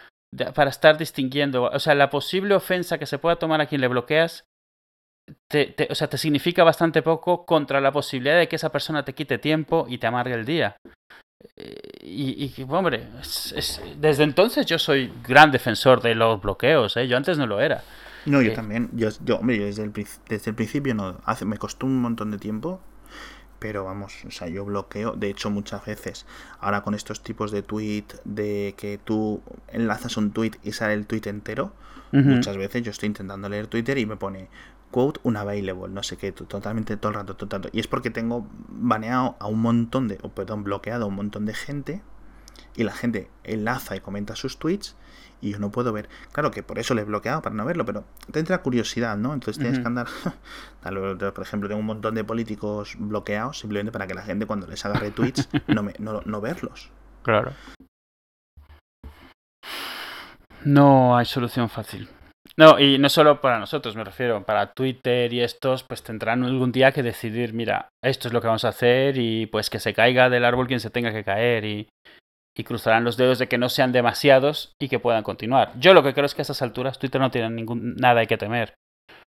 para 0.54 0.70
estar 0.70 0.98
distinguiendo. 0.98 1.64
O 1.64 1.80
sea, 1.80 1.96
la 1.96 2.10
posible 2.10 2.56
ofensa 2.56 2.98
que 2.98 3.06
se 3.06 3.20
pueda 3.20 3.38
tomar 3.38 3.62
a 3.62 3.66
quien 3.66 3.82
le 3.82 3.88
bloqueas, 3.88 4.46
te, 5.50 5.76
o 5.90 5.96
sea, 5.96 6.10
te 6.10 6.18
significa 6.18 6.64
bastante 6.64 7.02
poco 7.02 7.46
contra 7.46 7.82
la 7.82 7.92
posibilidad 7.92 8.38
de 8.38 8.48
que 8.48 8.56
esa 8.56 8.72
persona 8.72 9.06
te 9.06 9.14
quite 9.14 9.38
tiempo 9.38 9.86
y 9.90 9.98
te 9.98 10.08
amargue 10.08 10.34
el 10.34 10.46
día. 10.46 10.78
Y, 12.02 12.46
y 12.46 12.66
hombre, 12.70 13.08
desde 13.98 14.24
entonces 14.24 14.66
yo 14.66 14.78
soy 14.78 15.12
gran 15.24 15.52
defensor 15.52 16.02
de 16.02 16.16
los 16.16 16.42
bloqueos, 16.42 16.98
¿eh? 16.98 17.08
yo 17.08 17.18
antes 17.18 17.38
no 17.38 17.48
lo 17.48 17.62
era. 17.62 17.84
No, 18.26 18.42
yo 18.42 18.52
eh, 18.52 18.56
también. 18.56 18.90
Yo, 18.94 19.10
yo, 19.24 19.38
hombre, 19.38 19.58
desde, 19.58 19.84
el, 19.84 19.92
desde 19.92 20.52
el 20.52 20.56
principio 20.56 20.94
no. 20.94 21.20
Hace, 21.26 21.46
me 21.46 21.58
costó 21.58 21.88
un 21.88 22.02
montón 22.02 22.32
de 22.32 22.38
tiempo 22.38 22.80
pero 23.62 23.84
vamos, 23.84 24.26
o 24.28 24.32
sea, 24.32 24.48
yo 24.48 24.66
bloqueo, 24.66 25.12
de 25.12 25.30
hecho 25.30 25.52
muchas 25.52 25.86
veces, 25.86 26.26
ahora 26.60 26.82
con 26.82 26.96
estos 26.96 27.22
tipos 27.22 27.52
de 27.52 27.62
tweet, 27.62 28.06
de 28.26 28.74
que 28.76 28.98
tú 28.98 29.40
enlazas 29.68 30.18
un 30.18 30.32
tweet 30.32 30.54
y 30.64 30.72
sale 30.72 30.96
el 30.96 31.06
tweet 31.06 31.22
entero, 31.28 31.72
muchas 32.12 32.58
veces 32.58 32.82
yo 32.82 32.90
estoy 32.90 33.06
intentando 33.06 33.48
leer 33.50 33.68
Twitter 33.68 34.00
y 34.00 34.08
me 34.08 34.18
pone 34.18 34.50
quote 34.90 35.20
unavailable, 35.22 35.94
no 35.94 36.02
sé 36.02 36.18
qué, 36.18 36.32
totalmente 36.32 36.98
todo 36.98 37.10
el 37.10 37.16
rato, 37.20 37.36
todo 37.36 37.70
Y 37.72 37.80
es 37.80 37.86
porque 37.86 38.10
tengo 38.10 38.48
baneado 38.68 39.36
a 39.40 39.46
un 39.46 39.62
montón 39.62 40.08
de, 40.08 40.18
o 40.24 40.30
perdón, 40.30 40.64
bloqueado 40.64 41.04
a 41.06 41.08
un 41.08 41.16
montón 41.16 41.46
de 41.46 41.54
gente 41.54 42.02
y 42.76 42.84
la 42.84 42.94
gente 42.94 43.30
enlaza 43.44 43.96
y 43.96 44.00
comenta 44.00 44.36
sus 44.36 44.58
tweets 44.58 44.96
y 45.42 45.52
yo 45.52 45.60
no 45.60 45.72
puedo 45.72 45.92
ver. 45.92 46.08
Claro 46.32 46.52
que 46.52 46.64
por 46.64 46.80
eso 46.80 46.94
le 46.94 47.02
he 47.02 47.06
bloqueado, 47.06 47.42
para 47.42 47.56
no 47.56 47.66
verlo, 47.66 47.84
pero 47.86 48.06
te 48.32 48.40
entra 48.40 48.60
curiosidad, 48.60 49.18
¿no? 49.18 49.34
Entonces 49.34 49.60
tienes 49.60 49.80
que 49.80 49.88
andar. 49.88 50.08
por 51.34 51.44
ejemplo, 51.44 51.68
tengo 51.68 51.80
un 51.80 51.86
montón 51.86 52.16
de 52.16 52.24
políticos 52.24 52.96
bloqueados 52.98 53.60
simplemente 53.60 53.92
para 53.92 54.08
que 54.08 54.14
la 54.14 54.22
gente 54.22 54.46
cuando 54.46 54.68
les 54.68 54.86
haga 54.86 55.00
retweets 55.00 55.50
no, 55.68 55.84
me, 55.84 55.94
no, 56.00 56.22
no 56.26 56.42
verlos. 56.42 56.92
Claro. 57.24 57.54
No 60.64 61.18
hay 61.18 61.26
solución 61.26 61.70
fácil. 61.70 62.08
No, 62.58 62.80
y 62.80 63.00
no 63.00 63.10
solo 63.10 63.40
para 63.40 63.60
nosotros, 63.60 63.96
me 63.96 64.04
refiero, 64.04 64.44
para 64.44 64.74
Twitter 64.74 65.32
y 65.32 65.42
estos, 65.42 65.84
pues 65.84 66.04
tendrán 66.04 66.44
algún 66.44 66.72
día 66.72 66.92
que 66.92 67.02
decidir, 67.02 67.54
mira, 67.54 67.90
esto 68.04 68.28
es 68.28 68.34
lo 68.34 68.42
que 68.42 68.48
vamos 68.48 68.66
a 68.66 68.70
hacer 68.70 69.18
y 69.18 69.46
pues 69.46 69.70
que 69.70 69.80
se 69.80 69.94
caiga 69.94 70.30
del 70.30 70.46
árbol 70.46 70.68
quien 70.68 70.80
se 70.80 70.90
tenga 70.90 71.14
que 71.14 71.24
caer 71.24 71.66
y, 71.66 71.88
y 72.56 72.64
cruzarán 72.64 73.04
los 73.04 73.18
dedos 73.18 73.40
de 73.40 73.48
que 73.48 73.58
no 73.58 73.70
sean 73.70 73.92
demasiados 73.92 74.76
y 74.80 74.90
que 74.90 75.00
puedan 75.00 75.24
continuar. 75.24 75.72
Yo 75.80 75.94
lo 75.94 76.04
que 76.04 76.14
creo 76.14 76.26
es 76.26 76.36
que 76.36 76.42
a 76.42 76.44
esas 76.44 76.62
alturas 76.62 77.00
Twitter 77.00 77.22
no 77.22 77.32
tiene 77.32 77.50
ningún, 77.50 77.96
nada 77.96 78.26
que 78.26 78.38
temer, 78.38 78.76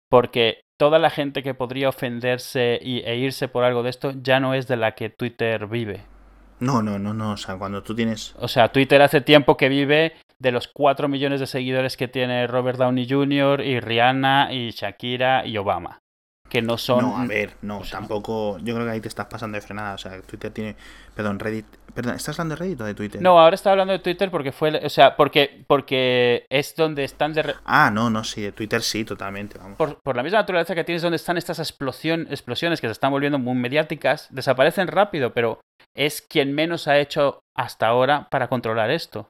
porque 0.10 0.62
toda 0.80 1.00
la 1.00 1.10
gente 1.10 1.44
que 1.44 1.54
podría 1.54 1.90
ofenderse 1.90 2.80
y, 2.82 3.00
e 3.00 3.18
irse 3.18 3.48
por 3.48 3.64
algo 3.64 3.84
de 3.84 3.90
esto 3.92 4.14
ya 4.22 4.40
no 4.40 4.54
es 4.54 4.68
de 4.68 4.78
la 4.78 4.94
que 4.94 5.10
Twitter 5.10 5.68
vive. 5.68 6.04
No, 6.60 6.82
no, 6.84 7.00
no, 7.00 7.14
no, 7.14 7.32
o 7.32 7.38
sea, 7.38 7.58
cuando 7.58 7.82
tú 7.82 7.96
tienes... 7.96 8.36
O 8.38 8.48
sea, 8.48 8.72
Twitter 8.72 9.02
hace 9.02 9.22
tiempo 9.22 9.58
que 9.58 9.68
vive 9.68 10.14
de 10.38 10.52
los 10.52 10.68
4 10.68 11.08
millones 11.08 11.40
de 11.40 11.48
seguidores 11.48 11.98
que 11.98 12.08
tiene 12.08 12.46
Robert 12.46 12.78
Downey 12.78 13.08
Jr. 13.10 13.62
y 13.62 13.80
Rihanna 13.80 14.54
y 14.54 14.70
Shakira 14.70 15.46
y 15.46 15.58
Obama 15.58 16.01
que 16.52 16.62
no 16.62 16.78
son. 16.78 17.02
No, 17.02 17.18
a 17.18 17.26
ver, 17.26 17.54
no, 17.62 17.82
tampoco. 17.90 18.58
Yo 18.60 18.76
creo 18.76 18.86
que 18.86 18.92
ahí 18.92 19.00
te 19.00 19.08
estás 19.08 19.28
pasando 19.28 19.56
de 19.56 19.62
frenada. 19.62 19.96
O 19.96 19.98
sea, 19.98 20.22
Twitter 20.22 20.52
tiene. 20.52 20.76
Perdón, 21.16 21.40
Reddit. 21.40 21.66
Perdón, 21.94 22.16
¿estás 22.16 22.38
hablando 22.38 22.56
de 22.56 22.60
Reddit 22.60 22.82
o 22.82 22.84
de 22.84 22.94
Twitter? 22.94 23.22
No, 23.22 23.40
ahora 23.40 23.56
estaba 23.56 23.72
hablando 23.72 23.94
de 23.94 24.00
Twitter 24.00 24.30
porque 24.30 24.52
fue. 24.52 24.76
O 24.86 24.90
sea, 24.90 25.16
porque, 25.16 25.64
porque 25.66 26.46
es 26.50 26.76
donde 26.76 27.06
están 27.06 27.32
de. 27.32 27.56
Ah, 27.64 27.90
no, 27.90 28.10
no, 28.10 28.26
sí, 28.26 28.42
de 28.42 28.52
Twitter 28.52 28.82
sí, 28.82 29.06
totalmente. 29.06 29.58
Vamos. 29.58 29.78
Por, 29.78 29.98
por 30.04 30.18
la 30.18 30.24
misma 30.24 30.40
naturaleza 30.40 30.76
que 30.76 30.84
tienes, 30.84 31.02
donde 31.02 31.16
están 31.16 31.38
estas 31.38 31.60
explosión, 31.60 32.28
explosiones 32.30 32.82
que 32.82 32.88
se 32.88 32.92
están 32.92 33.12
volviendo 33.12 33.40
muy 33.40 33.56
mediáticas, 33.56 34.28
desaparecen 34.30 34.90
rápido, 34.90 35.32
pero 35.34 35.62
es 35.96 36.22
quien 36.22 36.54
menos 36.54 36.90
ha 36.90 37.00
hecho 37.00 37.40
hasta 37.56 37.88
ahora 37.88 38.28
para 38.30 38.50
controlar 38.50 38.92
esto. 38.92 39.30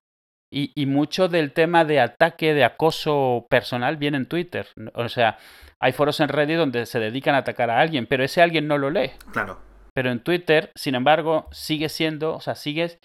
Y, 0.54 0.72
y 0.76 0.86
mucho 0.86 1.30
del 1.30 1.54
tema 1.54 1.86
de 1.86 2.02
ataque, 2.02 2.54
de 2.54 2.66
acoso 2.66 3.48
personal 3.50 3.98
viene 3.98 4.18
en 4.18 4.26
Twitter. 4.26 4.68
O 4.94 5.08
sea, 5.08 5.38
hay 5.80 5.94
foros 5.94 6.20
en 6.20 6.30
Reddit 6.30 6.58
donde 6.58 6.86
se 6.86 7.00
dedican 7.00 7.36
a 7.36 7.40
atacar 7.40 7.70
a 7.70 7.80
alguien, 7.80 8.06
pero 8.06 8.24
ese 8.24 8.42
alguien 8.42 8.68
no 8.68 8.78
lo 8.78 8.90
lee. 8.90 9.12
Claro. 9.32 9.60
Pero 9.94 10.12
en 10.12 10.24
Twitter, 10.24 10.72
sin 10.76 10.96
embargo, 10.96 11.48
sigue 11.52 11.90
siendo, 11.90 12.36
o 12.36 12.40
sea, 12.40 12.56
sigue 12.56 13.00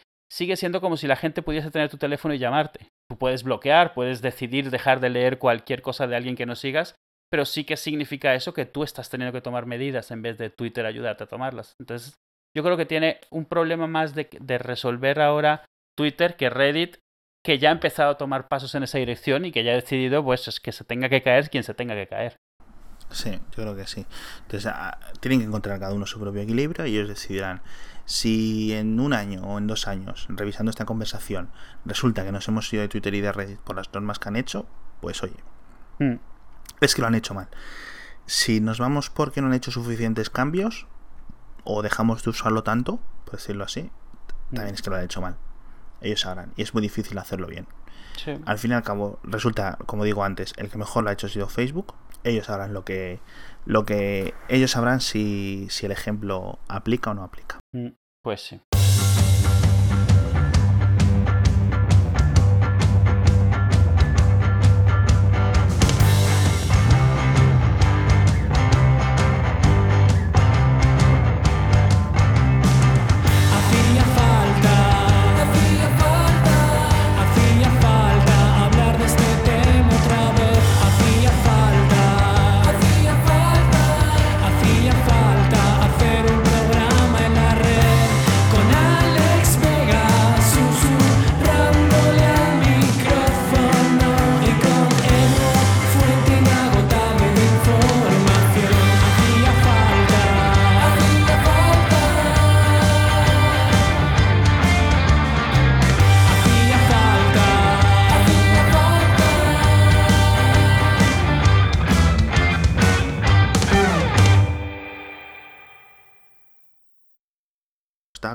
siendo 0.56 0.80
como 0.80 0.96
si 0.96 1.06
la 1.06 1.16
gente 1.16 1.42
pudiese 1.42 1.70
tener 1.70 1.88
tu 1.88 1.98
teléfono 1.98 2.34
y 2.34 2.38
llamarte. 2.38 2.88
Tú 3.08 3.18
puedes 3.18 3.44
bloquear, 3.44 3.94
puedes 3.94 4.22
decidir 4.22 4.70
dejar 4.70 5.00
de 5.00 5.10
leer 5.10 5.38
cualquier 5.38 5.82
cosa 5.82 6.06
de 6.06 6.16
alguien 6.16 6.36
que 6.36 6.46
no 6.46 6.54
sigas, 6.54 6.96
pero 7.30 7.44
sí 7.44 7.64
que 7.64 7.76
significa 7.76 8.34
eso 8.34 8.54
que 8.54 8.66
tú 8.66 8.82
estás 8.82 9.10
teniendo 9.10 9.32
que 9.32 9.42
tomar 9.42 9.66
medidas 9.66 10.10
en 10.10 10.22
vez 10.22 10.38
de 10.38 10.50
Twitter 10.50 10.86
ayudarte 10.86 11.24
a 11.24 11.28
tomarlas. 11.28 11.74
Entonces, 11.80 12.14
yo 12.54 12.62
creo 12.62 12.76
que 12.76 12.86
tiene 12.86 13.20
un 13.30 13.46
problema 13.46 13.86
más 13.86 14.14
de, 14.14 14.28
de 14.40 14.58
resolver 14.58 15.20
ahora 15.20 15.64
Twitter 15.96 16.36
que 16.36 16.50
Reddit, 16.50 16.98
que 17.46 17.60
ya 17.60 17.68
ha 17.68 17.72
empezado 17.72 18.10
a 18.10 18.18
tomar 18.18 18.48
pasos 18.48 18.74
en 18.74 18.82
esa 18.82 18.98
dirección 18.98 19.44
y 19.44 19.52
que 19.52 19.62
ya 19.62 19.70
ha 19.70 19.76
decidido, 19.76 20.24
pues, 20.24 20.48
es 20.48 20.58
que 20.58 20.72
se 20.72 20.82
tenga 20.82 21.08
que 21.08 21.22
caer 21.22 21.48
quien 21.48 21.62
se 21.62 21.74
tenga 21.74 21.94
que 21.94 22.08
caer. 22.08 22.40
Sí, 23.10 23.30
yo 23.30 23.62
creo 23.62 23.76
que 23.76 23.86
sí. 23.86 24.04
Entonces, 24.42 24.66
ah, 24.74 24.98
tienen 25.20 25.38
que 25.38 25.46
encontrar 25.46 25.78
cada 25.78 25.94
uno 25.94 26.06
su 26.06 26.18
propio 26.18 26.42
equilibrio 26.42 26.86
y 26.86 26.96
ellos 26.96 27.08
decidirán 27.08 27.62
si 28.04 28.72
en 28.72 28.98
un 28.98 29.12
año 29.12 29.42
o 29.44 29.58
en 29.58 29.68
dos 29.68 29.86
años, 29.86 30.26
revisando 30.28 30.70
esta 30.70 30.86
conversación, 30.86 31.50
resulta 31.84 32.24
que 32.24 32.32
nos 32.32 32.48
hemos 32.48 32.72
ido 32.72 32.82
de 32.82 32.88
Twitter 32.88 33.14
y 33.14 33.20
de 33.20 33.30
Reddit 33.30 33.60
por 33.60 33.76
las 33.76 33.94
normas 33.94 34.18
que 34.18 34.28
han 34.28 34.34
hecho, 34.34 34.66
pues 35.00 35.22
oye, 35.22 35.36
mm. 36.00 36.14
es 36.80 36.96
que 36.96 37.00
lo 37.00 37.06
han 37.06 37.14
hecho 37.14 37.32
mal. 37.32 37.46
Si 38.26 38.60
nos 38.60 38.80
vamos 38.80 39.08
porque 39.08 39.40
no 39.40 39.46
han 39.46 39.54
hecho 39.54 39.70
suficientes 39.70 40.30
cambios, 40.30 40.88
o 41.62 41.82
dejamos 41.82 42.24
de 42.24 42.30
usarlo 42.30 42.64
tanto, 42.64 42.98
por 43.24 43.36
decirlo 43.36 43.62
así, 43.62 43.92
también 44.52 44.74
es 44.74 44.82
que 44.82 44.90
lo 44.90 44.96
han 44.96 45.04
hecho 45.04 45.20
mal. 45.20 45.36
Ellos 46.00 46.20
sabrán. 46.20 46.52
Y 46.56 46.62
es 46.62 46.74
muy 46.74 46.82
difícil 46.82 47.18
hacerlo 47.18 47.46
bien. 47.46 47.66
Al 48.46 48.58
fin 48.58 48.70
y 48.72 48.74
al 48.74 48.82
cabo, 48.82 49.20
resulta, 49.22 49.78
como 49.86 50.04
digo 50.04 50.24
antes, 50.24 50.52
el 50.56 50.70
que 50.70 50.78
mejor 50.78 51.04
lo 51.04 51.10
ha 51.10 51.12
hecho 51.12 51.26
ha 51.26 51.30
sido 51.30 51.48
Facebook. 51.48 51.94
Ellos 52.24 52.46
sabrán 52.46 52.72
lo 52.72 52.84
que. 52.84 53.20
lo 53.66 53.84
que. 53.84 54.34
Ellos 54.48 54.70
sabrán 54.70 55.00
si, 55.00 55.68
si 55.70 55.86
el 55.86 55.92
ejemplo 55.92 56.58
aplica 56.68 57.10
o 57.10 57.14
no 57.14 57.22
aplica. 57.22 57.60
Mm, 57.72 57.90
pues 58.22 58.40
sí. 58.40 58.60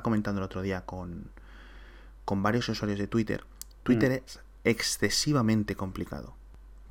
Comentando 0.01 0.39
el 0.39 0.45
otro 0.45 0.61
día 0.61 0.85
con, 0.85 1.31
con 2.25 2.43
varios 2.43 2.67
usuarios 2.69 2.99
de 2.99 3.07
Twitter, 3.07 3.45
Twitter 3.83 4.11
mm. 4.11 4.13
es 4.25 4.39
excesivamente 4.63 5.75
complicado. 5.75 6.35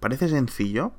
Parece 0.01 0.29
sencillo, 0.29 0.93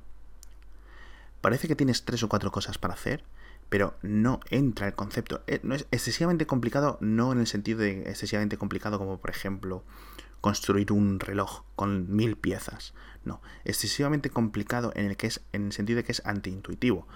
parece 1.42 1.68
que 1.68 1.76
tienes 1.76 2.06
tres 2.06 2.24
o 2.24 2.30
cuatro 2.30 2.52
cosas 2.52 2.78
para 2.78 2.94
hacer, 2.94 3.24
pero 3.70 3.96
no 4.02 4.40
entra 4.50 4.88
el 4.88 4.94
concepto. 4.94 5.42
Eh, 5.48 5.60
no 5.64 5.76
es 5.76 5.88
excesivamente 5.92 6.46
complicado, 6.46 6.98
no 7.02 7.32
en 7.32 7.40
el 7.40 7.48
sentido 7.48 7.80
de 7.80 8.10
excesivamente 8.10 8.58
complicado 8.58 8.98
como 9.00 9.18
por 9.18 9.30
ejemplo 9.30 9.84
construir 10.40 10.92
un 10.92 11.20
reloj 11.20 11.64
con 11.76 12.14
mil 12.16 12.36
piezas. 12.36 12.94
No, 13.24 13.42
excesivamente 13.64 14.30
complicado 14.30 14.92
en 14.96 15.06
el 15.06 15.18
que 15.18 15.28
es 15.28 15.42
en 15.54 15.68
el 15.68 15.72
sentido 15.72 15.98
de 15.98 16.04
que 16.04 16.12
es 16.12 16.22
antiintuitivo 16.26 17.08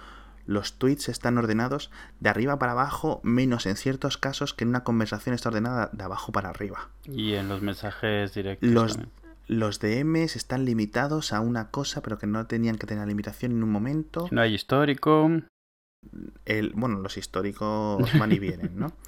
los 0.46 0.78
tweets 0.78 1.08
están 1.08 1.38
ordenados 1.38 1.90
de 2.20 2.30
arriba 2.30 2.58
para 2.58 2.72
abajo, 2.72 3.20
menos 3.22 3.66
en 3.66 3.76
ciertos 3.76 4.16
casos 4.16 4.54
que 4.54 4.64
en 4.64 4.70
una 4.70 4.84
conversación 4.84 5.34
está 5.34 5.48
ordenada 5.48 5.90
de 5.92 6.04
abajo 6.04 6.32
para 6.32 6.48
arriba. 6.48 6.88
Y 7.04 7.34
en 7.34 7.48
los 7.48 7.62
mensajes 7.62 8.34
directos. 8.34 8.68
Los, 8.68 8.98
los 9.48 9.80
DMs 9.80 10.36
están 10.36 10.64
limitados 10.64 11.32
a 11.32 11.40
una 11.40 11.70
cosa, 11.70 12.02
pero 12.02 12.18
que 12.18 12.26
no 12.26 12.46
tenían 12.46 12.76
que 12.76 12.86
tener 12.86 13.06
limitación 13.06 13.52
en 13.52 13.62
un 13.62 13.70
momento. 13.70 14.28
No 14.30 14.40
hay 14.40 14.54
histórico. 14.54 15.30
El, 16.44 16.72
bueno, 16.74 17.00
los 17.00 17.16
históricos 17.16 18.18
van 18.18 18.32
y 18.32 18.38
vienen, 18.38 18.78
¿no? 18.78 18.92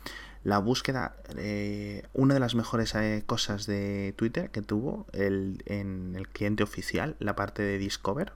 La 0.45 0.59
búsqueda, 0.59 1.17
eh, 1.37 2.05
una 2.15 2.35
de 2.35 2.41
las 2.41 2.55
mejores 2.55 2.95
eh, 2.95 3.25
cosas 3.27 3.67
de 3.67 4.15
Twitter 4.17 4.51
que 4.51 4.63
tuvo 4.63 5.07
el, 5.13 5.63
en 5.67 6.15
el 6.17 6.29
cliente 6.29 6.63
oficial, 6.63 7.17
la 7.19 7.35
parte 7.35 7.63
de 7.63 7.77
Discover, 7.77 8.33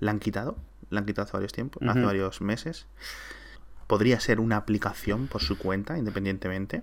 la 0.00 0.10
han 0.10 0.18
quitado 0.18 0.56
la 0.92 1.00
han 1.00 1.06
quitado 1.06 1.24
hace 1.24 1.32
varios 1.32 1.52
tiempos, 1.52 1.82
hace 1.88 2.02
varios 2.02 2.40
meses. 2.40 2.86
Podría 3.86 4.20
ser 4.20 4.40
una 4.40 4.56
aplicación 4.56 5.26
por 5.26 5.42
su 5.42 5.58
cuenta, 5.58 5.98
independientemente. 5.98 6.82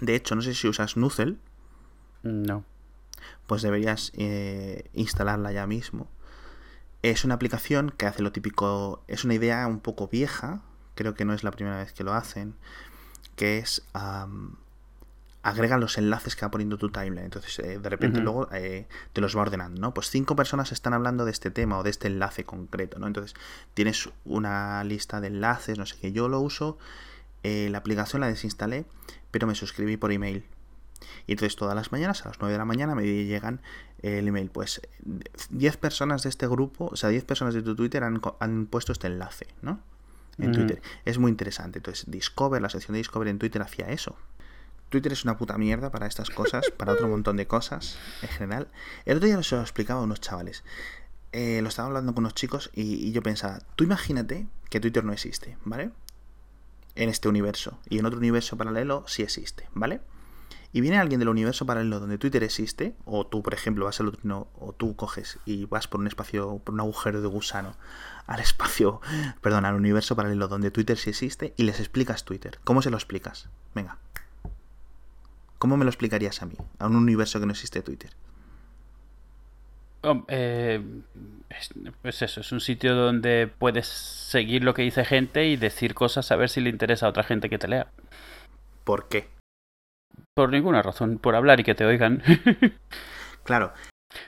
De 0.00 0.14
hecho, 0.14 0.34
no 0.34 0.42
sé 0.42 0.54
si 0.54 0.68
usas 0.68 0.96
Nuzzle. 0.96 1.36
No. 2.22 2.64
Pues 3.46 3.62
deberías 3.62 4.12
eh, 4.16 4.90
instalarla 4.92 5.52
ya 5.52 5.66
mismo. 5.66 6.08
Es 7.02 7.24
una 7.24 7.34
aplicación 7.34 7.90
que 7.90 8.06
hace 8.06 8.22
lo 8.22 8.32
típico. 8.32 9.02
Es 9.08 9.24
una 9.24 9.34
idea 9.34 9.66
un 9.66 9.80
poco 9.80 10.08
vieja. 10.08 10.62
Creo 10.94 11.14
que 11.14 11.24
no 11.24 11.34
es 11.34 11.44
la 11.44 11.50
primera 11.50 11.78
vez 11.78 11.92
que 11.92 12.04
lo 12.04 12.12
hacen. 12.14 12.54
Que 13.36 13.58
es 13.58 13.84
agrega 15.44 15.76
los 15.76 15.98
enlaces 15.98 16.36
que 16.36 16.46
va 16.46 16.50
poniendo 16.50 16.78
tu 16.78 16.88
timeline. 16.90 17.26
Entonces, 17.26 17.58
eh, 17.58 17.78
de 17.78 17.88
repente 17.90 18.20
luego 18.20 18.48
eh, 18.50 18.88
te 19.12 19.20
los 19.20 19.36
va 19.36 19.42
ordenando, 19.42 19.78
¿no? 19.78 19.92
Pues 19.92 20.08
cinco 20.08 20.34
personas 20.34 20.72
están 20.72 20.94
hablando 20.94 21.26
de 21.26 21.30
este 21.30 21.50
tema 21.50 21.78
o 21.78 21.82
de 21.82 21.90
este 21.90 22.08
enlace 22.08 22.44
concreto, 22.44 22.98
¿no? 22.98 23.06
Entonces, 23.06 23.34
tienes 23.74 24.08
una 24.24 24.82
lista 24.84 25.20
de 25.20 25.26
enlaces, 25.26 25.78
no 25.78 25.84
sé 25.84 25.96
qué. 26.00 26.12
Yo 26.12 26.30
lo 26.30 26.40
uso, 26.40 26.78
eh, 27.42 27.68
la 27.70 27.76
aplicación 27.76 28.20
la 28.20 28.28
desinstalé, 28.28 28.86
pero 29.30 29.46
me 29.46 29.54
suscribí 29.54 29.98
por 29.98 30.12
email. 30.12 30.46
Y 31.26 31.32
entonces 31.32 31.56
todas 31.56 31.74
las 31.74 31.92
mañanas, 31.92 32.24
a 32.24 32.28
las 32.28 32.38
9 32.40 32.52
de 32.52 32.58
la 32.58 32.64
mañana, 32.64 32.94
me 32.94 33.04
llegan 33.04 33.60
el 34.00 34.26
email. 34.26 34.48
Pues 34.48 34.80
10 35.50 35.76
personas 35.76 36.22
de 36.22 36.30
este 36.30 36.46
grupo, 36.46 36.88
o 36.90 36.96
sea, 36.96 37.10
10 37.10 37.22
personas 37.24 37.52
de 37.52 37.60
tu 37.60 37.76
Twitter 37.76 38.02
han, 38.02 38.22
han 38.40 38.64
puesto 38.64 38.92
este 38.92 39.08
enlace, 39.08 39.48
¿no? 39.60 39.78
En 40.38 40.52
Twitter. 40.52 40.80
Es 41.04 41.18
muy 41.18 41.30
interesante. 41.30 41.80
Entonces, 41.80 42.10
Discover, 42.10 42.62
la 42.62 42.70
sección 42.70 42.94
de 42.94 42.98
Discover 42.98 43.28
en 43.28 43.38
Twitter 43.38 43.60
hacía 43.60 43.90
eso. 43.90 44.16
Twitter 44.94 45.12
es 45.12 45.24
una 45.24 45.36
puta 45.36 45.58
mierda 45.58 45.90
para 45.90 46.06
estas 46.06 46.30
cosas, 46.30 46.70
para 46.70 46.92
otro 46.92 47.08
montón 47.08 47.36
de 47.36 47.48
cosas 47.48 47.98
en 48.22 48.28
general. 48.28 48.68
El 49.04 49.16
otro 49.16 49.26
día 49.26 49.42
se 49.42 49.56
lo 49.56 49.60
explicaba 49.60 49.98
a 49.98 50.04
unos 50.04 50.20
chavales. 50.20 50.62
Eh, 51.32 51.58
lo 51.62 51.68
estaba 51.68 51.88
hablando 51.88 52.14
con 52.14 52.22
unos 52.22 52.34
chicos 52.34 52.70
y, 52.72 53.10
yo 53.10 53.20
pensaba, 53.20 53.58
tú 53.74 53.82
imagínate 53.82 54.46
que 54.70 54.78
Twitter 54.78 55.02
no 55.02 55.12
existe, 55.12 55.58
¿vale? 55.64 55.90
En 56.94 57.08
este 57.08 57.28
universo. 57.28 57.80
Y 57.88 57.98
en 57.98 58.06
otro 58.06 58.20
universo 58.20 58.56
paralelo 58.56 59.02
sí 59.08 59.24
existe, 59.24 59.68
¿vale? 59.74 60.00
Y 60.72 60.80
viene 60.80 60.98
alguien 60.98 61.18
del 61.18 61.28
universo 61.28 61.66
paralelo 61.66 61.98
donde 61.98 62.16
Twitter 62.16 62.44
existe, 62.44 62.94
o 63.04 63.26
tú, 63.26 63.42
por 63.42 63.52
ejemplo, 63.52 63.86
vas 63.86 63.98
al 63.98 64.06
otro, 64.06 64.46
o 64.54 64.72
tú 64.74 64.94
coges 64.94 65.40
y 65.44 65.64
vas 65.64 65.88
por 65.88 65.98
un 65.98 66.06
espacio, 66.06 66.58
por 66.58 66.72
un 66.72 66.78
agujero 66.78 67.20
de 67.20 67.26
gusano, 67.26 67.74
al 68.28 68.38
espacio, 68.38 69.00
perdón, 69.40 69.64
al 69.64 69.74
universo 69.74 70.14
paralelo 70.14 70.46
donde 70.46 70.70
Twitter 70.70 70.96
sí 70.96 71.10
existe, 71.10 71.52
y 71.56 71.64
les 71.64 71.80
explicas 71.80 72.24
Twitter. 72.24 72.60
¿Cómo 72.62 72.80
se 72.80 72.90
lo 72.90 72.96
explicas? 72.96 73.48
Venga, 73.74 73.98
¿Cómo 75.64 75.78
me 75.78 75.86
lo 75.86 75.90
explicarías 75.90 76.42
a 76.42 76.44
mí? 76.44 76.56
A 76.78 76.88
un 76.88 76.94
universo 76.94 77.40
que 77.40 77.46
no 77.46 77.52
existe 77.52 77.80
Twitter. 77.80 78.10
Eh, 80.28 80.78
pues 82.02 82.20
eso, 82.20 82.42
es 82.42 82.52
un 82.52 82.60
sitio 82.60 82.94
donde 82.94 83.46
puedes 83.46 83.86
seguir 83.86 84.62
lo 84.62 84.74
que 84.74 84.82
dice 84.82 85.06
gente 85.06 85.46
y 85.46 85.56
decir 85.56 85.94
cosas 85.94 86.30
a 86.30 86.36
ver 86.36 86.50
si 86.50 86.60
le 86.60 86.68
interesa 86.68 87.06
a 87.06 87.08
otra 87.08 87.22
gente 87.22 87.48
que 87.48 87.56
te 87.56 87.68
lea. 87.68 87.86
¿Por 88.84 89.08
qué? 89.08 89.30
Por 90.34 90.50
ninguna 90.50 90.82
razón, 90.82 91.16
por 91.16 91.34
hablar 91.34 91.60
y 91.60 91.64
que 91.64 91.74
te 91.74 91.86
oigan. 91.86 92.22
claro, 93.42 93.72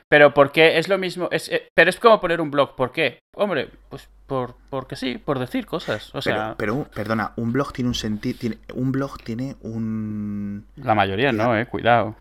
pero 0.09 0.35
porque 0.35 0.79
es 0.79 0.89
lo 0.89 0.99
mismo, 0.99 1.29
es, 1.31 1.49
eh, 1.49 1.69
pero 1.75 1.91
es 1.91 1.99
como 1.99 2.21
poner 2.21 2.41
un 2.41 2.51
blog, 2.51 2.77
¿por 2.77 2.93
qué? 2.93 3.19
Hombre, 3.35 3.71
pues 3.89 4.09
por 4.27 4.57
porque 4.71 4.97
sí, 4.97 5.19
por 5.19 5.39
decir 5.39 5.67
cosas, 5.67 6.15
o 6.15 6.23
sea... 6.23 6.55
Pero, 6.59 6.85
perdona, 6.95 7.33
un 7.37 7.53
blog 7.53 7.73
tiene 7.73 7.89
un 7.89 7.95
sentido, 7.95 8.39
tiene, 8.39 8.59
un 8.75 8.93
blog 8.93 9.23
tiene 9.23 9.57
un... 9.63 10.67
La 10.77 10.95
mayoría 10.95 11.33
no, 11.33 11.57
eh, 11.57 11.67
cuidado. 11.67 12.17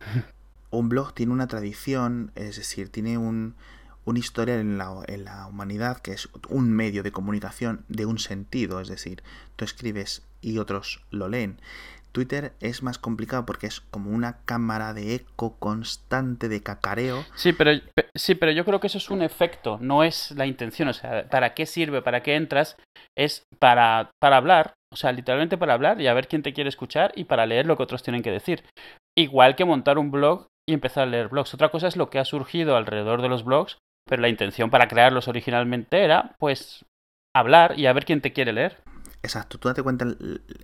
Un 0.70 0.90
blog 0.90 1.14
tiene 1.14 1.32
una 1.32 1.48
tradición, 1.48 2.32
es 2.36 2.58
decir, 2.58 2.90
tiene 2.90 3.18
un, 3.18 3.56
una 4.06 4.20
historia 4.20 4.60
en 4.60 4.78
la, 4.78 5.04
en 5.08 5.26
la 5.26 5.48
humanidad 5.48 5.98
que 5.98 6.12
es 6.12 6.30
un 6.50 6.72
medio 6.72 7.04
de 7.04 7.12
comunicación 7.12 7.86
de 7.88 8.06
un 8.06 8.20
sentido, 8.20 8.80
es 8.80 8.88
decir, 8.88 9.24
tú 9.56 9.66
escribes 9.66 10.24
y 10.42 10.60
otros 10.60 11.02
lo 11.12 11.28
leen 11.28 11.58
Twitter 12.16 12.54
es 12.62 12.82
más 12.82 12.98
complicado 12.98 13.46
porque 13.46 13.68
es 13.68 13.82
como 13.82 14.10
una 14.10 14.38
cámara 14.46 14.94
de 14.94 15.16
eco 15.16 15.58
constante 15.60 16.48
de 16.48 16.64
cacareo. 16.64 17.26
Sí, 17.36 17.52
pero 17.52 17.72
sí, 18.16 18.36
pero 18.36 18.54
yo 18.54 18.64
creo 18.64 18.80
que 18.80 18.88
eso 18.88 19.00
es 19.00 19.10
un 19.10 19.22
efecto, 19.22 19.78
no 19.82 20.02
es 20.02 20.32
la 20.32 20.46
intención. 20.46 20.88
O 20.88 20.94
sea, 20.94 21.28
¿para 21.30 21.54
qué 21.54 21.66
sirve? 21.66 22.02
¿Para 22.02 22.24
qué 22.24 22.36
entras? 22.36 22.78
Es 23.18 23.44
para, 23.60 24.12
para 24.22 24.38
hablar, 24.38 24.76
o 24.94 24.96
sea, 24.96 25.12
literalmente 25.12 25.58
para 25.58 25.74
hablar 25.74 26.00
y 26.00 26.08
a 26.08 26.14
ver 26.14 26.30
quién 26.30 26.42
te 26.42 26.54
quiere 26.54 26.70
escuchar 26.70 27.12
y 27.18 27.26
para 27.26 27.46
leer 27.46 27.66
lo 27.66 27.76
que 27.76 27.84
otros 27.84 28.02
tienen 28.02 28.24
que 28.24 28.32
decir. 28.32 28.64
Igual 29.18 29.58
que 29.58 29.66
montar 29.66 29.98
un 29.98 30.10
blog 30.10 30.48
y 30.68 30.74
empezar 30.74 31.04
a 31.04 31.12
leer 31.12 31.28
blogs. 31.28 31.54
Otra 31.54 31.68
cosa 31.68 31.90
es 31.90 31.98
lo 31.98 32.10
que 32.10 32.20
ha 32.20 32.26
surgido 32.26 32.78
alrededor 32.78 33.22
de 33.22 33.30
los 33.30 33.44
blogs, 33.44 33.78
pero 34.08 34.22
la 34.22 34.30
intención 34.30 34.70
para 34.70 34.88
crearlos 34.88 35.28
originalmente 35.28 36.02
era, 36.02 36.34
pues, 36.40 36.86
hablar 37.36 37.78
y 37.78 37.88
a 37.88 37.94
ver 37.94 38.06
quién 38.06 38.22
te 38.22 38.32
quiere 38.32 38.54
leer. 38.54 38.78
Exacto, 39.26 39.58
tú 39.58 39.70
date 39.70 39.82
cuenta, 39.82 40.06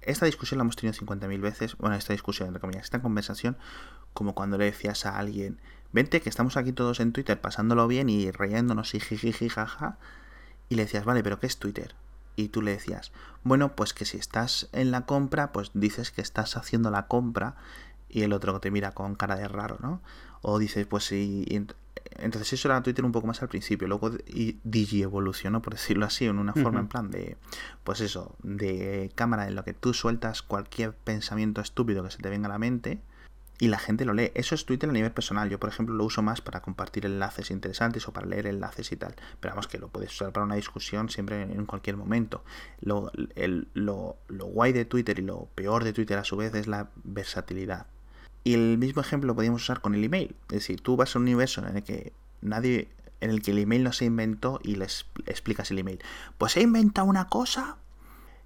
esta 0.03 0.27
discusión 0.27 0.59
la 0.59 0.61
hemos 0.61 0.75
tenido 0.75 0.93
50.000 0.93 1.41
veces, 1.41 1.75
bueno, 1.77 1.95
esta 1.95 2.13
discusión, 2.13 2.47
entre 2.47 2.61
comillas, 2.61 2.83
esta 2.83 3.01
conversación, 3.01 3.57
como 4.13 4.35
cuando 4.35 4.59
le 4.59 4.65
decías 4.65 5.07
a 5.07 5.17
alguien, 5.17 5.59
vente 5.93 6.21
que 6.21 6.29
estamos 6.29 6.57
aquí 6.57 6.71
todos 6.71 6.99
en 6.99 7.11
Twitter 7.11 7.41
pasándolo 7.41 7.87
bien 7.87 8.07
y 8.07 8.29
reyéndonos 8.29 8.93
y 8.93 8.99
y 10.69 10.75
le 10.75 10.83
decías, 10.83 11.05
vale, 11.05 11.23
pero 11.23 11.39
¿qué 11.39 11.47
es 11.47 11.57
Twitter? 11.57 11.95
Y 12.35 12.49
tú 12.49 12.61
le 12.61 12.73
decías, 12.73 13.11
bueno, 13.43 13.75
pues 13.75 13.95
que 13.95 14.05
si 14.05 14.17
estás 14.17 14.69
en 14.73 14.91
la 14.91 15.07
compra, 15.07 15.51
pues 15.53 15.71
dices 15.73 16.11
que 16.11 16.21
estás 16.21 16.55
haciendo 16.55 16.91
la 16.91 17.07
compra 17.07 17.55
y 18.09 18.21
el 18.21 18.31
otro 18.31 18.59
te 18.59 18.69
mira 18.69 18.91
con 18.91 19.15
cara 19.15 19.37
de 19.37 19.47
raro, 19.47 19.77
¿no? 19.81 20.03
O 20.41 20.59
dices, 20.59 20.87
pues 20.87 21.05
si 21.05 21.45
entonces 22.17 22.53
eso 22.53 22.67
era 22.67 22.81
Twitter 22.83 23.05
un 23.05 23.11
poco 23.11 23.27
más 23.27 23.41
al 23.41 23.49
principio, 23.49 23.87
luego 23.87 24.11
y 24.27 24.59
Digi 24.63 25.03
evolucionó, 25.03 25.61
por 25.61 25.73
decirlo 25.73 26.05
así, 26.05 26.25
en 26.25 26.39
una 26.39 26.53
forma 26.53 26.79
en 26.79 26.87
plan 26.87 27.09
de, 27.09 27.37
pues 27.83 28.01
eso, 28.01 28.35
de 28.43 29.11
cámara 29.15 29.47
en 29.47 29.55
lo 29.55 29.63
que 29.63 29.73
tú 29.73 29.93
sueltas 29.93 30.41
cualquier 30.41 30.93
pensamiento 30.93 31.61
estúpido 31.61 32.03
que 32.03 32.11
se 32.11 32.19
te 32.19 32.29
venga 32.29 32.47
a 32.47 32.51
la 32.51 32.59
mente 32.59 33.01
y 33.59 33.67
la 33.67 33.77
gente 33.77 34.05
lo 34.05 34.13
lee. 34.13 34.31
Eso 34.33 34.55
es 34.55 34.65
Twitter 34.65 34.89
a 34.89 34.93
nivel 34.93 35.11
personal. 35.11 35.49
Yo, 35.49 35.59
por 35.59 35.69
ejemplo, 35.69 35.93
lo 35.93 36.03
uso 36.03 36.23
más 36.23 36.41
para 36.41 36.61
compartir 36.61 37.05
enlaces 37.05 37.51
interesantes 37.51 38.07
o 38.07 38.11
para 38.13 38.25
leer 38.25 38.47
enlaces 38.47 38.91
y 38.91 38.95
tal. 38.95 39.13
Pero 39.39 39.53
vamos, 39.53 39.67
que 39.67 39.77
lo 39.77 39.87
puedes 39.87 40.11
usar 40.11 40.31
para 40.31 40.45
una 40.45 40.55
discusión 40.55 41.09
siempre 41.09 41.43
en 41.43 41.67
cualquier 41.67 41.95
momento. 41.95 42.43
Lo, 42.79 43.11
lo, 43.75 44.17
lo 44.27 44.45
guay 44.45 44.73
de 44.73 44.85
Twitter 44.85 45.19
y 45.19 45.21
lo 45.21 45.47
peor 45.53 45.83
de 45.83 45.93
Twitter 45.93 46.17
a 46.17 46.23
su 46.23 46.37
vez 46.37 46.55
es 46.55 46.65
la 46.65 46.89
versatilidad. 47.03 47.85
Y 48.43 48.53
el 48.53 48.77
mismo 48.77 49.01
ejemplo 49.01 49.27
lo 49.27 49.35
podríamos 49.35 49.63
usar 49.63 49.81
con 49.81 49.95
el 49.95 50.03
email. 50.03 50.35
Es 50.49 50.59
decir, 50.59 50.81
tú 50.81 50.95
vas 50.95 51.15
a 51.15 51.19
un 51.19 51.23
universo 51.23 51.65
en 51.65 51.77
el 51.77 51.83
que 51.83 52.13
nadie, 52.41 52.89
en 53.19 53.29
el 53.29 53.41
que 53.41 53.51
el 53.51 53.59
email 53.59 53.83
no 53.83 53.93
se 53.93 54.05
inventó 54.05 54.59
y 54.63 54.75
les 54.75 55.05
explicas 55.25 55.69
el 55.71 55.79
email. 55.79 55.99
Pues 56.37 56.57
he 56.57 56.61
inventado 56.61 57.07
una 57.07 57.27
cosa 57.27 57.77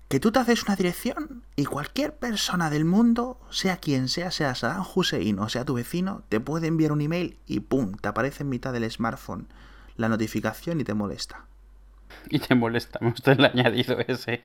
que 0.07 0.19
tú 0.19 0.31
te 0.31 0.39
haces 0.39 0.63
una 0.63 0.75
dirección 0.75 1.43
y 1.55 1.65
cualquier 1.65 2.15
persona 2.15 2.69
del 2.69 2.85
mundo, 2.85 3.39
sea 3.49 3.77
quien 3.77 4.07
sea, 4.07 4.31
sea 4.31 4.53
Saddam 4.53 4.85
Hussein 4.93 5.39
o 5.39 5.49
sea 5.49 5.65
tu 5.65 5.73
vecino, 5.73 6.23
te 6.29 6.39
puede 6.39 6.67
enviar 6.67 6.91
un 6.91 7.01
email 7.01 7.39
y 7.47 7.61
¡pum! 7.61 7.93
te 7.93 8.07
aparece 8.07 8.43
en 8.43 8.49
mitad 8.49 8.71
del 8.73 8.89
smartphone 8.89 9.47
la 9.95 10.09
notificación 10.09 10.79
y 10.79 10.83
te 10.83 10.93
molesta. 10.93 11.45
Y 12.29 12.39
te 12.39 12.55
molesta, 12.55 12.99
me 13.01 13.11
gusta 13.11 13.31
el 13.31 13.45
añadido 13.45 13.97
ese. 14.07 14.43